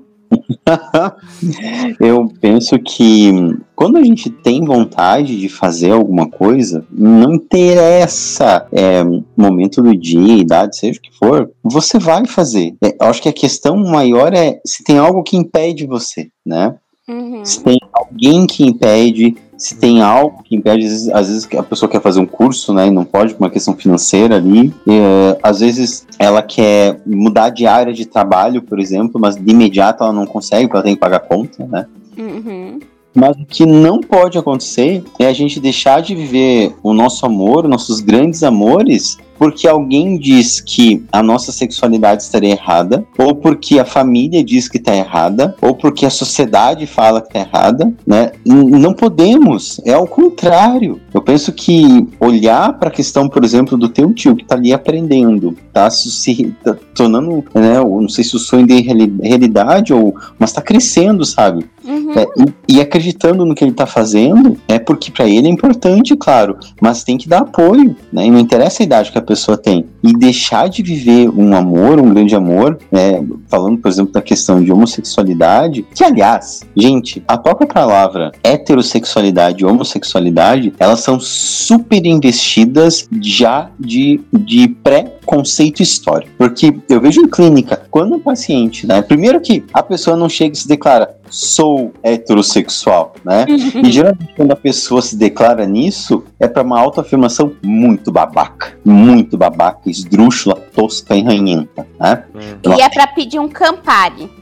eu 2.00 2.32
penso 2.40 2.78
que 2.80 3.32
quando 3.76 3.98
a 3.98 4.04
gente 4.04 4.30
tem 4.30 4.64
vontade 4.64 5.40
de 5.40 5.50
fazer 5.50 5.92
alguma 5.92 6.30
coisa, 6.30 6.86
não 6.92 7.34
interessa 7.34 8.68
é, 8.72 9.04
momento 9.36 9.82
do 9.82 9.96
dia, 9.96 10.38
idade, 10.38 10.78
seja 10.78 11.00
o 11.00 11.02
que 11.02 11.18
for, 11.18 11.52
você 11.64 12.00
vai 12.00 12.26
fazer. 12.26 12.76
É, 12.84 12.96
eu 13.02 13.08
acho 13.08 13.22
que 13.22 13.30
a 13.30 13.34
questão 13.34 13.76
maior 13.78 14.34
é 14.34 14.60
se 14.66 14.84
tem 14.84 14.98
algo 14.98 15.24
que 15.24 15.36
impede 15.36 15.86
você, 15.86 16.30
né? 16.46 16.76
Uhum. 17.08 17.44
Se 17.44 17.62
tem 17.62 17.80
alguém 17.92 18.46
que 18.46 18.64
impede, 18.64 19.36
se 19.62 19.76
tem 19.76 20.02
algo 20.02 20.42
que 20.42 20.56
impede, 20.56 20.86
às 20.86 20.92
vezes, 20.92 21.10
às 21.10 21.28
vezes 21.28 21.48
a 21.56 21.62
pessoa 21.62 21.88
quer 21.88 22.02
fazer 22.02 22.20
um 22.20 22.26
curso, 22.26 22.74
né, 22.74 22.88
e 22.88 22.90
não 22.90 23.06
pode 23.06 23.36
por 23.36 23.44
uma 23.44 23.50
questão 23.50 23.76
financeira 23.76 24.38
ali, 24.38 24.74
é, 24.90 25.38
às 25.44 25.60
vezes 25.60 26.08
ela 26.18 26.42
quer 26.42 27.00
mudar 27.06 27.50
de 27.50 27.68
área 27.68 27.94
de 27.94 28.08
trabalho, 28.08 28.64
por 28.64 28.80
exemplo, 28.80 29.22
mas 29.22 29.36
de 29.36 29.52
imediato 29.52 30.04
ela 30.04 30.12
não 30.12 30.26
consegue, 30.26 30.64
porque 30.64 30.78
ela 30.78 30.84
tem 30.84 30.96
que 30.96 31.00
pagar 31.00 31.20
conta, 31.20 31.64
né? 31.68 31.86
Uhum. 32.18 32.80
Mas 33.14 33.36
o 33.36 33.46
que 33.46 33.66
não 33.66 34.00
pode 34.00 34.38
acontecer 34.38 35.04
é 35.20 35.28
a 35.28 35.34
gente 35.34 35.60
deixar 35.60 36.02
de 36.02 36.16
viver 36.16 36.74
o 36.82 36.94
nosso 36.94 37.26
amor, 37.26 37.68
nossos 37.68 38.00
grandes 38.00 38.42
amores, 38.42 39.18
porque 39.42 39.68
alguém 39.68 40.20
diz 40.20 40.62
que 40.62 41.04
a 41.12 41.24
nossa 41.24 41.52
sexualidade 41.52 42.22
estaria 42.22 42.52
errada, 42.52 43.04
ou 43.18 43.34
porque 43.34 43.80
a 43.80 43.86
família 43.86 44.44
diz 44.44 44.68
que 44.68 44.78
está 44.78 44.96
errada, 44.96 45.56
ou 45.60 45.74
porque 45.74 46.06
a 46.06 46.12
sociedade 46.12 46.86
fala 46.86 47.20
que 47.22 47.28
está 47.36 47.40
errada, 47.40 47.92
né? 48.06 48.34
Não 48.46 48.94
podemos, 48.94 49.82
é 49.84 49.94
ao 49.94 50.06
contrário. 50.06 51.02
Eu 51.12 51.24
penso 51.24 51.52
que 51.52 52.08
olhar 52.20 52.78
para 52.78 52.90
a 52.90 52.92
questão, 52.92 53.28
por 53.28 53.44
exemplo, 53.44 53.76
do 53.76 53.90
teu 53.90 54.14
tio 54.14 54.36
que 54.36 54.44
está 54.44 54.54
ali 54.54 54.72
aprendendo, 54.74 55.58
tá 55.74 55.90
se 55.90 56.54
tá 56.64 56.78
tornando, 56.94 57.44
né? 57.56 57.80
Não 57.80 58.10
sei 58.10 58.24
se 58.24 58.36
o 58.36 58.40
sonho 58.40 58.68
de 58.68 58.80
realidade 58.80 59.92
ou, 59.92 60.14
mas 60.38 60.52
está 60.52 60.62
crescendo, 60.62 61.26
sabe? 61.26 61.66
Uhum. 62.12 62.22
É, 62.22 62.28
e, 62.68 62.78
e, 62.78 62.82
acreditando 62.82 63.46
no 63.46 63.56
que 63.56 63.64
ele 63.64 63.72
está 63.72 63.86
fazendo, 63.86 64.58
é 64.68 64.78
porque 64.78 65.12
para 65.12 65.28
ele 65.28 65.48
é 65.48 65.52
importante, 65.52 66.16
claro, 66.16 66.58
mas 66.82 67.04
tem 67.04 67.18
que 67.18 67.28
dar 67.28 67.40
apoio, 67.40 67.96
né? 68.12 68.26
E 68.26 68.32
não 68.32 68.40
interessa 68.40 68.84
a 68.84 68.86
idade 68.86 69.12
que 69.12 69.18
a 69.18 69.22
pessoa 69.22 69.58
tem. 69.58 69.86
E 70.04 70.14
deixar 70.14 70.68
de 70.68 70.84
viver 70.84 71.30
um 71.30 71.56
amor, 71.56 72.00
um 72.00 72.14
grande 72.14 72.36
amor, 72.36 72.78
né? 72.92 73.24
falando, 73.48 73.78
por 73.78 73.90
exemplo, 73.90 74.14
da 74.14 74.22
questão 74.22 74.64
de 74.64 74.72
homossexualidade, 74.72 75.86
que, 75.94 76.04
aliás, 76.04 76.62
gente, 76.76 77.24
a 77.28 77.38
própria 77.38 77.68
palavra 77.68 78.32
heterossexualidade 78.44 79.64
e 79.64 79.66
homossexualidade, 79.66 80.74
elas 80.80 81.02
são 81.02 81.20
super 81.20 82.06
investidas 82.06 83.08
já 83.22 83.70
de, 83.80 84.22
de 84.32 84.68
pré-conceito 84.68 85.82
histórico. 85.82 86.32
Porque 86.38 86.74
eu 86.90 87.00
vejo 87.00 87.22
em 87.22 87.28
clínica, 87.28 87.82
quando 87.90 88.16
o 88.16 88.20
paciente, 88.20 88.88
né? 88.88 89.02
Primeiro 89.02 89.40
que 89.42 89.64
a 89.74 89.84
pessoa 89.84 90.16
não 90.16 90.30
chega 90.30 90.54
e 90.54 90.58
se 90.58 90.68
declara, 90.68 91.21
sou 91.32 91.94
heterossexual, 92.04 93.14
né? 93.24 93.46
e 93.48 93.90
geralmente 93.92 94.34
quando 94.36 94.52
a 94.52 94.56
pessoa 94.56 95.02
se 95.02 95.16
declara 95.16 95.66
nisso, 95.66 96.24
é 96.40 96.48
para 96.48 96.62
uma 96.62 96.80
autoafirmação 96.80 97.54
muito 97.64 98.12
babaca, 98.12 98.78
muito 98.84 99.38
babaca, 99.38 99.90
esdrúxula, 99.90 100.56
tosca 100.56 101.16
e 101.16 101.24
ranhenta, 101.24 101.88
né? 102.00 102.24
Hum. 102.36 102.76
E 102.78 102.82
é 102.82 102.90
para 102.90 103.08
pedir 103.08 103.40
um 103.40 103.48
Campari. 103.48 104.30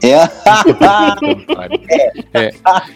É. 2.32 2.46
é, 2.46 2.50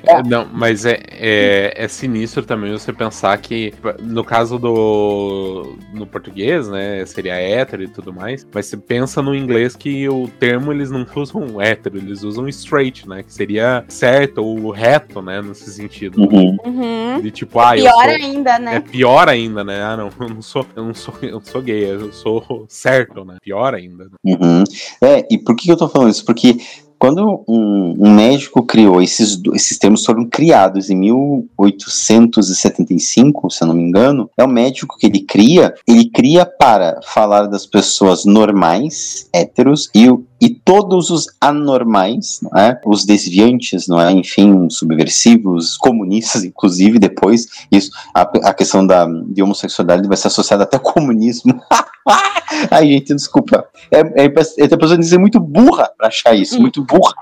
é, 0.06 0.22
não, 0.22 0.46
mas 0.52 0.84
é, 0.84 1.00
é, 1.10 1.74
é 1.76 1.88
sinistro 1.88 2.44
também 2.44 2.72
você 2.72 2.92
pensar 2.92 3.36
que 3.38 3.72
no 4.00 4.24
caso 4.24 4.58
do 4.58 5.76
no 5.92 6.06
português, 6.06 6.68
né, 6.68 7.04
seria 7.06 7.34
hétero 7.34 7.82
e 7.82 7.88
tudo 7.88 8.12
mais, 8.12 8.46
mas 8.52 8.66
você 8.66 8.76
pensa 8.76 9.22
no 9.22 9.34
inglês 9.34 9.76
que 9.76 10.08
o 10.08 10.28
termo 10.40 10.72
eles 10.72 10.90
não 10.90 11.06
usam 11.14 11.60
hétero, 11.60 11.98
eles 11.98 12.22
usam 12.22 12.48
straight, 12.48 13.08
né, 13.08 13.22
que 13.22 13.32
seria 13.32 13.83
certo 13.88 14.38
ou 14.38 14.70
reto, 14.70 15.22
né, 15.22 15.42
nesse 15.42 15.70
sentido. 15.70 16.20
Uhum. 16.20 16.56
Uhum. 16.64 17.20
De 17.20 17.30
tipo, 17.30 17.58
ah, 17.58 17.72
pior 17.72 17.92
sou, 17.92 18.00
ainda, 18.00 18.58
né? 18.58 18.76
É 18.76 18.80
pior 18.80 19.28
ainda, 19.28 19.64
né? 19.64 19.82
Ah, 19.82 19.96
não, 19.96 20.10
eu 20.20 20.34
não 20.34 20.42
sou, 20.42 20.66
eu 20.74 20.84
não 20.84 20.94
sou, 20.94 21.14
eu 21.22 21.32
não 21.32 21.44
sou 21.44 21.62
gay, 21.62 21.84
eu 21.84 22.12
sou 22.12 22.66
certo, 22.68 23.24
né? 23.24 23.36
Pior 23.42 23.74
ainda. 23.74 24.08
Uhum. 24.24 24.64
É, 25.02 25.26
e 25.30 25.38
por 25.38 25.56
que 25.56 25.70
eu 25.70 25.76
tô 25.76 25.88
falando 25.88 26.10
isso? 26.10 26.24
Porque 26.24 26.58
quando 27.04 27.44
um, 27.46 27.94
um, 27.98 28.10
médico 28.14 28.62
criou 28.62 29.02
esses, 29.02 29.38
esses 29.52 29.76
termos 29.76 30.06
foram 30.06 30.24
criados 30.24 30.88
em 30.88 30.96
1875, 30.96 33.50
se 33.50 33.62
eu 33.62 33.68
não 33.68 33.74
me 33.74 33.82
engano, 33.82 34.30
é 34.38 34.44
o 34.44 34.48
médico 34.48 34.96
que 34.98 35.06
ele 35.06 35.20
cria, 35.20 35.74
ele 35.86 36.08
cria 36.08 36.46
para 36.46 36.98
falar 37.02 37.46
das 37.46 37.66
pessoas 37.66 38.24
normais, 38.24 39.28
héteros, 39.34 39.90
e 39.94 40.08
o 40.08 40.24
e 40.40 40.50
todos 40.50 41.10
os 41.10 41.26
anormais, 41.40 42.40
é? 42.56 42.78
os 42.84 43.04
desviantes, 43.04 43.86
não 43.86 44.00
é? 44.00 44.10
enfim, 44.12 44.68
subversivos, 44.68 45.76
comunistas, 45.76 46.42
inclusive, 46.44 46.98
depois, 46.98 47.46
isso, 47.70 47.90
a, 48.14 48.22
a 48.22 48.54
questão 48.54 48.86
da, 48.86 49.06
de 49.06 49.42
homossexualidade 49.42 50.08
vai 50.08 50.16
ser 50.16 50.28
associada 50.28 50.64
até 50.64 50.76
ao 50.76 50.82
comunismo. 50.82 51.60
Ai, 52.70 52.86
gente, 52.88 53.14
desculpa. 53.14 53.66
É, 53.90 54.00
é, 54.00 54.24
é, 54.24 54.26
a 54.26 54.78
pessoa 54.78 54.98
dizer 54.98 55.18
muito 55.18 55.40
burra 55.40 55.90
para 55.96 56.08
achar 56.08 56.34
isso, 56.34 56.60
muito 56.60 56.84
burra. 56.84 57.14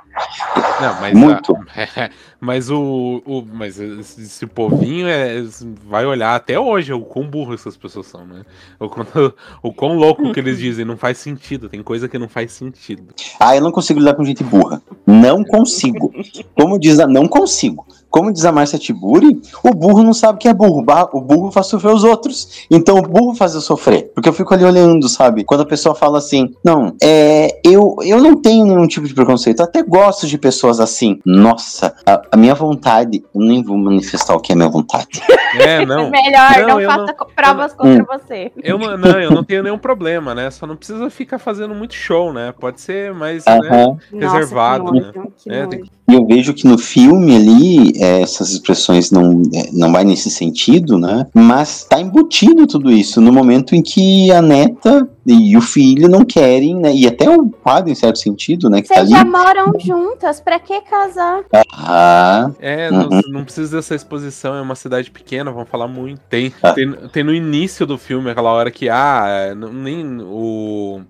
Não, 0.81 1.01
mas 1.01 1.15
muito. 1.15 1.57
A, 1.57 2.11
mas 2.41 2.71
o, 2.71 3.23
o 3.25 3.43
mas 3.43 3.79
esse, 3.79 4.21
esse, 4.23 4.47
povinho 4.47 5.07
é, 5.09 5.43
vai 5.85 6.05
olhar 6.05 6.35
até 6.35 6.59
hoje 6.59 6.93
o 6.93 7.01
quão 7.01 7.27
burro 7.27 7.55
essas 7.55 7.77
pessoas 7.77 8.07
são, 8.07 8.27
né? 8.27 8.43
O 8.79 8.89
quão, 8.89 9.07
o 9.63 9.73
quão 9.73 9.95
louco 9.95 10.33
que 10.33 10.41
eles 10.41 10.59
dizem, 10.59 10.85
não 10.85 10.97
faz 10.97 11.19
sentido, 11.19 11.69
tem 11.69 11.83
coisa 11.83 12.09
que 12.09 12.19
não 12.19 12.29
faz 12.29 12.53
sentido. 12.53 13.15
Ah, 13.41 13.57
eu 13.57 13.63
não 13.63 13.73
consigo 13.73 14.01
lidar 14.01 14.15
com 14.15 14.25
gente 14.25 14.45
burra. 14.45 14.83
Não 15.07 15.45
consigo. 15.45 16.13
Como 16.55 16.79
diz, 16.79 16.99
não 16.99 17.27
consigo. 17.27 17.87
Como 18.13 18.31
diz 18.31 18.45
a 18.45 18.53
Marcia 18.53 18.79
Tiburi, 18.79 19.41
o 19.65 19.71
burro 19.71 20.03
não 20.03 20.13
sabe 20.13 20.39
que 20.39 20.47
é 20.47 20.53
burro, 20.53 20.85
o 21.15 21.21
burro 21.21 21.51
faz 21.51 21.67
sofrer 21.67 21.95
os 21.95 22.05
outros. 22.05 22.67
Então 22.71 22.99
o 22.99 23.03
burro 23.03 23.35
faz 23.35 23.55
eu 23.55 23.63
sofrer. 23.63 24.13
Porque 24.15 24.29
eu 24.29 24.35
fico 24.35 24.53
ali 24.53 24.65
olhando, 24.65 25.09
sabe? 25.09 25.45
Quando 25.45 25.63
a 25.63 25.67
pessoa 25.67 25.95
fala 25.95 26.19
assim, 26.19 26.55
não, 26.63 26.95
é, 27.03 27.59
eu, 27.65 27.97
eu 28.03 28.21
não 28.21 28.37
tenho 28.37 28.67
nenhum 28.67 28.87
tipo 28.87 29.09
de 29.09 29.15
preconceito, 29.15 29.61
eu 29.61 29.65
até 29.65 29.83
gosto 29.83 30.27
de 30.27 30.37
pessoas 30.37 30.79
assim. 30.79 31.21
Nossa, 31.25 31.95
a, 32.07 32.21
a 32.33 32.37
minha 32.37 32.55
vontade, 32.55 33.25
eu 33.35 33.41
nem 33.41 33.63
vou 33.63 33.79
manifestar 33.79 34.35
o 34.35 34.41
que 34.41 34.53
é 34.53 34.55
minha 34.55 34.69
vontade. 34.69 35.23
É, 35.59 35.85
não. 35.87 36.11
Melhor, 36.11 36.67
não, 36.69 36.81
não 36.81 36.87
faça 36.87 37.17
não, 37.19 37.27
provas 37.35 37.73
contra 37.73 38.05
você. 38.05 38.53
Eu 38.63 38.79
não, 38.79 39.21
eu 39.21 39.31
não 39.31 39.43
tenho 39.43 39.63
nenhum 39.63 39.79
problema, 39.79 40.35
né? 40.35 40.51
Só 40.51 40.67
não 40.67 40.77
precisa 40.77 41.09
ficar 41.09 41.39
fazendo 41.39 41.75
muito 41.75 41.95
show, 41.95 42.31
né? 42.31 42.53
Pode 42.53 42.79
ser 42.79 43.15
mais 43.15 43.45
uh 43.47 43.51
-huh. 43.51 43.99
né, 44.13 44.27
reservado, 44.27 44.93
Nossa, 44.93 45.13
né? 45.47 45.61
É, 45.63 45.67
tem... 45.67 45.83
E 46.09 46.15
eu 46.15 46.27
vejo 46.27 46.53
que 46.53 46.67
no 46.67 46.77
filme 46.77 47.35
ali, 47.35 47.93
é, 48.03 48.21
essas 48.21 48.51
expressões 48.51 49.13
não, 49.13 49.43
é, 49.55 49.71
não 49.73 49.93
vai 49.93 50.03
nesse 50.03 50.29
sentido, 50.29 50.99
né? 50.99 51.25
Mas 51.33 51.85
tá 51.85 52.01
embutido 52.01 52.67
tudo 52.67 52.91
isso 52.91 53.21
no 53.21 53.33
momento 53.33 53.77
em 53.77 53.83
que 53.83 54.33
a 54.33 54.43
neta 54.43 55.09
e 55.25 55.57
o 55.57 55.61
filho 55.61 56.09
não 56.09 56.25
querem, 56.25 56.75
né? 56.75 56.93
E 56.93 57.07
até 57.07 57.31
o 57.31 57.49
padre, 57.49 57.93
em 57.93 57.95
certo 57.95 58.19
sentido, 58.19 58.69
né? 58.69 58.83
Vocês 58.83 59.09
tá 59.09 59.19
já 59.19 59.25
moram 59.25 59.73
juntas, 59.79 60.41
pra 60.41 60.59
que 60.59 60.81
casar? 60.81 61.45
Ah, 61.73 62.51
é, 62.59 62.91
uhum. 62.91 63.09
não, 63.09 63.21
não, 63.29 63.45
precisa 63.45 63.77
dessa 63.77 63.95
exposição, 63.95 64.57
é 64.57 64.61
uma 64.61 64.75
cidade 64.75 65.09
pequena, 65.09 65.53
vamos 65.53 65.69
falar 65.69 65.87
muito. 65.87 66.21
Tem, 66.29 66.53
ah. 66.61 66.73
tem, 66.73 66.91
tem, 67.13 67.23
no 67.23 67.33
início 67.33 67.87
do 67.87 67.97
filme 67.97 68.31
aquela 68.31 68.51
hora 68.51 68.73
que, 68.73 68.89
ah, 68.89 69.55
nem 69.55 70.21
o, 70.23 71.03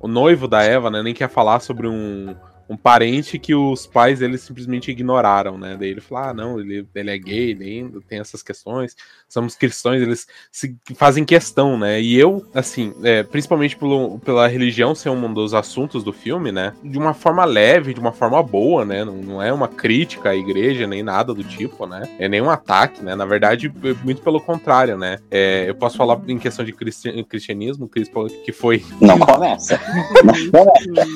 o 0.00 0.08
noivo 0.08 0.48
da 0.48 0.62
Eva, 0.62 0.90
né, 0.90 1.02
nem 1.02 1.12
quer 1.12 1.28
falar 1.28 1.60
sobre 1.60 1.86
um 1.86 2.34
um 2.70 2.76
parente 2.76 3.36
que 3.36 3.52
os 3.52 3.84
pais 3.84 4.22
eles 4.22 4.42
simplesmente 4.42 4.92
ignoraram, 4.92 5.58
né? 5.58 5.76
Daí 5.76 5.88
ele 5.88 6.00
fala: 6.00 6.28
ah, 6.30 6.34
não, 6.34 6.60
ele, 6.60 6.86
ele 6.94 7.10
é 7.10 7.18
gay, 7.18 7.50
ele 7.50 8.00
tem 8.02 8.20
essas 8.20 8.44
questões, 8.44 8.94
somos 9.30 9.54
cristãos, 9.54 10.02
eles 10.02 10.26
se, 10.50 10.76
fazem 10.96 11.24
questão, 11.24 11.78
né? 11.78 12.00
E 12.00 12.18
eu, 12.18 12.44
assim, 12.52 12.92
é, 13.04 13.22
principalmente 13.22 13.76
pelo, 13.76 14.18
pela 14.18 14.48
religião 14.48 14.94
ser 14.94 15.08
um 15.08 15.32
dos 15.32 15.54
assuntos 15.54 16.02
do 16.02 16.12
filme, 16.12 16.50
né? 16.50 16.72
De 16.82 16.98
uma 16.98 17.14
forma 17.14 17.44
leve, 17.44 17.94
de 17.94 18.00
uma 18.00 18.12
forma 18.12 18.42
boa, 18.42 18.84
né? 18.84 19.04
Não, 19.04 19.14
não 19.14 19.42
é 19.42 19.52
uma 19.52 19.68
crítica 19.68 20.30
à 20.30 20.36
igreja, 20.36 20.86
nem 20.86 21.02
nada 21.02 21.32
do 21.32 21.44
tipo, 21.44 21.86
né? 21.86 22.02
É 22.18 22.28
nem 22.28 22.42
um 22.42 22.50
ataque, 22.50 23.02
né? 23.04 23.14
Na 23.14 23.24
verdade, 23.24 23.72
muito 24.02 24.20
pelo 24.20 24.40
contrário, 24.40 24.98
né? 24.98 25.18
É, 25.30 25.64
eu 25.68 25.76
posso 25.76 25.96
falar 25.96 26.20
em 26.26 26.38
questão 26.38 26.64
de 26.64 26.72
cristianismo, 26.72 27.88
que 27.88 28.52
foi. 28.52 28.84
Não 29.00 29.18
começa. 29.18 29.80
Não 30.24 30.64
começa. 30.64 31.10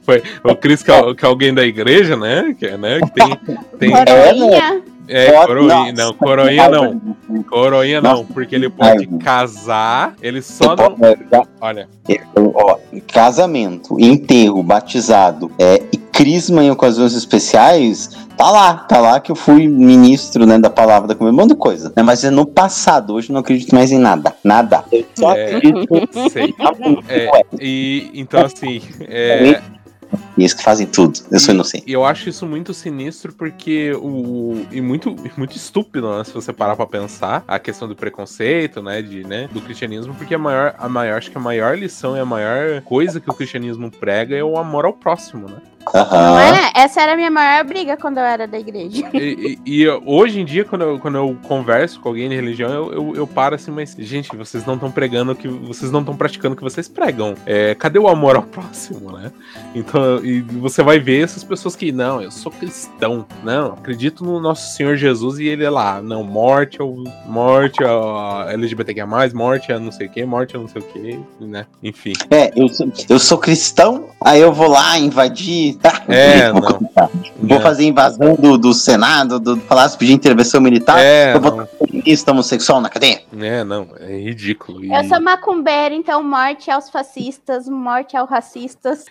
foi 0.02 0.22
o 0.42 0.56
que, 0.56 0.68
é 0.68 1.14
que 1.14 1.24
é 1.24 1.28
alguém 1.28 1.52
da 1.52 1.64
igreja, 1.64 2.16
né? 2.16 2.56
Que, 2.58 2.70
né, 2.76 3.00
que 3.00 3.10
tem. 3.10 3.36
tem 3.78 3.90
coroinha. 3.90 4.93
É, 5.06 5.30
coroinha, 5.32 5.92
não, 5.92 6.14
coroinha 6.14 6.68
não. 6.68 7.00
Coroinha 7.48 8.00
não, 8.00 8.24
porque 8.24 8.54
ele 8.54 8.70
pode 8.70 9.06
casar, 9.18 10.14
ele 10.22 10.40
só 10.40 10.74
não. 10.74 10.96
Olha. 11.60 11.88
Ó, 12.36 12.78
casamento, 13.12 13.98
enterro, 13.98 14.62
batizado 14.62 15.50
é, 15.58 15.82
e 15.92 15.96
crisma 15.96 16.62
em 16.62 16.70
ocasiões 16.70 17.14
especiais, 17.14 18.10
tá 18.36 18.50
lá, 18.50 18.74
tá 18.74 19.00
lá 19.00 19.20
que 19.20 19.32
eu 19.32 19.36
fui 19.36 19.66
ministro, 19.66 20.46
né, 20.46 20.58
da 20.58 20.70
palavra 20.70 21.08
da 21.08 21.14
comunidade, 21.14 21.42
um 21.42 21.48
monte 21.48 21.56
de 21.56 21.60
coisa, 21.60 21.92
né, 21.96 22.02
mas 22.02 22.22
é 22.22 22.30
no 22.30 22.46
passado, 22.46 23.14
hoje 23.14 23.30
eu 23.30 23.34
não 23.34 23.40
acredito 23.40 23.74
mais 23.74 23.90
em 23.90 23.98
nada, 23.98 24.32
nada. 24.44 24.84
Eu 24.92 25.04
só 25.14 25.34
é, 25.34 25.56
acredito. 25.56 25.88
Sei. 26.30 26.54
É, 27.08 27.30
e, 27.60 28.10
então, 28.14 28.44
assim, 28.44 28.80
é, 29.00 29.60
e 30.36 30.42
eles 30.42 30.54
que 30.54 30.62
fazem 30.62 30.86
tudo. 30.86 31.20
Eu 31.30 31.38
sou 31.38 31.54
inocente. 31.54 31.84
E 31.86 31.92
eu 31.92 32.04
acho 32.04 32.28
isso 32.28 32.46
muito 32.46 32.74
sinistro 32.74 33.32
porque 33.32 33.92
o. 33.94 34.66
E 34.70 34.80
muito, 34.80 35.14
muito 35.36 35.56
estúpido, 35.56 36.16
né? 36.16 36.24
Se 36.24 36.32
você 36.32 36.52
parar 36.52 36.76
pra 36.76 36.86
pensar, 36.86 37.44
a 37.46 37.58
questão 37.58 37.88
do 37.88 37.96
preconceito, 37.96 38.82
né? 38.82 39.02
De, 39.02 39.24
né 39.24 39.48
do 39.52 39.60
cristianismo, 39.60 40.14
porque 40.14 40.34
a 40.34 40.38
maior, 40.38 40.74
a 40.78 40.88
maior, 40.88 41.18
acho 41.18 41.30
que 41.30 41.38
a 41.38 41.40
maior 41.40 41.78
lição 41.78 42.16
e 42.16 42.20
a 42.20 42.24
maior 42.24 42.80
coisa 42.82 43.20
que 43.20 43.30
o 43.30 43.34
cristianismo 43.34 43.90
prega 43.90 44.36
é 44.36 44.44
o 44.44 44.56
amor 44.56 44.84
ao 44.84 44.92
próximo, 44.92 45.48
né? 45.48 45.56
Uhum. 45.92 46.10
Não 46.10 46.38
é? 46.38 46.72
Essa 46.74 47.02
era 47.02 47.12
a 47.12 47.16
minha 47.16 47.30
maior 47.30 47.64
briga 47.64 47.96
quando 47.96 48.18
eu 48.18 48.24
era 48.24 48.46
da 48.46 48.58
igreja. 48.58 49.08
E, 49.12 49.58
e, 49.66 49.82
e 49.82 49.88
hoje 49.88 50.40
em 50.40 50.44
dia, 50.44 50.64
quando 50.64 50.82
eu, 50.82 50.98
quando 50.98 51.16
eu 51.16 51.36
converso 51.42 52.00
com 52.00 52.08
alguém 52.08 52.28
de 52.28 52.34
religião, 52.34 52.70
eu, 52.72 52.92
eu, 52.92 53.16
eu 53.16 53.26
paro 53.26 53.54
assim, 53.54 53.70
mas, 53.70 53.94
gente, 53.98 54.34
vocês 54.36 54.64
não 54.64 54.74
estão 54.74 54.90
pregando 54.90 55.32
o 55.32 55.36
que. 55.36 55.46
Vocês 55.48 55.90
não 55.90 56.00
estão 56.00 56.16
praticando 56.16 56.54
o 56.54 56.56
que 56.56 56.62
vocês 56.62 56.88
pregam. 56.88 57.34
É, 57.46 57.74
cadê 57.74 57.98
o 57.98 58.08
amor 58.08 58.36
ao 58.36 58.42
próximo, 58.54 59.12
né? 59.12 59.30
Então, 59.74 60.24
e 60.24 60.40
você 60.40 60.82
vai 60.82 60.98
ver 60.98 61.22
essas 61.22 61.44
pessoas 61.44 61.76
que, 61.76 61.92
não, 61.92 62.20
eu 62.20 62.30
sou 62.30 62.50
cristão. 62.50 63.26
Não, 63.42 63.72
acredito 63.72 64.24
no 64.24 64.40
nosso 64.40 64.74
Senhor 64.76 64.96
Jesus 64.96 65.38
e 65.38 65.46
ele 65.46 65.64
é 65.64 65.70
lá. 65.70 66.00
Não, 66.00 66.24
morte 66.24 66.82
ou 66.82 67.04
morte 67.26 67.82
a 67.84 68.48
LGBTQ, 68.50 69.04
morte 69.34 69.72
a 69.72 69.78
não 69.78 69.92
sei 69.92 70.06
o 70.06 70.10
que, 70.10 70.24
morte 70.24 70.56
a 70.56 70.58
não 70.58 70.68
sei 70.68 70.82
o 70.82 70.84
que, 70.84 71.20
né? 71.40 71.66
Enfim. 71.82 72.12
É, 72.30 72.52
eu 72.56 72.68
sou, 72.68 72.92
eu 73.08 73.18
sou 73.18 73.38
cristão, 73.38 74.08
aí 74.20 74.40
eu 74.40 74.52
vou 74.52 74.68
lá 74.68 74.98
invadir 74.98 75.73
militar. 75.74 76.04
É, 76.08 76.52
vou, 76.52 76.90
vou 77.42 77.60
fazer 77.60 77.84
invasão 77.84 78.34
do, 78.34 78.56
do 78.56 78.72
Senado, 78.72 79.38
do 79.38 79.56
Palácio 79.56 79.98
pedir 79.98 80.12
intervenção 80.12 80.60
militar. 80.60 80.98
É, 80.98 81.32
vou 81.32 81.40
botar 81.40 81.68
feminista 82.04 82.32
homossexual 82.32 82.80
na 82.80 82.90
cadeia. 82.90 83.22
É, 83.36 83.64
não, 83.64 83.88
é 83.98 84.16
ridículo. 84.18 84.84
E... 84.84 84.92
Eu 84.92 85.04
sou 85.04 85.20
macumbeira, 85.20 85.94
então 85.94 86.22
morte 86.22 86.70
aos 86.70 86.90
fascistas, 86.90 87.68
morte 87.68 88.16
aos 88.16 88.28
racistas, 88.28 89.06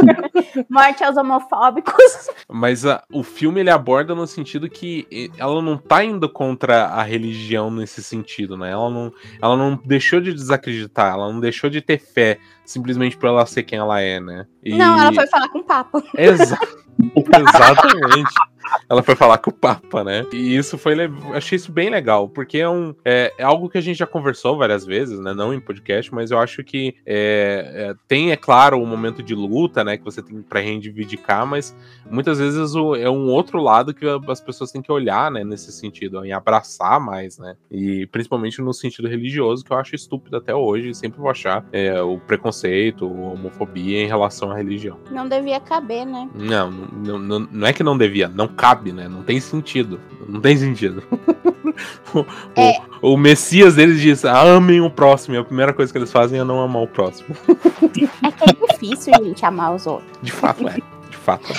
morte 0.68 1.02
aos 1.02 1.16
homofóbicos. 1.16 2.28
Mas 2.48 2.84
a, 2.84 3.02
o 3.10 3.22
filme 3.22 3.60
ele 3.60 3.70
aborda 3.70 4.14
no 4.14 4.26
sentido 4.26 4.68
que 4.68 5.30
ela 5.38 5.62
não 5.62 5.78
tá 5.78 6.04
indo 6.04 6.28
contra 6.28 6.86
a 6.86 7.02
religião 7.02 7.70
nesse 7.70 8.02
sentido, 8.02 8.56
né? 8.56 8.70
Ela 8.70 8.90
não, 8.90 9.12
ela 9.40 9.56
não 9.56 9.80
deixou 9.84 10.20
de 10.20 10.32
desacreditar, 10.32 11.14
ela 11.14 11.32
não 11.32 11.40
deixou 11.40 11.70
de 11.70 11.80
ter 11.80 11.98
fé 11.98 12.38
simplesmente 12.64 13.16
por 13.16 13.28
ela 13.28 13.46
ser 13.46 13.62
quem 13.62 13.78
ela 13.78 14.00
é, 14.00 14.20
né? 14.20 14.46
E... 14.62 14.76
Não, 14.76 14.98
ela 14.98 15.12
foi 15.12 15.26
falar 15.26 15.48
com 15.48 15.60
o 15.60 15.64
Papa. 15.64 16.02
Exa 16.16 16.58
exatamente 17.16 18.34
ela 18.88 19.02
foi 19.02 19.14
falar 19.14 19.38
com 19.38 19.50
o 19.50 19.52
Papa, 19.52 20.04
né? 20.04 20.26
E 20.32 20.56
isso 20.56 20.78
foi. 20.78 20.94
Achei 21.34 21.56
isso 21.56 21.72
bem 21.72 21.90
legal, 21.90 22.28
porque 22.28 22.58
é, 22.58 22.68
um, 22.68 22.94
é, 23.04 23.32
é, 23.38 23.42
algo 23.42 23.68
que 23.68 23.78
a 23.78 23.80
gente 23.80 23.98
já 23.98 24.06
conversou 24.06 24.56
várias 24.56 24.84
vezes, 24.84 25.18
né? 25.18 25.34
Não 25.34 25.52
em 25.52 25.60
podcast, 25.60 26.12
mas 26.14 26.30
eu 26.30 26.38
acho 26.38 26.62
que 26.62 26.94
é, 27.04 27.72
é, 27.74 27.94
tem, 28.06 28.30
é 28.30 28.36
claro, 28.36 28.78
um 28.78 28.86
momento 28.86 29.22
de 29.22 29.34
luta, 29.34 29.82
né? 29.82 29.96
Que 29.96 30.04
você 30.04 30.22
tem 30.22 30.40
pra 30.42 30.60
reivindicar, 30.60 31.46
mas 31.46 31.76
muitas 32.10 32.38
vezes 32.38 32.74
o, 32.74 32.94
é 32.94 33.10
um 33.10 33.28
outro 33.28 33.60
lado 33.60 33.94
que 33.94 34.06
as 34.28 34.40
pessoas 34.40 34.70
têm 34.70 34.82
que 34.82 34.92
olhar, 34.92 35.30
né? 35.30 35.44
Nesse 35.44 35.72
sentido, 35.72 36.24
em 36.24 36.32
abraçar 36.32 37.00
mais, 37.00 37.38
né? 37.38 37.56
E 37.70 38.06
principalmente 38.06 38.60
no 38.60 38.72
sentido 38.72 39.08
religioso, 39.08 39.64
que 39.64 39.72
eu 39.72 39.78
acho 39.78 39.94
estúpido 39.94 40.36
até 40.36 40.54
hoje, 40.54 40.94
sempre 40.94 41.20
vou 41.20 41.30
achar 41.30 41.64
é, 41.72 42.00
o 42.00 42.18
preconceito, 42.18 43.04
a 43.04 43.32
homofobia 43.32 44.02
em 44.02 44.06
relação 44.06 44.50
à 44.50 44.56
religião. 44.56 44.98
Não 45.10 45.28
devia 45.28 45.60
caber, 45.60 46.06
né? 46.06 46.28
Não, 46.34 46.70
não, 46.70 46.85
não, 46.92 47.48
não 47.50 47.66
é 47.66 47.72
que 47.72 47.82
não 47.82 47.96
devia, 47.96 48.28
não 48.28 48.48
cabe, 48.48 48.92
né? 48.92 49.08
Não 49.08 49.22
tem 49.22 49.40
sentido. 49.40 50.00
Não 50.28 50.40
tem 50.40 50.56
sentido. 50.56 51.02
o, 52.14 52.24
é. 52.54 52.78
o, 53.00 53.14
o, 53.14 53.16
Messias 53.16 53.74
deles 53.74 54.00
diz: 54.00 54.24
amem 54.24 54.80
o 54.80 54.90
próximo. 54.90 55.34
E 55.34 55.38
a 55.38 55.44
primeira 55.44 55.72
coisa 55.72 55.92
que 55.92 55.98
eles 55.98 56.12
fazem 56.12 56.40
é 56.40 56.44
não 56.44 56.60
amar 56.60 56.82
o 56.82 56.88
próximo. 56.88 57.34
É 58.22 58.30
que 58.30 58.50
é 58.50 58.72
difícil, 58.72 59.12
gente, 59.22 59.44
amar 59.44 59.74
os 59.74 59.86
outros. 59.86 60.10
De 60.22 60.32
fato, 60.32 60.66
é 60.68 60.80
fato. 61.26 61.52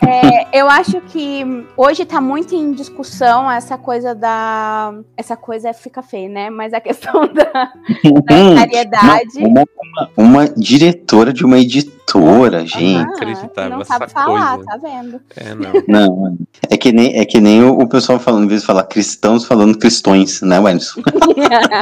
É, 0.00 0.58
eu 0.58 0.68
acho 0.68 1.00
que 1.02 1.44
hoje 1.76 2.04
tá 2.06 2.20
muito 2.20 2.54
em 2.54 2.72
discussão 2.72 3.50
essa 3.50 3.76
coisa 3.76 4.14
da. 4.14 4.94
Essa 5.16 5.36
coisa 5.36 5.72
fica 5.74 6.02
feia, 6.02 6.28
né? 6.28 6.50
Mas 6.50 6.72
a 6.72 6.80
questão 6.80 7.26
da, 7.32 7.44
da 7.44 7.70
solidariedade. 8.02 9.38
Uma, 9.38 9.64
uma, 9.82 10.10
uma, 10.16 10.48
diretora 10.48 11.32
de 11.32 11.44
uma 11.44 11.58
editora, 11.58 12.64
gente. 12.64 13.04
Ah, 13.04 13.14
Acreditável 13.14 13.78
não 13.78 13.84
sabe 13.84 14.10
falar, 14.10 14.58
tá 14.58 14.76
vendo? 14.78 15.20
É, 15.36 15.54
não. 15.54 15.72
não. 15.86 16.38
É 16.70 16.76
que 16.76 16.92
nem, 16.92 17.18
é 17.18 17.24
que 17.24 17.40
nem 17.40 17.62
o, 17.62 17.78
o 17.78 17.88
pessoal 17.88 18.18
falando, 18.18 18.44
em 18.44 18.48
vez 18.48 18.62
de 18.62 18.66
falar 18.66 18.84
cristãos, 18.84 19.44
falando 19.44 19.78
cristões, 19.78 20.40
né, 20.40 20.58
Wenderson? 20.58 21.02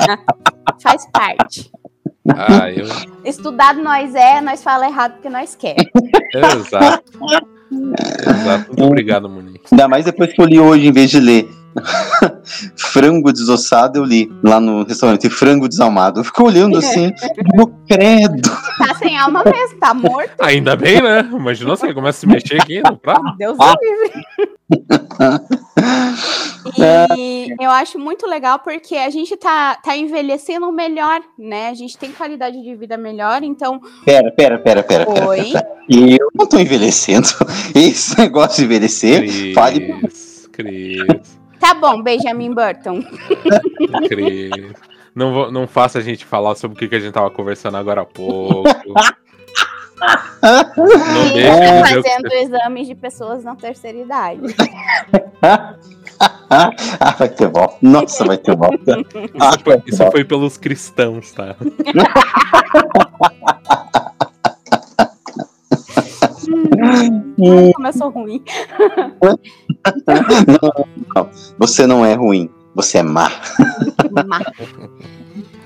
Faz 0.82 1.06
parte. 1.12 1.70
Ah, 2.28 2.70
eu... 2.70 2.86
Estudado 3.24 3.82
nós 3.82 4.14
é, 4.14 4.40
nós 4.40 4.62
fala 4.62 4.86
errado 4.86 5.12
porque 5.14 5.28
nós 5.28 5.54
quer. 5.54 5.76
Exato. 6.34 7.04
Exato. 7.72 8.66
Muito 8.68 8.84
obrigado, 8.84 9.28
Monique. 9.28 9.64
Ainda 9.72 9.88
mais 9.88 10.04
depois 10.04 10.32
que 10.32 10.40
eu 10.40 10.46
li 10.46 10.60
hoje, 10.60 10.86
em 10.86 10.92
vez 10.92 11.10
de 11.10 11.20
ler 11.20 11.48
frango 12.76 13.32
desossado, 13.32 13.98
eu 13.98 14.04
li 14.04 14.30
lá 14.42 14.60
no 14.60 14.84
restaurante 14.84 15.28
frango 15.28 15.68
desalmado. 15.68 16.20
Eu 16.20 16.24
fico 16.24 16.44
olhando 16.44 16.78
assim, 16.78 17.12
no 17.54 17.66
credo. 17.88 18.50
Tá 18.78 18.94
sem 18.96 19.18
alma 19.18 19.42
mesmo, 19.44 19.78
tá 19.78 19.94
morto. 19.94 20.40
Ainda 20.40 20.76
bem, 20.76 21.02
né? 21.02 21.28
Imagina 21.32 21.76
se 21.76 21.86
ele 21.86 21.94
começa 21.94 22.18
a 22.18 22.20
se 22.20 22.26
mexer 22.26 22.60
aqui 22.60 22.82
no 22.82 22.96
prato. 22.96 23.36
Deus 23.36 23.56
ah. 23.60 23.74
livre. 23.80 24.24
e 27.16 27.54
eu 27.60 27.70
acho 27.70 27.98
muito 27.98 28.26
legal 28.26 28.58
porque 28.58 28.96
a 28.96 29.10
gente 29.10 29.36
tá, 29.36 29.76
tá 29.76 29.94
envelhecendo 29.96 30.70
melhor, 30.72 31.20
né? 31.38 31.68
A 31.68 31.74
gente 31.74 31.98
tem 31.98 32.10
qualidade 32.10 32.60
de 32.62 32.74
vida 32.74 32.96
melhor, 32.96 33.42
então. 33.42 33.80
Pera, 34.04 34.32
pera, 34.32 34.58
pera, 34.58 34.82
pera. 34.82 35.28
Oi. 35.28 35.52
Pera, 35.52 35.62
pera. 35.62 35.76
Eu 35.88 36.28
não 36.34 36.46
tô 36.46 36.58
envelhecendo. 36.58 37.28
Esse 37.74 38.18
negócio 38.18 38.56
de 38.56 38.64
envelhecer, 38.64 39.20
Cris, 39.20 39.54
fale. 39.54 40.00
Cris. 40.52 41.43
Tá 41.64 41.72
bom, 41.72 42.02
Benjamin 42.02 42.52
Burton. 42.52 43.02
Cris. 44.06 44.50
Não, 45.14 45.50
não 45.50 45.66
faça 45.66 45.98
a 45.98 46.02
gente 46.02 46.22
falar 46.22 46.56
sobre 46.56 46.76
o 46.76 46.78
que, 46.78 46.86
que 46.88 46.94
a 46.94 47.00
gente 47.00 47.14
tava 47.14 47.30
conversando 47.30 47.78
agora 47.78 48.02
há 48.02 48.04
pouco. 48.04 48.68
Não 50.42 51.32
deixe 51.32 51.80
Fazendo 51.80 52.28
você... 52.28 52.36
exames 52.36 52.86
de 52.86 52.94
pessoas 52.94 53.42
na 53.44 53.56
terceira 53.56 53.96
idade. 53.96 54.42
ah, 56.50 57.14
vai 57.18 57.30
ter 57.30 57.48
volta. 57.48 57.78
Nossa, 57.80 58.26
vai 58.26 58.36
ter 58.36 58.54
volta. 58.54 58.98
Ah, 59.40 59.48
isso, 59.48 59.60
foi, 59.64 59.82
isso 59.86 60.10
foi 60.10 60.22
pelos 60.22 60.58
cristãos, 60.58 61.32
tá? 61.32 61.56
hum, 67.38 67.72
começou 67.74 68.10
ruim. 68.10 68.42
Não, 69.24 70.86
não, 71.14 71.30
você 71.58 71.86
não 71.86 72.04
é 72.04 72.14
ruim, 72.14 72.50
você 72.74 72.98
é 72.98 73.02
má. 73.02 73.30
má. 74.26 74.40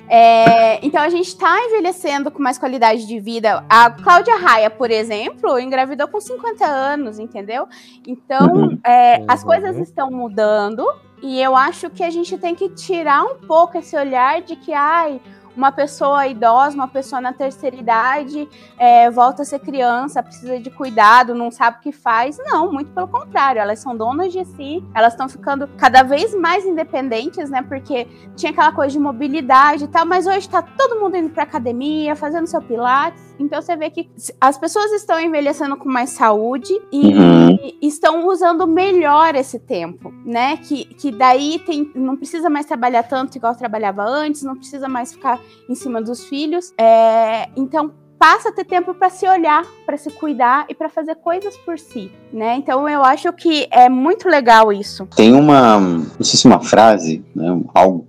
É, 0.08 0.84
então 0.84 1.00
a 1.02 1.08
gente 1.08 1.28
está 1.28 1.56
envelhecendo 1.66 2.30
com 2.30 2.42
mais 2.42 2.58
qualidade 2.58 3.06
de 3.06 3.20
vida. 3.20 3.64
A 3.68 3.90
Cláudia 3.90 4.36
Raia, 4.36 4.70
por 4.70 4.90
exemplo, 4.90 5.58
engravidou 5.58 6.08
com 6.08 6.20
50 6.20 6.64
anos, 6.64 7.18
entendeu? 7.18 7.68
Então 8.06 8.54
uhum. 8.54 8.78
é, 8.84 9.22
as 9.28 9.44
coisas 9.44 9.76
uhum. 9.76 9.82
estão 9.82 10.10
mudando 10.10 10.84
e 11.22 11.40
eu 11.40 11.56
acho 11.56 11.90
que 11.90 12.02
a 12.02 12.10
gente 12.10 12.38
tem 12.38 12.54
que 12.54 12.68
tirar 12.70 13.24
um 13.24 13.36
pouco 13.46 13.76
esse 13.76 13.96
olhar 13.96 14.40
de 14.40 14.56
que, 14.56 14.72
ai, 14.72 15.20
uma 15.58 15.72
pessoa 15.72 16.24
idosa, 16.28 16.76
uma 16.76 16.86
pessoa 16.86 17.20
na 17.20 17.32
terceira 17.32 17.74
idade, 17.74 18.48
é, 18.78 19.10
volta 19.10 19.42
a 19.42 19.44
ser 19.44 19.58
criança, 19.58 20.22
precisa 20.22 20.60
de 20.60 20.70
cuidado, 20.70 21.34
não 21.34 21.50
sabe 21.50 21.78
o 21.78 21.80
que 21.80 21.90
faz. 21.90 22.38
Não, 22.38 22.72
muito 22.72 22.92
pelo 22.92 23.08
contrário, 23.08 23.60
elas 23.60 23.80
são 23.80 23.96
donas 23.96 24.32
de 24.32 24.44
si, 24.44 24.84
elas 24.94 25.14
estão 25.14 25.28
ficando 25.28 25.66
cada 25.76 26.04
vez 26.04 26.32
mais 26.32 26.64
independentes, 26.64 27.50
né? 27.50 27.60
Porque 27.60 28.06
tinha 28.36 28.52
aquela 28.52 28.70
coisa 28.70 28.92
de 28.92 29.00
mobilidade 29.00 29.84
e 29.84 29.88
tal, 29.88 30.06
mas 30.06 30.28
hoje 30.28 30.38
está 30.38 30.62
todo 30.62 31.00
mundo 31.00 31.16
indo 31.16 31.30
para 31.30 31.42
academia, 31.42 32.14
fazendo 32.14 32.46
seu 32.46 32.62
pilates. 32.62 33.27
Então 33.38 33.60
você 33.60 33.76
vê 33.76 33.90
que 33.90 34.08
as 34.40 34.58
pessoas 34.58 34.92
estão 34.92 35.20
envelhecendo 35.20 35.76
com 35.76 35.88
mais 35.88 36.10
saúde 36.10 36.72
e, 36.92 37.14
uhum. 37.14 37.58
estão 37.80 38.26
usando 38.26 38.66
melhor 38.66 39.34
esse 39.34 39.58
tempo, 39.58 40.12
né? 40.24 40.56
Que, 40.56 40.84
que 40.84 41.10
daí 41.10 41.58
tem, 41.60 41.90
não 41.94 42.16
precisa 42.16 42.50
mais 42.50 42.66
trabalhar 42.66 43.02
tanto 43.04 43.36
igual 43.36 43.54
trabalhava 43.54 44.02
antes, 44.02 44.42
não 44.42 44.56
precisa 44.56 44.88
mais 44.88 45.12
ficar 45.12 45.40
em 45.68 45.74
cima 45.74 46.02
dos 46.02 46.24
filhos. 46.24 46.72
É, 46.78 47.48
então 47.56 47.92
passa 48.18 48.48
a 48.48 48.52
ter 48.52 48.64
tempo 48.64 48.92
para 48.94 49.08
se 49.10 49.28
olhar, 49.28 49.64
para 49.86 49.96
se 49.96 50.10
cuidar 50.10 50.66
e 50.68 50.74
para 50.74 50.88
fazer 50.88 51.14
coisas 51.16 51.56
por 51.58 51.78
si, 51.78 52.10
né? 52.32 52.56
Então 52.56 52.88
eu 52.88 53.04
acho 53.04 53.32
que 53.32 53.68
é 53.70 53.88
muito 53.88 54.28
legal 54.28 54.72
isso. 54.72 55.06
Tem 55.14 55.32
uma, 55.32 55.78
não 55.78 56.22
sei 56.22 56.38
se 56.38 56.46
uma 56.46 56.60
frase, 56.60 57.24
né, 57.34 57.60
algo 57.72 58.06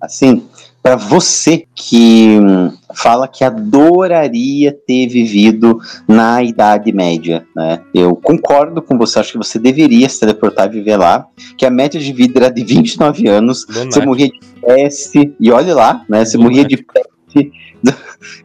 assim, 0.00 0.46
para 0.82 0.96
você 0.96 1.63
que 1.74 2.38
hum, 2.38 2.72
fala 2.94 3.26
que 3.26 3.42
adoraria 3.42 4.72
ter 4.86 5.08
vivido 5.08 5.78
na 6.06 6.42
Idade 6.42 6.92
Média, 6.92 7.44
né? 7.54 7.80
Eu 7.92 8.14
concordo 8.14 8.80
com 8.80 8.96
você, 8.96 9.18
acho 9.18 9.32
que 9.32 9.38
você 9.38 9.58
deveria 9.58 10.08
se 10.08 10.20
teleportar 10.20 10.68
e 10.68 10.78
viver 10.78 10.96
lá, 10.96 11.26
que 11.58 11.66
a 11.66 11.70
média 11.70 12.00
de 12.00 12.12
vida 12.12 12.38
era 12.38 12.50
de 12.50 12.64
29 12.64 13.26
anos, 13.28 13.66
você 13.68 14.04
morria 14.04 14.28
de 14.28 14.40
peste, 14.60 15.34
e 15.40 15.50
olhe 15.50 15.72
lá, 15.72 16.04
né? 16.08 16.24
Você 16.24 16.38
morria 16.38 16.64
de 16.64 16.76
peste, 16.76 17.52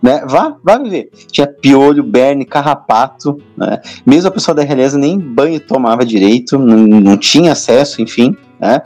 né? 0.01 0.25
Vá, 0.27 0.57
vá 0.63 0.77
viver. 0.79 1.11
Tinha 1.31 1.45
piolho, 1.45 2.03
berne, 2.03 2.45
carrapato, 2.45 3.39
né? 3.55 3.79
Mesmo 4.05 4.29
a 4.29 4.31
pessoa 4.31 4.55
da 4.55 4.63
realeza 4.63 4.97
nem 4.97 5.19
banho 5.19 5.59
tomava 5.59 6.03
direito, 6.03 6.57
não, 6.57 6.77
não 6.77 7.17
tinha 7.17 7.51
acesso, 7.51 8.01
enfim. 8.01 8.35
Né? 8.59 8.81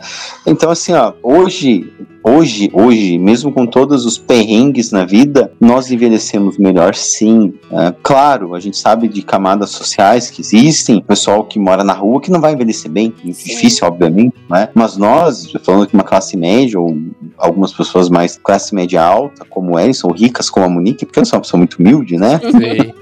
Então, 0.46 0.70
assim, 0.70 0.94
ó, 0.94 1.14
hoje, 1.24 1.92
hoje, 2.24 2.70
hoje, 2.72 3.18
mesmo 3.18 3.52
com 3.52 3.66
todos 3.66 4.06
os 4.06 4.18
perrengues 4.18 4.92
na 4.92 5.04
vida, 5.04 5.52
nós 5.60 5.92
envelhecemos 5.92 6.58
melhor, 6.58 6.94
sim. 6.94 7.54
É, 7.72 7.94
claro, 8.04 8.54
a 8.54 8.60
gente 8.60 8.78
sabe 8.78 9.08
de 9.08 9.24
camadas 9.24 9.72
sociais 9.72 10.30
que 10.30 10.42
existem, 10.42 11.02
pessoal 11.02 11.44
que 11.44 11.58
mora 11.58 11.84
na 11.84 11.94
rua 11.94 12.22
que 12.22 12.30
não 12.30 12.40
vai 12.40 12.54
envelhecer 12.54 12.92
bem, 12.92 13.14
sim. 13.22 13.32
difícil, 13.32 13.88
obviamente, 13.88 14.36
né? 14.50 14.70
Mas 14.76 14.96
nós, 14.96 15.52
falando 15.64 15.88
que 15.88 15.96
uma 15.96 16.04
classe 16.04 16.38
média 16.38 16.80
ou 16.80 16.96
algumas 17.38 17.74
pessoas 17.74 18.10
mais 18.10 18.38
classe 18.38 18.76
média 18.76 19.04
alta, 19.04 19.44
como 19.50 19.80
Ellison, 19.80 20.08
ou 20.08 20.14
ricas 20.14 20.50
como 20.50 20.66
a 20.66 20.70
Monique, 20.70 21.06
porque 21.06 21.20
eu 21.20 21.26
sou 21.26 21.38
uma 21.38 21.42
pessoa 21.42 21.58
muito 21.58 21.80
humilde, 21.80 22.18
né? 22.18 22.40
Sim. 22.40 22.94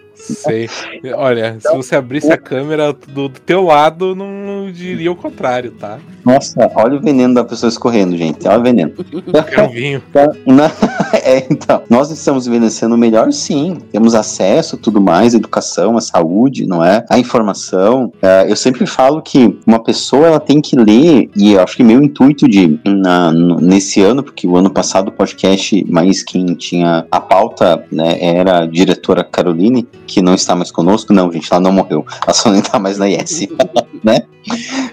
Sei. 0.20 0.68
Olha, 1.14 1.58
se 1.60 1.74
você 1.74 1.96
abrisse 1.96 2.32
a 2.32 2.38
câmera 2.38 2.92
do, 2.92 3.28
do 3.28 3.40
teu 3.40 3.64
lado, 3.64 4.14
não 4.14 4.70
diria 4.70 5.10
o 5.10 5.16
contrário, 5.16 5.72
tá? 5.72 5.98
Nossa, 6.24 6.70
olha 6.74 6.96
o 6.96 7.00
veneno 7.00 7.34
da 7.34 7.44
pessoa 7.44 7.68
escorrendo, 7.68 8.16
gente. 8.16 8.46
Olha 8.46 8.60
o 8.60 8.62
veneno. 8.62 8.92
É 9.50 9.62
um 9.62 9.68
vinho. 9.68 10.02
é, 11.24 11.46
então, 11.50 11.82
nós 11.88 12.10
estamos 12.10 12.46
envelhecendo 12.46 12.96
melhor, 12.96 13.32
sim. 13.32 13.78
Temos 13.90 14.14
acesso 14.14 14.76
a 14.76 14.78
tudo 14.78 15.00
mais, 15.00 15.34
educação, 15.34 15.96
a 15.96 16.00
saúde, 16.00 16.66
não 16.66 16.84
é? 16.84 17.04
A 17.08 17.18
informação. 17.18 18.12
Uh, 18.16 18.48
eu 18.48 18.56
sempre 18.56 18.86
falo 18.86 19.22
que 19.22 19.58
uma 19.66 19.82
pessoa 19.82 20.26
ela 20.26 20.40
tem 20.40 20.60
que 20.60 20.76
ler, 20.76 21.30
e 21.34 21.52
eu 21.52 21.62
acho 21.62 21.76
que 21.76 21.82
meu 21.82 22.02
intuito 22.02 22.48
de 22.48 22.78
na, 22.84 23.32
nesse 23.32 24.02
ano, 24.02 24.22
porque 24.22 24.46
o 24.46 24.56
ano 24.56 24.70
passado 24.70 25.08
o 25.08 25.12
podcast, 25.12 25.84
mais 25.90 26.22
quem 26.22 26.54
tinha 26.54 27.06
a 27.10 27.20
pauta, 27.20 27.84
né, 27.90 28.18
era 28.20 28.62
a 28.62 28.66
diretora 28.66 29.24
Caroline, 29.24 29.86
que 30.10 30.20
não 30.20 30.34
está 30.34 30.56
mais 30.56 30.72
conosco. 30.72 31.12
Não, 31.12 31.30
gente, 31.32 31.48
ela 31.52 31.60
não 31.60 31.70
morreu. 31.70 32.04
Ela 32.22 32.34
só 32.34 32.50
não 32.50 32.58
está 32.58 32.80
mais 32.80 32.98
na 32.98 33.08
IS, 33.08 33.46
né? 34.02 34.24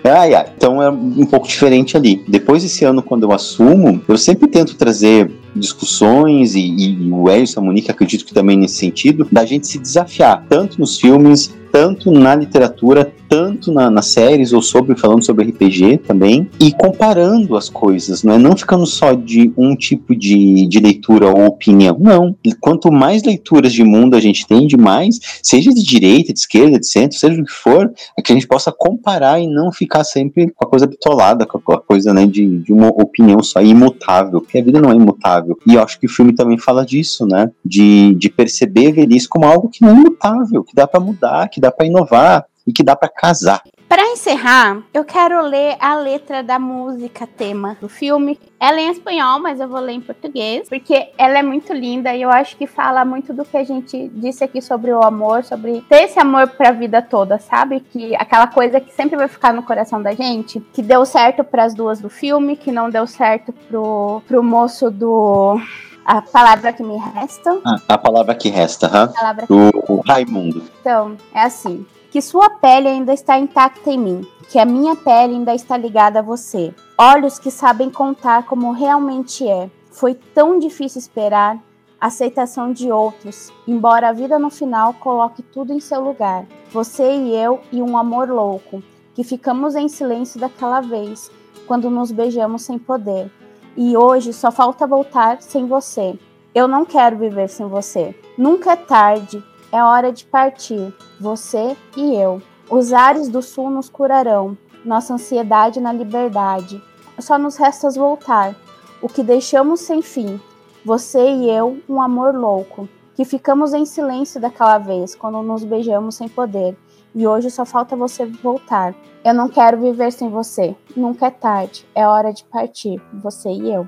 Ai, 0.04 0.36
ai. 0.36 0.46
Então 0.56 0.82
é 0.82 0.92
um 0.92 1.26
pouco 1.26 1.48
diferente 1.48 1.98
ali. 1.98 2.24
Depois 2.28 2.62
desse 2.62 2.86
ano, 2.86 3.02
quando 3.02 3.24
eu 3.24 3.32
assumo, 3.32 4.00
eu 4.08 4.16
sempre 4.16 4.48
tento 4.48 4.76
trazer 4.76 5.32
discussões 5.56 6.54
e, 6.54 6.62
e 6.62 7.12
o 7.12 7.30
Elson, 7.32 7.62
a 7.62 7.64
Monique, 7.64 7.90
acredito 7.90 8.24
que 8.26 8.34
também 8.34 8.56
nesse 8.56 8.76
sentido, 8.76 9.28
da 9.32 9.44
gente 9.44 9.66
se 9.66 9.80
desafiar, 9.80 10.46
tanto 10.48 10.80
nos 10.80 11.00
filmes, 11.00 11.52
tanto 11.72 12.12
na 12.12 12.36
literatura, 12.36 13.12
tanto 13.30 13.72
na, 13.72 13.90
nas 13.90 14.08
séries 14.08 14.54
ou 14.54 14.62
sobre 14.62 14.96
falando 14.96 15.24
sobre 15.24 15.46
RPG 15.46 16.00
também, 16.00 16.50
e 16.60 16.72
comparando 16.72 17.56
as 17.56 17.70
coisas, 17.70 18.24
não 18.24 18.34
é 18.34 18.38
não 18.38 18.56
ficando 18.56 18.86
só 18.86 19.14
de 19.14 19.52
um 19.58 19.76
tipo 19.76 20.16
de, 20.16 20.68
de 20.68 20.80
leitura 20.80 21.28
ou 21.28 21.46
opinião. 21.46 21.98
Não. 22.00 22.36
Quanto 22.60 22.92
mais 22.92 23.24
leituras 23.24 23.74
de 23.74 23.84
mundo 23.84 24.16
a 24.16 24.20
gente 24.20 24.48
tem, 24.48 24.68
de 24.68 24.78
mais, 24.78 25.20
seja 25.42 25.72
de 25.72 25.84
direita, 25.84 26.34
de 26.34 26.40
esquerda, 26.40 26.80
de 26.80 26.88
centro, 26.88 27.18
seja 27.18 27.42
o 27.42 27.46
que 27.46 27.52
for, 27.52 27.92
é 28.18 28.22
que 28.22 28.32
a 28.32 28.36
gente 28.36 28.48
possa 28.48 28.72
comparar 28.72 29.40
e 29.40 29.48
não 29.48 29.72
ficar 29.72 30.04
sempre 30.04 30.52
com 30.52 30.66
a 30.66 30.70
coisa 30.70 30.88
bitolada, 30.88 31.46
com 31.46 31.74
a 31.74 31.82
coisa 31.82 32.14
né, 32.14 32.26
de, 32.26 32.60
de 32.60 32.74
uma 32.74 32.88
opinião 32.90 33.42
só 33.44 33.62
imutável, 33.62 34.42
porque 34.42 34.58
a 34.58 34.64
vida 34.64 34.82
não 34.82 34.92
é 34.92 34.96
imutável. 34.96 35.58
E 35.66 35.76
eu 35.76 35.82
acho 35.82 36.00
que 36.00 36.06
o 36.06 36.10
filme 36.10 36.34
também 36.34 36.58
fala 36.58 36.86
disso, 36.86 37.26
né? 37.26 37.52
De, 37.64 38.14
de 38.16 38.30
perceber 38.30 38.90
a 38.90 38.94
velhice 38.94 39.28
como 39.28 39.46
algo 39.46 39.70
que 39.70 39.82
não 39.82 39.90
é 39.90 39.94
imutável, 39.94 40.64
que 40.64 40.76
dá 40.76 40.88
para 40.88 41.00
mudar, 41.00 41.50
que 41.50 41.60
dá 41.60 41.72
para 41.72 41.86
inovar 41.86 42.46
e 42.68 42.74
que 42.74 42.84
dá 42.84 42.96
para 42.96 43.10
casar. 43.10 43.64
Para 43.88 44.04
encerrar, 44.04 44.84
eu 44.94 45.06
quero 45.06 45.42
ler 45.44 45.78
a 45.80 45.96
letra 45.96 46.44
da 46.44 46.60
música 46.60 47.26
tema 47.26 47.78
do 47.80 47.88
filme. 47.88 48.38
Ela 48.60 48.82
é 48.82 48.84
em 48.84 48.92
espanhol, 48.92 49.40
mas 49.40 49.62
eu 49.62 49.68
vou 49.70 49.80
ler 49.80 49.94
em 49.94 50.02
português, 50.02 50.68
porque 50.68 51.10
ela 51.18 51.40
é 51.40 51.42
muito 51.44 51.72
linda 51.72 52.14
e 52.14 52.22
eu 52.22 52.30
acho 52.30 52.58
que 52.58 52.68
fala 52.68 53.06
muito 53.06 53.34
do 53.34 53.46
que 53.46 53.56
a 53.56 53.64
gente 53.64 54.10
disse 54.10 54.44
aqui 54.44 54.62
sobre 54.62 54.92
o 54.92 55.02
amor, 55.02 55.46
sobre 55.46 55.82
ter 55.88 56.04
esse 56.04 56.20
amor 56.20 56.50
para 56.50 56.70
a 56.70 56.74
vida 56.74 57.02
toda, 57.02 57.40
sabe? 57.40 57.80
Que 57.80 58.14
aquela 58.18 58.48
coisa 58.48 58.82
que 58.82 58.94
sempre 58.94 59.16
vai 59.16 59.30
ficar 59.30 59.54
no 59.54 59.64
coração 59.64 60.02
da 60.02 60.14
gente, 60.14 60.60
que 60.74 60.82
deu 60.82 61.06
certo 61.06 61.46
para 61.46 61.64
as 61.64 61.74
duas 61.74 62.02
do 62.02 62.10
filme, 62.10 62.58
que 62.58 62.74
não 62.74 62.90
deu 62.90 63.08
certo 63.08 63.54
pro, 63.54 64.22
pro 64.28 64.44
moço 64.44 64.92
do 64.92 65.62
a 66.04 66.22
palavra 66.22 66.74
que 66.74 66.84
me 66.84 66.98
resta. 66.98 67.58
Ah, 67.66 67.78
a 67.88 67.98
palavra 67.98 68.36
que 68.36 68.50
resta, 68.50 68.88
huh? 68.88 69.14
palavra 69.14 69.48
que... 69.48 69.54
o 69.54 70.02
Raimundo. 70.06 70.64
Então, 70.82 71.16
é 71.34 71.42
assim 71.42 71.86
que 72.12 72.22
sua 72.22 72.50
pele 72.50 72.88
ainda 72.88 73.14
está 73.14 73.38
intacta 73.38 73.92
em 73.92 73.98
mim, 73.98 74.28
que 74.50 74.60
a 74.60 74.66
minha 74.66 74.96
pele 74.96 75.34
ainda 75.34 75.54
está 75.54 75.76
ligada 75.78 76.20
a 76.20 76.24
você. 76.24 76.74
Olhos 76.98 77.38
que 77.38 77.52
sabem 77.52 77.90
contar 77.90 78.46
como 78.46 78.72
realmente 78.72 79.48
é. 79.48 79.70
Foi 79.92 80.14
tão 80.14 80.58
difícil 80.60 81.00
esperar 81.00 81.62
a 82.00 82.08
aceitação 82.08 82.72
de 82.72 82.92
outros, 82.92 83.52
embora 83.68 84.10
a 84.10 84.14
vida 84.14 84.38
no 84.38 84.50
final 84.50 84.94
coloque 84.94 85.42
tudo 85.42 85.74
em 85.74 85.80
seu 85.80 86.02
lugar. 86.02 86.46
Você 86.72 87.16
e 87.16 87.36
eu 87.36 87.60
e 87.72 87.82
um 87.82 87.98
amor 87.98 88.30
louco, 88.30 88.84
que 89.14 89.24
ficamos 89.24 89.76
em 89.76 89.88
silêncio 89.88 90.40
daquela 90.40 90.80
vez, 90.80 91.32
quando 91.66 91.90
nos 91.90 92.12
beijamos 92.12 92.62
sem 92.62 92.78
poder. 92.78 93.32
E 93.76 93.98
hoje 93.98 94.32
só 94.32 94.52
falta 94.52 94.88
voltar 94.88 95.42
sem 95.42 95.68
você. 95.68 96.18
Eu 96.54 96.68
não 96.68 96.86
quero 96.86 97.18
viver 97.18 97.50
sem 97.50 97.68
você. 97.68 98.16
Nunca 98.38 98.72
é 98.72 98.76
tarde, 98.76 99.44
é 99.72 99.84
hora 99.84 100.12
de 100.12 100.26
partir, 100.26 100.94
você 101.20 101.76
e 101.96 102.16
eu. 102.16 102.42
Os 102.70 102.94
ares 102.94 103.28
do 103.28 103.42
sul 103.42 103.70
nos 103.70 103.90
curarão, 103.90 104.58
nossa 104.84 105.14
ansiedade 105.14 105.80
na 105.80 105.92
liberdade. 105.92 106.82
Só 107.20 107.38
nos 107.38 107.58
resta 107.58 107.90
voltar, 107.92 108.56
o 109.02 109.08
que 109.08 109.24
deixamos 109.24 109.82
sem 109.82 110.02
fim, 110.02 110.40
você 110.86 111.20
e 111.20 111.50
eu, 111.50 111.80
um 111.90 112.02
amor 112.02 112.34
louco, 112.36 112.88
que 113.16 113.26
ficamos 113.26 113.74
em 113.74 113.86
silêncio 113.86 114.40
daquela 114.40 114.78
vez, 114.78 115.16
quando 115.16 115.42
nos 115.42 115.64
beijamos 115.64 116.16
sem 116.16 116.30
poder. 116.30 116.78
e 117.16 117.26
hoje 117.26 117.50
só 117.50 117.66
falta 117.66 117.96
você 117.96 118.26
voltar. 118.26 118.94
Eu 119.26 119.34
não 119.34 119.50
quero 119.50 119.82
viver 119.82 120.12
sem 120.12 120.30
você. 120.30 120.76
Nunca 120.96 121.26
é 121.26 121.32
tarde. 121.32 121.86
É 121.96 122.08
hora 122.08 122.32
de 122.32 122.44
partir, 122.44 123.02
você 123.12 123.50
e 123.50 123.74
eu. 123.74 123.88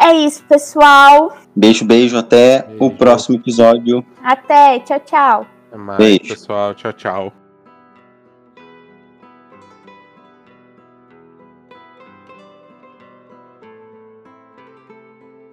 É 0.00 0.12
isso, 0.14 0.42
pessoal. 0.44 1.36
Beijo, 1.54 1.84
beijo. 1.84 2.16
Até 2.16 2.62
Beijo. 2.62 2.84
o 2.84 2.90
próximo 2.90 3.36
episódio. 3.36 4.04
Até. 4.22 4.78
Tchau, 4.80 5.00
tchau. 5.00 5.46
Até 5.68 5.76
mais, 5.76 5.98
Beijo. 5.98 6.28
pessoal. 6.28 6.74
Tchau, 6.74 6.92
tchau. 6.92 7.39